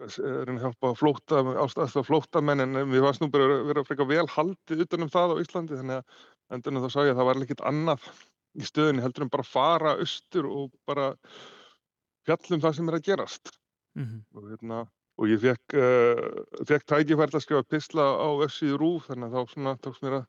eh, 0.04 0.38
að 0.44 0.62
hjálpa 0.62 0.92
að 0.92 0.98
flóta, 1.00 1.42
ástæðast 1.64 2.00
að 2.00 2.08
flóta 2.10 2.42
menn 2.44 2.64
en 2.64 2.80
við 2.92 3.04
varst 3.04 3.22
nú 3.22 3.30
bara 3.32 3.48
að 3.58 3.68
vera 3.70 3.84
frekar 3.88 4.10
vel 4.10 4.26
haldið 4.32 4.86
utanum 4.86 5.12
það 5.12 5.36
á 5.36 5.42
Íslandi 5.42 5.80
þannig 5.80 6.00
að 6.00 6.56
endur 6.56 6.82
þá 6.84 6.90
sá 6.90 7.00
ég 7.02 7.12
að 7.12 7.20
það 7.20 7.28
var 7.30 7.42
ekkert 7.46 7.64
annað 7.70 8.10
í 8.56 8.66
stöðinni 8.66 9.04
heldur 9.04 9.26
en 9.26 9.32
bara 9.32 9.46
fara 9.46 9.96
austur 10.00 10.48
og 10.50 10.70
bara 10.88 11.10
fjallum 12.26 12.62
það 12.62 12.78
sem 12.78 12.88
er 12.90 12.98
að 12.98 13.08
gerast 13.10 13.52
mm 13.96 14.04
-hmm. 14.04 14.22
og 14.36 14.48
hérna 14.50 14.86
og 15.16 15.28
ég 15.32 15.40
fekk, 15.40 15.76
uh, 15.80 16.64
fekk 16.68 16.88
tækifært 16.92 17.36
að 17.36 17.44
skrifa 17.44 17.68
písla 17.70 18.04
á 18.20 18.28
össið 18.46 18.76
rúf 18.80 19.06
þannig 19.08 19.30
að 19.30 19.36
þá 19.36 19.52
svona 19.52 19.76
tóks 19.80 20.02
mér 20.04 20.18
að 20.20 20.26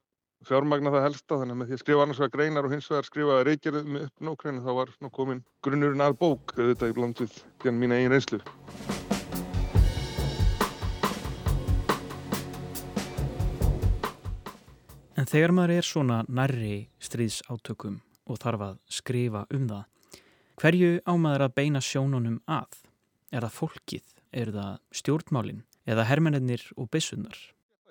fjármagna 0.48 0.94
það 0.94 1.08
helsta 1.08 1.40
þannig 1.42 1.56
að 1.56 1.60
með 1.62 1.68
því 1.68 1.78
að 1.78 1.84
skrifa 1.84 2.06
annars 2.06 2.22
vegar 2.22 2.36
greinar 2.38 2.68
og 2.68 2.76
hins 2.76 2.90
vegar 2.92 3.10
skrifa 3.10 3.42
reykjarið 3.48 3.90
með 3.90 4.08
upp 4.08 4.24
nókræni 4.30 4.64
þá 4.64 4.72
var 4.80 4.96
komin 5.12 5.44
grunnurinn 5.66 6.06
að 6.08 6.18
bók 6.22 6.56
auðvitað 6.58 6.94
í 6.94 6.98
bland 7.00 7.26
við 7.26 7.44
genn 7.64 7.82
mín 7.82 7.98
eigin 7.98 8.16
reynslu. 8.16 8.42
En 15.18 15.26
þegar 15.26 15.50
maður 15.58 15.72
er 15.80 15.86
svona 15.88 16.18
nærri 16.30 16.76
stríðsátökum 17.02 17.96
og 18.30 18.38
þarf 18.38 18.64
að 18.68 18.74
skrifa 18.94 19.40
um 19.56 19.64
það, 19.66 19.86
hverju 20.62 20.90
ámaður 21.10 21.44
að 21.48 21.54
beina 21.58 21.80
sjónunum 21.82 22.36
að? 22.46 22.76
Er 23.34 23.48
það 23.48 23.56
fólkið? 23.56 24.12
Er 24.38 24.52
það 24.54 24.76
stjórnmálinn 25.00 25.64
eða 25.90 26.06
hermennir 26.06 26.62
og 26.78 26.92
byssunar? 26.94 27.38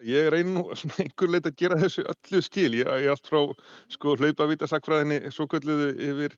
Ég 0.07 0.29
reyni 0.31 0.53
nú 0.55 0.63
svona 0.79 1.01
einhver 1.03 1.33
leit 1.33 1.49
að 1.51 1.57
gera 1.59 1.79
þessu 1.81 2.05
öllu 2.13 2.43
skil. 2.47 2.77
Ég 2.79 2.91
er 2.95 3.11
allt 3.11 3.27
frá 3.27 3.41
sko 3.97 4.15
hlaupavita 4.21 4.69
sakfræðinni 4.71 5.33
svo 5.35 5.49
kölluðu 5.51 5.89
yfir, 6.07 6.37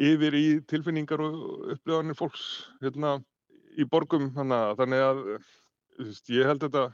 yfir 0.00 0.36
í 0.38 0.46
tilfinningar 0.70 1.20
og 1.26 1.74
upplifanir 1.74 2.16
fólks 2.16 2.46
hérna 2.80 3.18
í 3.76 3.84
borgum. 3.84 4.30
Þannig 4.38 5.04
að 5.04 5.20
ég 6.32 6.48
held 6.48 6.64
að 6.64 6.70
þetta 6.70 6.86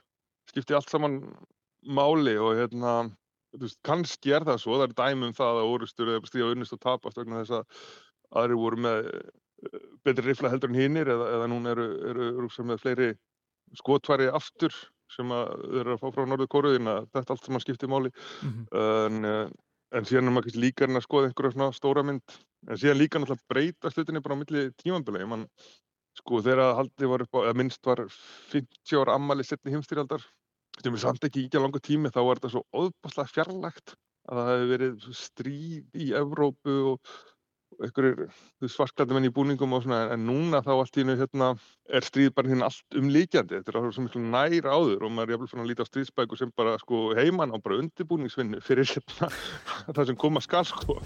skipti 0.50 0.78
allt 0.80 0.90
saman 0.90 1.20
máli 1.86 2.34
og 2.42 2.56
hérna 2.58 2.96
veist, 3.60 3.78
kannski 3.86 4.34
er 4.36 4.46
það 4.46 4.60
svo. 4.62 4.78
Það 4.80 4.88
er 4.88 4.96
dæmi 5.00 5.30
um 5.30 5.36
það 5.36 5.62
að 5.62 5.72
orustur 5.76 6.12
eða 6.12 6.30
stíða 6.30 6.52
unnist 6.54 6.76
og 6.76 6.82
tapast 6.82 7.20
vegna 7.20 7.42
þess 7.42 7.58
að 7.60 7.86
aðri 8.40 8.58
voru 8.60 8.82
með 8.86 9.10
betri 10.04 10.26
rifla 10.26 10.50
heldur 10.52 10.72
en 10.72 10.80
hinnir 10.80 11.08
eða, 11.12 11.30
eða 11.36 11.48
núna 11.50 11.72
eru, 11.72 11.86
eru 12.10 12.28
rúsa 12.42 12.64
með 12.66 12.82
fleiri 12.82 13.08
skotværi 13.78 14.28
aftur 14.34 14.74
sem 15.12 15.30
að 15.32 15.78
eru 15.80 15.94
að 15.94 16.02
fá 16.02 16.10
frá 16.14 16.26
norðu 16.26 16.48
kóruðin 16.50 16.90
að 16.90 17.08
þetta 17.14 17.34
allt 17.34 17.46
sem 17.46 17.58
að 17.58 17.64
skipti 17.64 17.88
máli 17.90 18.10
mm 18.10 18.52
-hmm. 18.52 18.66
en, 19.06 19.24
eh, 19.30 19.48
en 19.96 20.08
síðan 20.08 20.28
er 20.28 20.34
maður 20.34 20.48
kannski 20.48 20.64
líka 20.64 20.84
en 20.84 21.00
að 21.00 21.06
skoða 21.06 21.30
einhverja 21.30 21.72
stóra 21.72 22.02
mynd 22.06 22.38
en 22.68 22.80
síðan 22.80 23.00
líka 23.00 23.18
náttúrulega 23.18 23.50
breyta 23.52 23.90
slutinni 23.90 24.22
bara 24.22 24.34
á 24.34 24.40
milli 24.42 24.70
tímanbila 24.82 25.26
man, 25.26 25.46
sko 26.18 26.42
þegar 26.42 26.74
haldið 26.80 27.08
var 27.12 27.22
upp 27.22 27.34
á, 27.38 27.40
eða 27.46 27.58
minnst 27.60 27.86
var 27.86 28.04
50 28.52 29.00
ára 29.00 29.14
ammali 29.14 29.44
setni 29.44 29.72
heimstýrjaldar 29.72 30.22
sem 30.86 30.96
við 30.96 31.04
samt 31.04 31.24
ekki 31.26 31.46
ekki 31.46 31.58
á 31.58 31.64
langu 31.64 31.82
tími 31.82 32.12
þá 32.14 32.20
var 32.22 32.40
þetta 32.40 32.52
svo 32.54 32.66
óðbáslega 32.74 33.32
fjarlægt 33.34 33.96
að 34.26 34.38
það 34.40 34.52
hefði 34.52 34.68
verið 34.74 35.08
stríð 35.20 36.02
í 36.02 36.12
Evrópu 36.18 36.76
og 36.92 37.16
einhverjir 37.82 38.70
svartklæðumenn 38.72 39.28
í 39.28 39.32
búningum 39.34 39.74
og 39.76 39.82
svona 39.84 40.14
en 40.14 40.22
núna 40.28 40.62
þá 40.64 40.72
allt 40.76 40.96
í 40.96 41.02
hennu 41.02 41.16
hérna 41.18 41.50
er 41.98 42.06
stríð 42.06 42.32
bara 42.36 42.52
hérna 42.52 42.70
allt 42.70 42.98
umlíkjandi 43.00 43.58
þetta 43.58 43.74
er 43.74 43.80
alveg 43.80 43.96
svo 43.96 44.06
miklu 44.06 44.22
nær 44.22 44.70
áður 44.70 45.08
og 45.08 45.12
maður 45.12 45.28
er 45.28 45.36
jafnvel 45.36 45.50
fann 45.52 45.64
að 45.64 45.72
líta 45.72 45.84
á 45.84 45.90
stríðsbæku 45.90 46.40
sem 46.40 46.54
bara 46.56 46.78
sko 46.82 47.02
heimann 47.18 47.52
á 47.52 47.58
bara 47.58 47.82
undirbúningsvinnu 47.82 48.62
fyrir 48.64 48.88
hérna 48.94 49.30
það 49.98 50.06
sem 50.12 50.24
koma 50.24 50.44
skal 50.44 50.64
sko 50.68 51.00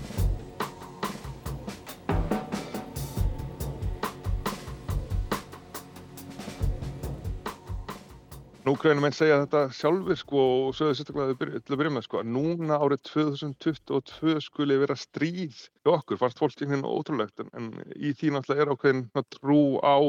Núkrænum 8.70 9.02
menn 9.02 9.14
segja 9.16 9.40
þetta 9.40 9.60
sjálfur 9.74 10.18
sko 10.18 10.40
og 10.68 10.74
sögðu 10.78 10.94
sérstaklega 10.98 11.56
til 11.64 11.74
að 11.74 11.80
byrja 11.80 11.90
með 11.96 12.04
sko 12.06 12.20
að 12.20 12.28
núna 12.36 12.76
árið 12.78 13.00
2022 13.08 14.34
skuli 14.44 14.76
vera 14.78 14.94
stríð 14.98 15.56
í 15.58 15.90
okkur, 15.90 16.20
fannst 16.20 16.38
fólk 16.38 16.54
einhvern 16.54 16.84
veginn 16.84 17.00
ótrúlegt 17.00 17.42
en, 17.42 17.72
í 17.96 18.12
því 18.14 18.30
náttúrulega 18.36 18.66
er 18.66 18.70
ákveðin 18.70 19.02
trú 19.34 19.58
á, 19.82 20.06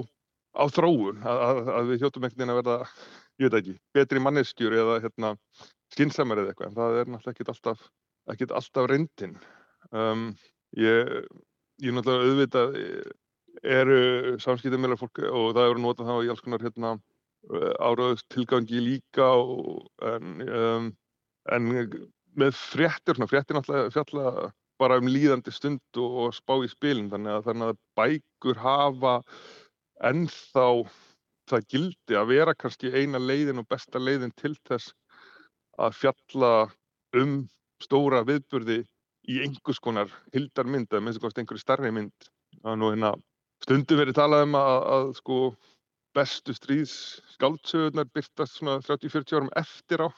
á 0.53 0.63
þróun 0.75 1.23
að, 1.25 1.41
að, 1.47 1.61
að 1.73 1.89
við 1.89 2.05
hjóttum 2.05 2.27
einhvern 2.27 2.43
veginn 2.43 2.53
að 2.53 2.59
verða, 2.59 2.77
ég 3.41 3.49
veit 3.49 3.59
ekki, 3.61 3.75
betri 3.97 4.23
manneskjur 4.27 4.77
eða 4.83 5.01
hérna 5.07 5.35
skinsamar 5.95 6.43
eða 6.43 6.53
eitthvað 6.53 6.69
en 6.69 6.77
það 6.77 6.99
er 6.99 7.13
náttúrulega 7.15 7.37
ekkit 7.37 7.53
alltaf, 7.55 7.85
ekkit 8.35 8.57
alltaf 8.59 8.91
reyndin. 8.91 9.37
Um, 9.89 10.27
ég, 10.77 11.15
ég 11.81 11.97
náttúrulega 11.97 12.29
auðvitað 12.29 12.77
eru 13.79 14.01
samskiptið 14.43 14.83
meðlega 14.83 15.01
fólk 15.01 15.23
og 15.31 15.55
það 15.57 15.71
eru 15.71 15.81
notað 15.87 16.11
þá 16.11 16.19
í 16.19 16.29
alls 16.35 16.45
konar 16.45 16.67
hérna 16.67 16.99
Eh, 17.49 17.73
áraðstilgangi 17.81 18.79
líka 18.85 19.25
og, 19.33 19.87
en, 20.05 20.41
um, 20.45 20.89
en 21.49 21.69
með 22.37 22.53
fréttir, 22.53 23.17
svona 23.17 23.27
fréttir 23.31 23.57
náttúrulega 23.57 23.93
fjalla 23.95 24.51
bara 24.81 24.99
um 25.01 25.09
líðandi 25.09 25.53
stund 25.53 25.81
og, 25.97 26.17
og 26.21 26.35
spá 26.37 26.53
í 26.61 26.69
spilin 26.69 27.09
þannig 27.09 27.33
að, 27.33 27.47
þannig 27.47 27.71
að 27.71 27.79
bækur 27.97 28.61
hafa 28.61 29.15
ennþá 30.11 30.67
það 31.49 31.65
gildi 31.73 32.19
að 32.19 32.29
vera 32.29 32.55
kannski 32.55 32.93
eina 32.93 33.21
leiðin 33.21 33.63
og 33.63 33.67
besta 33.73 34.01
leiðin 34.01 34.35
til 34.37 34.53
þess 34.69 34.93
að 35.81 35.97
fjalla 35.97 36.53
um 37.17 37.35
stóra 37.81 38.21
viðburði 38.27 38.83
í 39.33 39.41
einhvers 39.41 39.81
konar 39.81 40.13
hildarmynd 40.35 40.93
eða 40.93 41.03
minnst 41.07 41.25
einhverju 41.25 41.61
starri 41.65 41.89
mynd. 41.93 42.29
Að 42.61 42.77
nú 42.77 42.93
hérna 42.93 43.15
stundum 43.65 44.01
verið 44.01 44.17
talað 44.21 44.45
um 44.45 44.57
að, 44.61 44.77
að 44.93 45.11
sko 45.17 45.37
bestu 46.15 46.53
stríðs 46.55 46.93
skáldsögurnar 47.35 48.09
byrtast 48.13 48.57
svona 48.59 48.79
30-40 48.85 49.37
árum 49.39 49.51
eftir 49.55 50.03
á 50.07 50.09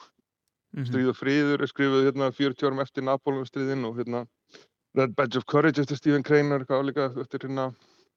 Mhm. 0.73 0.87
Stríð 0.89 1.09
og 1.11 1.17
friður 1.19 1.61
er 1.61 1.69
skrifuð 1.69 2.05
hérna 2.07 2.31
40 2.33 2.65
árum 2.65 2.79
eftir 2.81 3.03
Napoleon 3.05 3.45
stríðin 3.45 3.85
og 3.85 3.95
hérna 3.99 4.23
Red 4.97 5.13
Badge 5.15 5.37
of 5.37 5.45
Courage 5.45 5.77
eftir 5.83 5.97
Stephen 5.97 6.23
Crane 6.23 6.49
er 6.55 6.63
eitthvað 6.63 6.81
álíka 6.81 7.05
eftir 7.21 7.45
hérna 7.45 7.75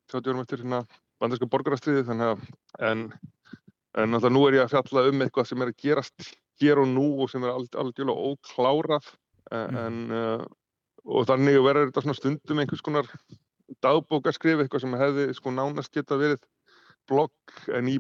30 0.09 0.31
árum 0.33 0.41
eftir 0.41 0.63
hérna 0.63 0.87
bandarska 1.21 1.47
borgarastríði 1.53 2.07
þannig 2.09 2.33
að 2.33 2.47
en, 2.81 3.03
en 3.97 4.11
náttúrulega 4.11 4.33
nú 4.33 4.47
er 4.49 4.57
ég 4.57 4.65
að 4.65 4.73
fjalla 4.73 5.05
um 5.11 5.21
eitthvað 5.27 5.47
sem 5.51 5.63
er 5.63 5.69
að 5.69 5.77
gerast 5.85 6.33
hér 6.61 6.81
og 6.81 6.89
nú 6.89 7.07
og 7.23 7.29
sem 7.31 7.45
er 7.45 7.53
algjörlega 7.53 8.25
óklárað 8.33 9.05
en, 9.53 9.75
Mhm. 9.75 9.77
en 9.77 10.11
uh, 10.13 10.47
og 11.05 11.27
þannig 11.29 11.61
verður 11.61 11.91
þetta 11.93 12.03
svona 12.03 12.17
stundum 12.17 12.59
einhvers 12.59 12.81
konar 12.83 13.07
dagbókarskrif 13.85 14.65
eitthvað 14.65 14.81
sem 14.81 14.97
hefði 14.97 15.35
sko 15.37 15.51
nánast 15.53 15.93
geta 15.93 16.17
verið 16.17 16.41
blogg 17.11 17.57
en 17.79 17.89
í 17.93 17.97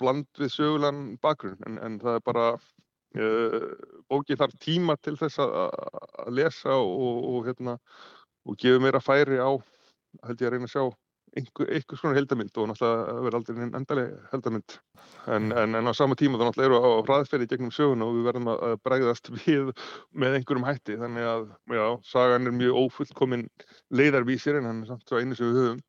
bland 0.00 0.26
við 0.40 0.54
sögulegan 0.54 1.02
bakgrunn 1.24 1.60
en, 1.68 1.76
en 1.84 1.98
það 2.00 2.18
er 2.20 2.24
bara 2.24 2.46
uh, 2.56 3.68
bóki 4.10 4.36
þarf 4.40 4.56
tíma 4.64 4.96
til 5.04 5.16
þess 5.20 5.40
að, 5.42 5.54
að- 5.66 6.00
að 6.24 6.32
lesa 6.38 6.76
og, 6.80 7.28
og, 7.34 7.44
hérna, 7.48 7.76
og 8.48 8.56
gefa 8.60 8.80
meira 8.84 9.00
færi 9.04 9.40
á 9.40 9.50
held 10.26 10.40
ég 10.42 10.48
að 10.48 10.56
reyna 10.56 10.68
að 10.68 10.74
sjá 10.74 10.84
einhver, 11.38 11.68
einhvers 11.70 12.00
konar 12.02 12.16
heldamind 12.18 12.56
og 12.58 12.66
náttúrulega 12.72 13.12
verður 13.22 13.36
aldrei 13.38 13.58
einn 13.62 13.76
endaleg 13.78 14.08
heldamind 14.32 14.72
en, 15.30 15.52
en, 15.54 15.76
en 15.78 15.90
á 15.90 15.92
sama 15.94 16.16
tíma 16.18 16.40
þá 16.40 16.48
náttúrulega 16.48 16.70
eru 16.72 16.80
á 16.80 17.04
hraðferði 17.06 17.46
gegnum 17.52 17.70
söguna 17.74 18.08
og 18.08 18.16
við 18.16 18.26
verðum 18.26 18.50
að, 18.50 18.64
að 18.70 18.80
bregðast 18.88 19.30
við 19.44 19.70
með 20.10 20.38
einhverjum 20.40 20.66
hætti. 20.66 20.96
Þannig 20.98 21.28
að 21.30 21.44
já, 21.76 21.84
sagan 22.10 22.50
er 22.50 22.56
mjög 22.58 22.80
ófullkomin 22.82 23.46
leiðarvísir 23.94 24.58
en 24.58 24.66
hann 24.72 24.82
er 24.82 24.90
samt 24.90 25.06
svo 25.06 25.20
einu 25.22 25.38
sem 25.38 25.52
við 25.52 25.60
höfum 25.62 25.84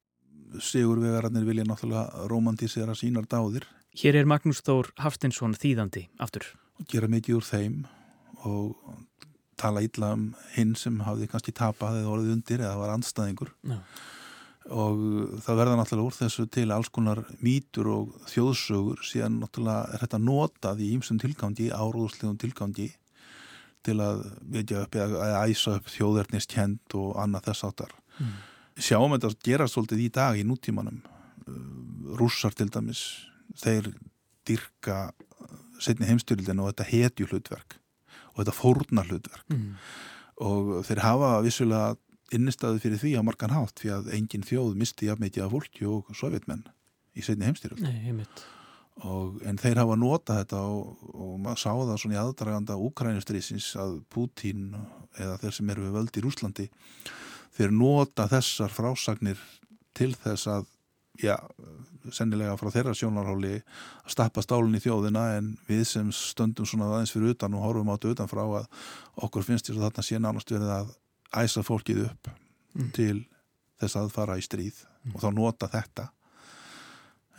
Sigurvegararnir 0.60 1.46
vilja 1.48 1.64
náttúrulega 1.68 2.28
romantísera 2.32 2.96
sínar 2.98 3.28
dáðir 3.30 3.68
Hér 3.96 4.16
er 4.22 4.28
Magnús 4.30 4.62
Þór 4.64 4.92
Hafstinsson 5.04 5.56
þýðandi 5.60 6.08
aftur. 6.20 6.46
og 6.80 6.88
gera 6.88 7.08
mikið 7.12 7.36
úr 7.38 7.44
þeim 7.48 7.82
og 8.48 8.76
tala 9.60 9.84
illa 9.86 10.14
um 10.16 10.32
hinn 10.56 10.74
sem 10.76 11.00
hafði 11.06 11.28
kannski 11.30 11.54
tapað 11.54 12.00
eða 12.02 12.14
orðið 12.16 12.34
undir 12.38 12.64
eða 12.64 12.80
var 12.80 12.94
andstæðingur 12.96 13.52
Já. 13.70 13.78
og 14.72 15.04
það 15.46 15.60
verða 15.62 15.76
náttúrulega 15.78 16.08
úr 16.08 16.18
þessu 16.18 16.48
til 16.50 16.72
alls 16.72 16.90
konar 16.90 17.24
mýtur 17.44 17.92
og 17.94 18.16
þjóðsögur 18.32 19.04
síðan 19.06 19.42
náttúrulega 19.44 19.94
er 19.94 20.06
þetta 20.06 20.22
notað 20.24 20.82
í 20.82 20.90
ýmsum 20.96 21.20
tilgangi, 21.22 21.70
áróðslegum 21.70 22.40
tilgangi 22.42 22.90
til 23.86 23.98
að 24.02 24.24
upp 24.86 24.96
eða 24.96 25.26
að 25.26 25.52
æsa 25.52 25.76
upp 25.80 25.90
þjóðverðniskend 25.90 26.96
og 26.98 27.16
annað 27.22 27.48
þess 27.50 27.66
áttar. 27.66 27.94
Mm. 28.20 28.34
Sjáum 28.80 29.16
þetta 29.16 29.34
gera 29.44 29.68
svolítið 29.70 30.06
í 30.06 30.10
dag 30.14 30.40
í 30.40 30.46
nútímanum. 30.48 31.02
Uh, 31.48 32.16
Rússar 32.20 32.56
til 32.56 32.70
dæmis, 32.72 33.02
þeir 33.60 33.92
dyrka 34.48 35.12
setni 35.82 36.08
heimstyrildin 36.10 36.62
og 36.62 36.72
þetta 36.72 36.88
hetju 36.92 37.28
hlutverk 37.30 37.78
og 38.32 38.44
þetta 38.44 38.56
fórna 38.56 39.04
hlutverk 39.08 39.46
Mm. 39.52 39.76
og 40.42 40.86
þeir 40.88 41.02
hafa 41.04 41.42
vissulega 41.46 41.96
innistæðu 42.32 42.80
fyrir 42.80 43.02
því 43.02 43.12
á 43.20 43.22
margan 43.28 43.52
hátt 43.54 43.82
því 43.82 43.92
að 43.96 44.10
engin 44.16 44.46
þjóð 44.48 44.78
misti 44.80 45.10
jafn 45.10 45.26
mikið 45.26 45.44
af 45.46 45.52
fólki 45.52 45.86
og 45.90 46.12
sovjetmenn 46.16 46.64
í 47.18 47.22
setni 47.26 47.46
og, 49.04 49.42
en 49.48 49.58
þeir 49.58 49.82
hafa 49.82 49.98
notað 50.00 50.42
þetta 50.44 50.62
og, 50.70 51.04
og 51.14 51.34
maður 51.44 51.62
sá 51.64 51.72
það 51.72 51.98
svona 52.04 52.16
í 52.16 52.22
aðdraganda 52.22 52.78
Úkrænustrísins 52.78 53.76
að 53.82 54.00
Pútín 54.14 54.72
eða 55.18 55.38
þeir 55.42 55.58
sem 55.58 55.70
eru 55.74 55.88
við 55.88 55.96
völd 55.98 56.18
í 56.18 56.24
Rúslandi 56.26 56.68
þeir 57.58 57.74
nota 57.76 58.28
þessar 58.32 58.72
frásagnir 58.74 59.42
til 59.98 60.14
þess 60.16 60.48
að 60.48 60.68
já, 61.22 61.36
sennilega 62.12 62.56
frá 62.58 62.72
þeirra 62.74 62.94
sjónarháli 62.98 63.58
að 63.60 64.14
stappa 64.14 64.42
stálinn 64.42 64.78
í 64.80 64.82
þjóðina 64.84 65.26
en 65.38 65.52
við 65.68 65.84
sem 65.90 66.14
stöndum 66.16 66.66
svona 66.66 66.88
aðeins 66.90 67.12
fyrir 67.14 67.36
utan 67.36 67.54
og 67.58 67.66
horfum 67.68 67.92
áttu 67.94 68.14
utan 68.16 68.32
frá 68.32 68.42
að 68.46 68.70
okkur 69.22 69.46
finnst 69.46 69.68
þess 69.68 69.78
að 69.78 69.90
þarna 69.90 70.08
sé 70.08 70.22
nánast 70.22 70.54
verið 70.56 70.72
að 70.80 70.96
æsa 71.44 71.64
fólkið 71.68 72.06
upp 72.10 72.32
Mm. 72.72 72.92
til 72.96 73.26
þess 73.82 73.98
að 74.00 74.12
fara 74.16 74.38
í 74.40 74.44
stríð 74.46 74.78
og 75.12 75.18
þá 75.20 75.30
nota 75.36 75.68
þetta. 75.68 76.06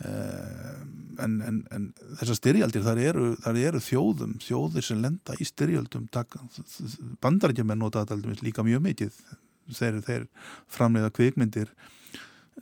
Eh, 0.03 0.81
en, 1.23 1.37
en, 1.41 1.57
en 1.71 1.87
þessar 2.19 2.37
styrjaldir 2.37 2.83
þar 2.85 2.99
eru, 3.01 3.27
þar 3.41 3.59
eru 3.61 3.81
þjóðum 3.81 4.35
þjóðir 4.43 4.85
sem 4.85 5.01
lenda 5.01 5.33
í 5.39 5.47
styrjaldum 5.47 6.05
bandarækjumenn 7.23 7.79
nota 7.81 8.03
þetta 8.03 8.43
líka 8.45 8.65
mjög 8.65 8.83
mikið 8.89 9.19
þeir, 9.71 9.99
þeir 10.05 10.27
framleiða 10.71 11.13
kvikmyndir 11.15 11.73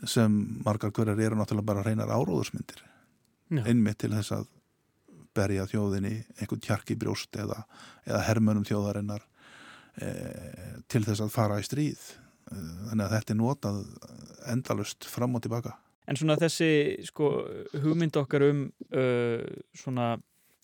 sem 0.07 0.33
margar 0.65 0.93
hverjar 0.95 1.19
eru 1.19 1.37
náttúrulega 1.39 1.71
bara 1.73 1.85
reynar 1.85 2.13
áróðursmyndir. 2.13 2.85
Já. 3.51 3.65
einmitt 3.67 3.97
til 3.99 4.13
þess 4.13 4.31
að 4.31 4.45
berja 5.35 5.65
þjóðinni 5.67 6.13
einhvern 6.39 6.61
tjark 6.63 6.91
í 6.93 6.95
brjóst 6.99 7.35
eða, 7.35 7.57
eða 8.07 8.21
hermönum 8.29 8.63
þjóðarinnar 8.67 9.25
e, 9.99 10.11
til 10.87 11.03
þess 11.03 11.23
að 11.25 11.33
fara 11.35 11.59
í 11.59 11.65
stríð. 11.67 11.99
Eh, 12.51 12.71
þannig 12.89 13.05
að 13.05 13.15
þetta 13.15 13.33
er 13.33 13.39
notað 13.39 13.81
endalust 14.51 15.07
fram 15.07 15.35
og 15.35 15.43
tilbaka. 15.43 15.75
En 16.09 16.17
svona 16.19 16.35
þessi 16.39 16.71
sko, 17.07 17.29
hugmynd 17.83 18.17
okkar 18.19 18.47
um 18.47 18.63
uh, 18.89 19.43
svona 19.77 20.15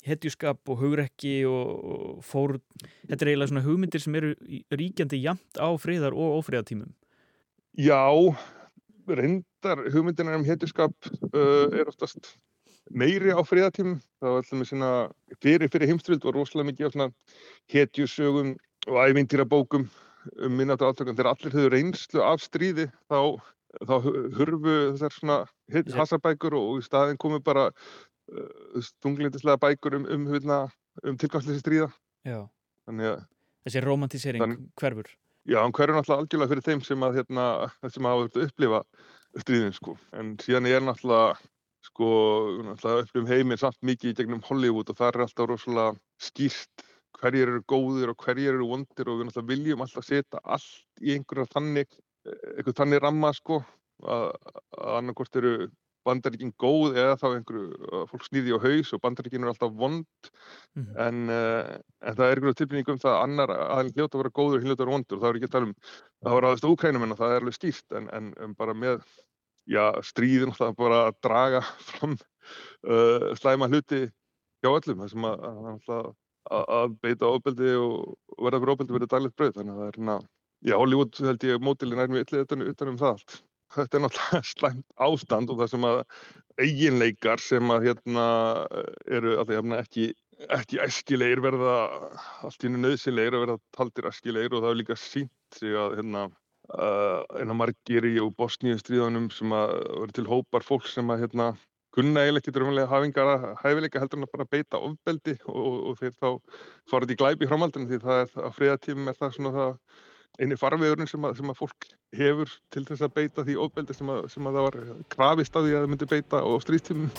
hetjuskap 0.07 0.71
og 0.71 0.79
hugrekki 0.81 1.35
og, 1.49 1.71
og 1.93 2.23
fór, 2.25 2.57
þetta 3.09 3.21
er 3.25 3.31
eiginlega 3.33 3.51
svona 3.51 3.65
hugmyndir 3.67 4.03
sem 4.03 4.15
eru 4.19 4.33
ríkjandi 4.73 5.19
jamt 5.23 5.59
á 5.59 5.67
friðar 5.81 6.15
og 6.17 6.39
ófriðatímum. 6.41 6.93
Já, 7.77 8.01
reyndar 9.07 9.83
hugmyndinar 9.93 10.37
um 10.39 10.45
hetjuskap 10.47 10.93
uh, 11.31 11.67
er 11.71 11.87
oftast 11.91 12.33
meiri 12.91 13.33
á 13.35 13.39
friðatímum. 13.43 13.99
Það 14.21 14.31
var 14.33 14.41
alltaf 14.41 14.59
með 14.61 14.69
svona, 14.71 14.91
fyrir, 15.43 15.69
fyrir 15.71 15.91
heimstrild 15.91 16.25
var 16.25 16.35
rosalega 16.39 16.71
mikið 16.71 16.87
á 16.87 16.93
svona 16.95 17.09
hetjusögum 17.73 18.55
og 18.87 18.99
ævintýrabókum 19.03 19.87
um 20.43 20.57
minnatu 20.59 20.87
átökum. 20.87 21.15
Þegar 21.15 21.31
allir 21.33 21.55
höfðu 21.55 21.71
reynslu 21.73 22.23
af 22.23 22.43
stríði 22.43 22.87
þá, 23.11 23.37
þá 23.83 23.93
hu- 24.03 24.25
hurfu 24.39 24.75
þessar 24.95 25.15
svona 25.15 25.37
hasabækur 25.97 26.55
og 26.57 26.79
í 26.81 26.85
staðin 26.87 27.19
komu 27.19 27.39
bara 27.43 27.69
uh, 28.33 28.81
stunglindislega 28.83 29.59
bækur 29.63 29.97
um, 29.99 30.05
um, 30.13 30.27
um, 30.33 30.69
um 31.03 31.17
tilgangsleysi 31.17 31.63
stríða. 31.63 31.91
Þannig 32.87 33.11
að 33.13 33.25
Þessi 33.67 33.81
romantisering 33.83 34.39
Þannig- 34.43 34.67
hverfur. 34.79 35.07
Já, 35.47 35.57
hann 35.59 35.73
hverju 35.75 35.95
náttúrulega 35.95 36.23
algjörlega 36.23 36.51
fyrir 36.51 36.63
þeim 36.63 36.81
sem 36.83 37.03
að 37.03 37.17
hérna, 37.19 37.45
sem 37.91 38.03
hafa 38.07 38.21
verið 38.23 38.37
að 38.37 38.45
upplifa 38.47 38.79
stríðin 39.43 39.73
sko. 39.75 39.95
En 40.15 40.33
síðan 40.43 40.67
er 40.71 40.83
náttúrulega 40.83 41.37
sko, 41.87 42.07
náttúrulega 42.67 43.05
upplifum 43.05 43.27
heiminn 43.31 43.59
samt 43.59 43.79
mikið 43.83 44.11
í 44.11 44.17
gegnum 44.21 44.43
Hollywood 44.47 44.91
og 44.91 44.99
það 44.99 45.09
er 45.13 45.23
alltaf 45.25 45.49
rosalega 45.51 45.95
skýrt 46.19 46.85
hverjir 47.17 47.51
eru 47.51 47.63
góðir 47.67 48.11
og 48.13 48.19
hverjir 48.23 48.53
eru 48.55 48.67
vondir 48.71 49.09
og 49.09 49.19
við 49.19 49.29
náttúrulega 49.29 49.51
viljum 49.51 49.83
alltaf 49.85 50.05
setja 50.07 50.41
allt 50.43 51.01
í 51.03 51.15
einhverja 51.15 51.47
þannig, 51.55 51.87
einhver 52.57 52.77
þannig 52.77 53.03
ramma 53.03 53.31
sko, 53.35 53.61
að, 54.03 54.27
að 54.77 54.97
annarkort 55.01 55.39
eru 55.41 55.53
bandaríkin 56.07 56.53
góð 56.61 56.97
eða 56.97 57.15
þá 57.19 57.25
einhverju, 57.29 58.01
fólk 58.11 58.25
snýði 58.27 58.55
á 58.55 58.59
haus 58.63 58.93
og 58.95 59.01
bandaríkin 59.03 59.43
eru 59.43 59.53
alltaf 59.53 59.73
vond. 59.77 60.31
Mhm. 60.77 60.91
en, 61.03 61.21
uh, 61.33 61.77
en 62.01 62.17
það 62.17 62.25
er 62.25 62.37
einhverju 62.37 62.57
tilbynning 62.61 62.91
um 62.93 63.01
það 63.01 63.13
að 63.13 63.23
annar 63.25 63.53
aðeins 63.55 63.95
hljóta 63.97 64.17
að 64.17 64.21
vera 64.23 64.35
góður 64.39 64.59
og 64.59 64.67
hljóta 64.67 64.77
að 64.77 64.83
vera 64.85 64.95
vondur. 64.95 65.17
Og 65.17 65.23
það 65.23 65.29
er 65.29 65.39
ekki 65.39 65.49
að 65.49 65.55
tala 65.55 65.69
um 65.69 65.75
það 66.23 66.37
var 66.37 66.47
aðeins 66.49 66.69
úkrænumenn 66.71 67.15
og 67.15 67.19
það 67.21 67.33
er 67.33 67.41
alveg 67.41 67.57
skýrt 67.57 67.97
en, 67.97 68.09
en, 68.13 68.29
en 68.45 68.55
bara 68.57 68.77
með 68.77 69.01
já, 69.67 69.83
stríðin 70.05 70.55
það 70.57 70.77
bara 70.77 71.01
að 71.07 71.19
draga 71.27 71.61
fram 71.89 72.15
uh, 72.87 73.33
slæma 73.39 73.69
hluti 73.71 74.05
hjá 74.63 74.71
öllum. 74.71 75.03
Það 75.03 75.13
sem 75.13 75.29
að, 75.29 75.45
að, 75.47 76.07
að, 76.47 76.65
að 76.79 76.97
beita 77.03 77.33
ofbeldi 77.33 77.75
og, 77.81 78.17
verða 78.37 78.63
fyrir 78.63 78.75
ofbeldi 78.75 78.97
verður 78.97 79.13
daglegt 79.15 79.37
brauð. 79.37 79.55
Þannig 79.59 79.73
að 79.75 79.81
það 79.81 79.87
er 79.91 79.97
hérna 79.99 80.19
já, 80.65 80.77
Hollywood 80.77 81.19
held 81.21 81.45
ég 81.45 81.61
mótilin 81.61 82.01
er 82.01 82.11
mjög 82.11 82.27
illið 82.27 82.45
utan, 82.47 82.65
utan 82.71 82.93
um 82.93 82.99
það 83.01 83.13
allt 83.15 83.37
þetta 83.75 83.97
er 83.99 84.05
náttúrulega 84.05 84.43
slæmt 84.53 84.87
ástand 85.07 85.51
og 85.53 85.61
það 85.61 85.73
sem 85.73 85.87
að 85.89 86.01
eiginleikar 86.57 87.43
sem 87.43 87.73
að 87.73 87.89
hérna 87.89 88.25
eru 89.05 89.37
að 89.37 89.49
því 89.49 89.59
hérna 89.59 89.81
ekki 89.83 90.07
ekki 90.53 90.77
æskilegir 90.83 91.41
verða 91.41 91.77
allt 92.45 92.61
í 92.61 92.67
hennu 92.67 92.83
nöðsynlegir 92.83 93.37
að 93.37 93.43
verða 93.45 93.61
taldir 93.73 94.09
æskilegir 94.11 94.53
og 94.53 94.63
það 94.63 94.73
er 94.73 94.79
líka 94.81 94.97
sínt 95.01 95.57
sig 95.57 95.73
að 95.77 95.95
hérna 95.97 96.27
uh, 96.77 97.55
margir 97.57 98.05
í 98.05 98.17
og 98.21 98.35
Bosníu 98.37 98.77
stríðanum 98.81 99.31
sem 99.33 99.53
að 99.55 99.73
verður 99.87 100.13
til 100.19 100.27
hópar 100.29 100.65
fólk 100.65 100.85
sem 100.91 101.09
að 101.09 101.25
hérna 101.25 101.49
kunna 101.97 102.21
eiginlega 102.21 102.43
ekki 102.43 102.53
drömmulega 102.53 102.91
hafingar 102.91 103.31
hæfileika 103.63 104.01
heldur 104.03 104.21
en 104.21 104.27
að 104.27 104.33
bara 104.35 104.49
beita 104.51 104.81
ofbeldi 104.89 105.37
og, 105.47 105.57
og, 105.57 105.77
og 105.89 106.01
þeir 106.01 106.13
þá 106.21 106.59
farið 106.91 107.15
í 107.15 107.19
glæpi 107.23 107.47
í 107.47 107.49
framhaldinu 107.49 107.89
því 107.89 108.01
það 108.03 108.21
er 108.21 108.35
á 108.45 108.49
friðatímum 108.59 109.09
er 109.09 109.17
það 109.17 109.33
svona 109.39 109.53
það 109.55 109.71
eini 110.37 110.57
farvegurinn 110.59 111.09
sem 111.09 111.23
að, 111.25 111.39
sem 111.39 111.49
að 111.49 111.57
fólk 111.57 111.87
hefur 112.17 112.51
til 112.73 112.83
þess 112.85 113.05
að 113.07 113.13
beita 113.15 113.45
því 113.45 113.55
ofbeldi 113.63 113.95
sem 113.97 114.09
að, 114.13 114.27
sem 114.29 114.49
að 114.49 114.57
það 114.59 114.67
var 114.67 114.77
krafist 115.13 115.55
að 115.57 115.65
því 115.65 115.71
að 115.73 115.79
það 115.81 115.93
myndi 115.93 116.09
beita 116.11 116.41
á 116.45 116.49
stríðstímum. 116.65 117.11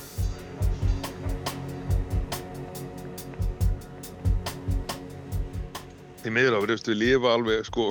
Því 6.22 6.34
miður 6.34 6.58
að 6.58 6.64
verðist 6.66 6.92
við 6.92 7.00
lifa 7.02 7.34
alveg 7.34 7.66
sko 7.66 7.88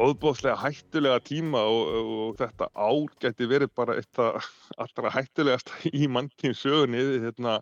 óðbóðslega 0.00 0.56
hættulega 0.60 1.22
tíma 1.24 1.62
og, 1.68 1.90
og 2.00 2.36
þetta 2.38 2.68
ár 2.76 3.08
geti 3.22 3.48
verið 3.50 3.72
bara 3.76 3.96
eitt 4.00 4.20
allra 4.20 5.12
hættulegasta 5.16 5.80
í 5.92 6.06
manntíðin 6.08 6.56
sögunni 6.56 7.02
hérna, 7.24 7.58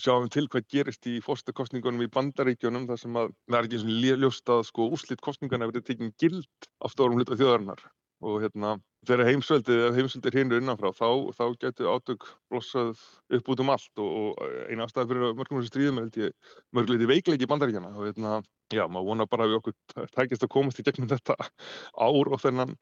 sjáum 0.00 0.30
til 0.32 0.46
hvað 0.50 0.68
gerist 0.72 1.06
í 1.06 1.18
fórstakostningunum 1.24 2.02
í 2.04 2.10
bandaríkjunum 2.14 2.88
þar 2.88 3.00
sem 3.00 3.18
að 3.20 3.34
það 3.48 3.58
er 3.58 3.68
ekki 3.68 3.82
svona 3.82 4.16
ljóst 4.24 4.54
að 4.54 4.64
sko 4.70 4.88
úrslit 4.96 5.22
kostningarna 5.24 5.68
verið 5.70 5.86
tekinn 5.90 6.14
gild 6.20 6.70
á 6.82 6.86
stórum 6.90 7.20
hluta 7.20 7.38
þjóðarinnar 7.38 7.84
og 8.24 8.40
hérna 8.42 8.74
þegar 9.04 9.28
heimsveldið 9.28 9.80
eða 9.82 9.96
heimsveldið 9.98 10.36
hinur 10.38 10.62
innanfrá 10.62 10.90
þá, 10.96 11.08
þá 11.36 11.44
getur 11.60 11.90
átök 11.92 12.26
blossað 12.50 13.00
upp 13.36 13.50
út 13.52 13.62
um 13.64 13.72
allt 13.74 14.02
og, 14.02 14.12
og 14.40 14.68
eina 14.70 14.86
ástæði 14.86 15.10
fyrir 15.10 15.34
mörgum 15.38 15.60
þessu 15.60 15.72
stríðum 15.72 16.00
held 16.00 16.18
ég 16.22 16.54
mörguleiti 16.76 17.10
veikleiki 17.10 17.48
bandaríkjana 17.50 17.92
og 17.92 18.06
hérna, 18.08 18.38
já, 18.72 18.84
maður 18.88 19.10
vonar 19.10 19.30
bara 19.30 19.46
að 19.46 19.52
við 19.52 19.60
okkur 19.60 20.08
tækist 20.14 20.46
að 20.46 20.52
komast 20.56 20.80
í 20.80 20.86
gegnum 20.86 21.10
þetta 21.10 21.36
ár 21.36 22.32
og 22.32 22.40
þennan 22.42 22.76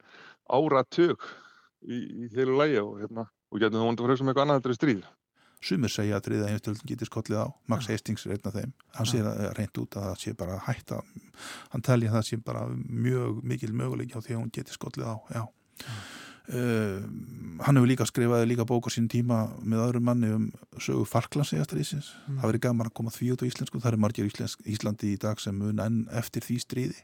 áratug 0.47 1.27
í, 1.83 1.97
í 1.97 2.31
heilu 2.37 2.57
lægi 2.61 2.79
og 2.83 2.95
hérna, 3.03 3.27
og 3.51 3.59
getum 3.59 3.81
það 3.81 3.85
vonandi 3.87 4.05
að 4.05 4.09
frá 4.09 4.21
sem 4.21 4.31
eitthvað 4.31 4.47
annað 4.47 4.61
þetta 4.61 4.73
er 4.73 4.79
stríð. 4.79 5.03
Sumir 5.63 5.91
segja 5.93 6.17
að 6.19 6.25
þriða 6.27 6.49
heimstöldin 6.51 6.89
getur 6.89 7.09
skollið 7.09 7.39
á. 7.39 7.47
Max 7.71 7.87
Hastings 7.87 8.25
er 8.27 8.35
einn 8.35 8.49
af 8.49 8.57
þeim. 8.57 8.73
Hann 8.97 9.07
sér 9.07 9.29
að 9.29 9.45
reynd 9.59 9.79
út 9.79 9.95
að 9.99 10.09
það 10.09 10.17
sé 10.23 10.33
bara 10.41 10.57
að 10.57 10.65
hætta. 10.67 10.99
Hann 11.71 11.85
telja 11.87 12.11
það 12.17 12.27
sé 12.27 12.39
bara 12.49 12.65
mjög 12.73 13.39
mikil 13.47 13.71
möguleik 13.71 14.17
á 14.17 14.19
því 14.19 14.35
að 14.35 14.41
hún 14.41 14.51
getur 14.57 14.77
skollið 14.77 15.07
á 15.07 15.15
já. 15.37 15.43
Uh, 16.43 16.99
hann 17.63 17.77
hefur 17.79 17.87
líka 17.87 18.03
skrifaði 18.03 18.49
líka 18.49 18.65
bók 18.67 18.89
á 18.91 18.91
sín 18.91 19.05
tíma 19.07 19.45
með 19.63 19.85
öðrum 19.85 20.03
manni 20.09 20.31
um 20.35 20.49
sögu 20.75 21.05
Falklandsegastriðsins 21.07 22.09
mm. 22.11 22.41
það 22.41 22.49
verið 22.49 22.63
gaman 22.65 22.89
að 22.89 22.95
koma 22.99 23.13
því 23.15 23.29
út 23.31 23.45
á 23.47 23.47
íslensku. 23.47 23.79
Það 23.79 23.93
er 23.93 24.01
margir 24.03 24.27
íslensk, 24.27 24.65
Íslandi 24.67 25.13
í 25.15 25.21
dag 25.23 25.39
sem 25.39 25.55
mun 25.55 25.79
enn 25.79 26.01
eftir 26.11 26.43
því 26.43 26.57
stríði. 26.65 26.99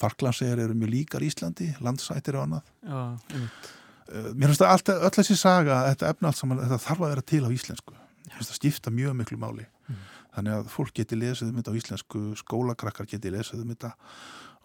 Falklandsegar 0.00 0.64
eru 0.64 0.76
mjög 0.76 0.94
líkar 0.94 1.26
Íslandi 1.28 1.74
landsættir 1.84 2.40
og 2.40 2.46
annað. 2.46 2.72
Já, 2.80 3.02
uh, 3.36 3.60
mér 4.08 4.50
finnst 4.50 4.64
alltaf, 4.66 5.00
öll 5.06 5.14
þessi 5.18 5.38
saga 5.38 5.82
þetta 5.90 6.10
efna 6.14 6.30
allt 6.30 6.40
saman, 6.40 6.60
þetta 6.64 6.82
þarf 6.86 7.02
að 7.02 7.14
vera 7.14 7.24
til 7.32 7.42
á 7.46 7.50
íslensku. 7.54 7.96
Það 8.36 8.52
skipta 8.58 8.92
mjög 8.92 9.16
miklu 9.20 9.38
máli. 9.40 9.66
Mm. 9.86 10.04
þannig 10.36 10.56
að 10.56 10.66
fólk 10.68 10.96
geti 10.98 11.16
lesið 11.16 11.50
um 11.50 11.58
þetta 11.60 11.72
á 11.72 11.78
íslensku 11.78 12.22
skólakrakkar 12.40 13.08
geti 13.08 13.30
lesið 13.32 13.62
um 13.62 13.70
þetta 13.72 13.92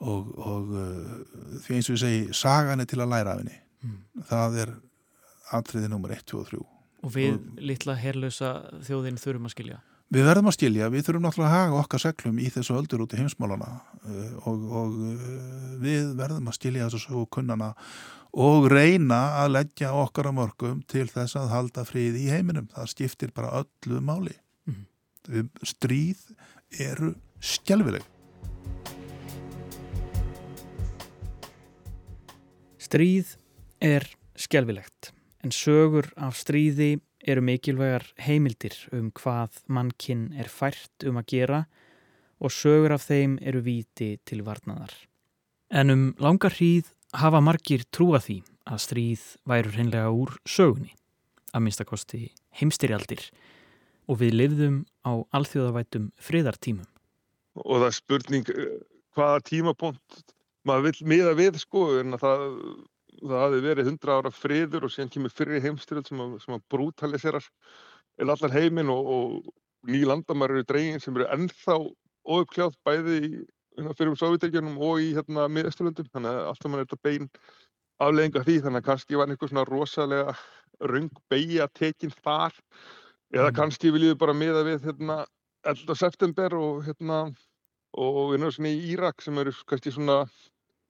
og, 0.02 0.32
og 0.42 0.74
uh, 0.74 1.14
því 1.64 1.78
eins 1.78 1.90
og 1.90 1.96
ég 1.96 2.02
segi 2.02 2.24
sagan 2.36 2.84
er 2.84 2.90
til 2.90 3.00
að 3.00 3.14
læra 3.14 3.36
af 3.36 3.44
henni. 3.44 3.60
Mm. 3.82 4.02
það 4.30 4.58
er 4.62 4.74
atriði 5.58 5.88
nummer 5.90 6.12
1, 6.14 6.26
2 6.30 6.42
og 6.42 6.50
3 6.52 6.60
Og 7.02 7.14
við 7.16 7.32
og, 7.34 7.48
litla 7.58 7.96
herrlösa 7.98 8.52
þjóðin 8.86 9.18
þurfum 9.18 9.48
að 9.50 9.56
skilja. 9.56 9.80
Við 10.12 10.28
verðum 10.28 10.50
að 10.52 10.58
skilja, 10.58 10.90
við 10.92 11.06
þurfum 11.08 11.24
náttúrulega 11.26 11.50
að 11.50 11.56
haga 11.56 11.80
okkar 11.80 12.04
seglum 12.04 12.42
í 12.44 12.50
þessu 12.54 12.76
öldur 12.78 13.06
út 13.06 13.16
í 13.16 13.22
heimsmálana. 13.22 13.70
Uh, 14.04 14.34
og, 14.52 14.66
og 14.82 15.00
við 15.82 16.12
verðum 16.20 16.52
að 16.52 16.58
skilja 16.60 16.90
þessu 16.92 17.24
kunnana 17.34 17.72
og 18.32 18.70
reyna 18.72 19.42
að 19.42 19.54
leggja 19.58 19.92
okkar 19.98 20.32
á 20.32 20.34
mörgum 20.36 20.80
til 20.88 21.08
þess 21.12 21.36
að 21.40 21.52
halda 21.52 21.84
frið 21.88 22.18
í 22.22 22.30
heiminum. 22.32 22.70
Það 22.72 22.92
skiptir 22.94 23.34
bara 23.36 23.64
öllu 23.64 24.00
máli. 24.00 24.36
Mm. 24.70 25.50
Stríð 25.68 26.24
eru 26.80 27.14
skjálfileg. 27.44 28.06
Stríð 32.82 33.36
er 33.82 34.08
skjálfilegt 34.36 35.12
en 35.42 35.54
sögur 35.54 36.10
af 36.20 36.38
stríði 36.40 37.00
eru 37.22 37.44
mikilvægar 37.46 38.06
heimildir 38.22 38.76
um 38.96 39.12
hvað 39.16 39.62
mannkinn 39.70 40.32
er 40.38 40.50
fært 40.50 41.06
um 41.08 41.20
að 41.22 41.30
gera 41.34 41.62
og 42.42 42.54
sögur 42.54 42.96
af 42.96 43.06
þeim 43.06 43.38
eru 43.42 43.62
víti 43.66 44.16
til 44.26 44.42
varnaðar. 44.46 44.94
En 45.72 45.94
um 45.94 46.04
langar 46.20 46.58
hríð 46.58 46.90
hafa 47.18 47.42
margir 47.44 47.84
trúa 47.92 48.22
því 48.24 48.42
að 48.72 48.84
stríð 48.86 49.24
væru 49.50 49.74
hreinlega 49.74 50.12
úr 50.16 50.36
sögunni, 50.48 50.94
að 51.52 51.66
minnstakosti 51.66 52.22
heimstyrjaldir 52.60 53.26
og 54.10 54.20
við 54.22 54.38
lifðum 54.38 54.78
á 55.08 55.24
alþjóðavætum 55.36 56.12
friðartímum. 56.22 56.88
Og 57.64 57.82
það 57.82 57.88
er 57.88 57.98
spurning 57.98 58.52
eh, 58.54 58.76
hvaða 59.16 59.44
tímapunkt 59.48 60.24
maður 60.68 60.90
vil 60.90 61.12
miða 61.14 61.34
við 61.38 61.60
sko 61.62 61.86
en 62.00 62.18
það, 62.22 62.44
það 63.22 63.40
hafi 63.46 63.64
verið 63.66 63.90
hundra 63.92 64.20
ára 64.20 64.34
friður 64.36 64.88
og 64.88 64.94
síðan 64.94 65.14
kemur 65.16 65.34
fyrir 65.36 65.64
heimstyrjöld 65.66 66.12
sem 66.12 66.22
að, 66.24 66.38
að 66.48 66.68
brútaliserar 66.72 67.48
allar 68.22 68.54
heiminn 68.54 68.92
og, 68.94 69.10
og 69.16 69.90
ný 69.90 70.04
landamæri 70.06 70.60
eru 70.60 70.68
dregin 70.70 71.02
sem 71.02 71.16
eru 71.18 71.28
ennþá 71.34 71.80
óuppkljáð 72.22 72.78
bæði 72.86 73.18
í, 73.26 73.32
fyrir 73.78 74.12
um 74.12 74.18
Sovjetregjónum 74.20 74.80
og 74.84 75.04
í 75.04 75.12
hérna 75.16 75.48
miðasturlöndum 75.52 76.10
þannig 76.14 76.32
að 76.32 76.48
alltaf 76.52 76.72
mann 76.72 76.82
er 76.82 76.90
þetta 76.90 77.08
bein 77.08 77.30
aflegginga 78.02 78.44
því 78.48 78.58
þannig 78.66 78.82
að 78.82 78.88
kannski 78.90 79.20
var 79.20 79.32
einhver 79.32 79.52
svona 79.52 79.68
rosalega 79.70 80.36
röng 80.92 81.12
beigja 81.32 81.70
tekinn 81.78 82.14
þar 82.24 82.56
eða 83.32 83.50
mm. 83.52 83.58
kannski 83.60 83.94
viljum 83.94 84.16
við 84.16 84.22
bara 84.24 84.38
miða 84.38 84.66
við 84.68 84.88
hérna 84.90 85.22
11. 85.70 85.96
september 86.00 86.58
og 86.58 86.82
hérna 86.88 87.24
og 87.92 88.34
erum 88.36 88.52
svona 88.52 88.72
í 88.72 88.92
Írak 88.94 89.22
sem 89.24 89.38
eru 89.42 89.54
kannski 89.68 89.94
svona 89.94 90.24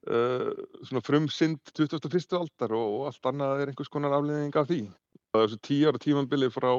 Uh, 0.01 0.49
svona 0.81 1.03
frumsynd 1.05 1.59
2001. 1.77 2.31
aldar 2.33 2.71
og, 2.73 2.85
og 2.89 3.03
allt 3.11 3.27
annað 3.29 3.59
er 3.61 3.69
einhvers 3.69 3.91
konar 3.93 4.15
afleðing 4.17 4.55
af 4.57 4.65
því. 4.65 4.79
Það 5.29 5.43
er 5.43 5.51
þessu 5.51 5.59
tíu 5.67 5.91
ára 5.91 6.01
tímanbili 6.01 6.49
frá 6.49 6.71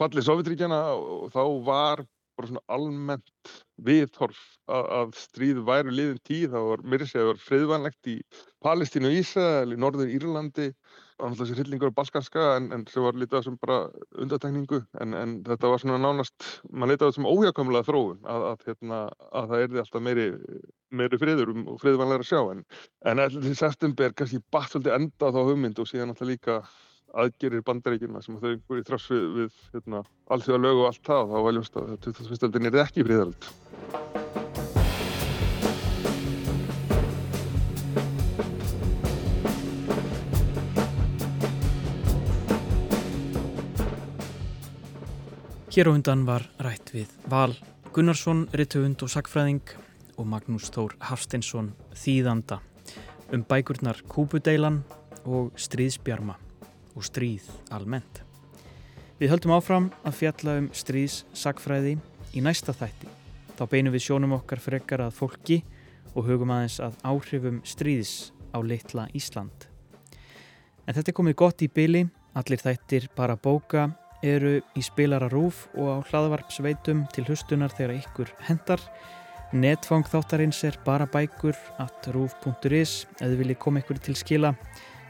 fallið 0.00 0.24
Sovjetríkjana 0.30 0.78
og 0.96 1.26
þá 1.34 1.42
var 1.66 2.02
bara 2.36 2.50
svona 2.50 2.62
almennt 2.76 3.54
viðhorf 3.84 4.40
að, 4.70 4.90
að 4.98 5.16
stríð 5.18 5.62
væru 5.66 5.94
liðin 5.94 6.20
tíð, 6.26 6.50
það 6.54 6.68
var 6.70 6.84
mér 6.92 7.04
sé 7.06 7.18
að 7.18 7.22
það 7.22 7.30
var 7.30 7.40
friðvænlegt 7.48 8.10
í 8.12 8.16
Palestínu 8.64 9.10
og 9.10 9.18
Ísrael, 9.18 9.74
í 9.74 9.80
norður 9.80 10.12
Írlandi 10.14 10.68
og 11.22 11.34
þessi 11.38 11.56
hryllingur 11.58 11.92
á 11.94 11.98
Balkanska 11.98 12.44
en, 12.56 12.70
en 12.74 12.86
sem 12.90 13.04
var 13.04 13.18
litað 13.18 13.44
sem 13.46 13.58
bara 13.62 13.84
undatekningu 14.22 14.80
en, 15.02 15.14
en 15.18 15.36
þetta 15.46 15.70
var 15.70 15.82
svona 15.82 16.00
nánast, 16.02 16.48
maður 16.70 16.94
litað 16.94 17.12
sem 17.16 17.28
óhjákamlega 17.30 17.88
þróun 17.88 18.24
að, 18.30 18.46
að, 18.50 18.64
hérna, 18.70 19.02
að 19.30 19.52
það 19.52 19.66
erði 19.66 19.84
alltaf 19.84 20.06
meiri, 20.08 20.26
meiri 20.90 21.20
friður 21.22 21.54
og 21.54 21.78
friðvænlega 21.82 22.24
að 22.24 22.30
sjá 22.32 22.40
en, 22.54 22.64
en 23.10 23.22
allir 23.26 23.60
september 23.60 24.16
kannski 24.18 24.42
bætt 24.54 24.74
svolítið 24.74 24.98
enda 24.98 25.30
á 25.30 25.34
þá 25.36 25.40
hugmynd 25.44 25.82
og 25.82 25.90
síðan 25.90 26.14
alltaf 26.14 26.30
líka 26.30 26.58
aðgerir 27.14 27.62
bandaríkina 27.66 28.22
sem 28.24 28.38
þau 28.40 28.56
voru 28.68 28.82
í 28.82 28.86
þráss 28.86 29.10
við, 29.12 29.52
hérna, 29.74 30.02
allþjóða 30.34 30.62
lög 30.64 30.80
og 30.82 30.88
allt 30.90 31.04
það 31.06 31.30
þá 31.30 31.36
var 31.46 31.56
ljóst 31.58 31.78
að 31.78 31.94
2001. 32.08 32.48
aldin 32.48 32.70
er 32.70 32.80
ekki 32.84 33.06
fríðaröld. 33.06 33.52
Hér 45.74 45.90
á 45.90 45.94
undan 45.96 46.20
var 46.22 46.44
rætt 46.62 46.92
við 46.94 47.10
Val 47.26 47.50
Gunnarsson, 47.94 48.44
Ritthöfund 48.54 49.02
og 49.02 49.10
Sackfræðing 49.10 49.74
og 50.14 50.28
Magnús 50.30 50.70
Þór 50.70 50.94
Hafsteinsson 51.10 51.72
Þýðanda 51.98 52.60
um 53.34 53.42
bækurnar 53.42 53.98
Kúpudeilan 54.06 54.84
og 55.26 55.50
Stríðsbjarma 55.58 56.38
og 56.94 57.06
stríð 57.06 57.46
almennt. 57.74 58.22
Við 59.20 59.30
höldum 59.30 59.54
áfram 59.54 59.90
að 60.02 60.18
fjalla 60.20 60.56
um 60.60 60.70
stríðssakfræði 60.74 61.96
í 62.34 62.42
næsta 62.42 62.74
þætti. 62.74 63.10
Þá 63.54 63.64
beinum 63.70 63.94
við 63.94 64.06
sjónum 64.08 64.34
okkar 64.34 64.62
frekar 64.62 65.04
að 65.04 65.14
fólki 65.18 65.60
og 66.14 66.26
hugum 66.26 66.52
aðeins 66.54 66.80
að 66.82 66.96
áhrifum 67.06 67.60
stríðs 67.66 68.32
á 68.54 68.58
litla 68.62 69.06
Ísland. 69.14 69.68
En 70.86 70.94
þetta 70.94 71.10
er 71.12 71.18
komið 71.18 71.36
gott 71.40 71.62
í 71.64 71.70
byli, 71.70 72.04
allir 72.34 72.60
þættir 72.60 73.06
bara 73.16 73.38
bóka 73.38 73.88
eru 74.24 74.56
í 74.74 74.82
spilara 74.84 75.28
rúf 75.32 75.66
og 75.76 75.90
á 75.90 75.96
hlaðvarpsveitum 76.08 77.04
til 77.14 77.26
hustunar 77.28 77.72
þegar 77.74 77.98
ykkur 78.00 78.32
hendar. 78.48 78.82
Netfang 79.54 80.06
þáttarins 80.10 80.62
er 80.66 80.78
bara 80.84 81.06
bækur 81.06 81.54
at 81.78 82.08
rúf.is 82.14 83.04
eða 83.20 83.38
viljið 83.38 83.60
koma 83.62 83.84
ykkur 83.84 84.00
til 84.02 84.16
skila. 84.18 84.54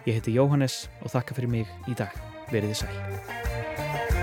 Ég 0.04 0.18
heiti 0.18 0.34
Jóhannes 0.36 0.82
og 1.00 1.08
þakka 1.14 1.38
fyrir 1.38 1.48
mig 1.48 1.70
í 1.88 1.96
dag. 1.96 2.12
Verðið 2.52 2.82
sæl. 2.82 4.13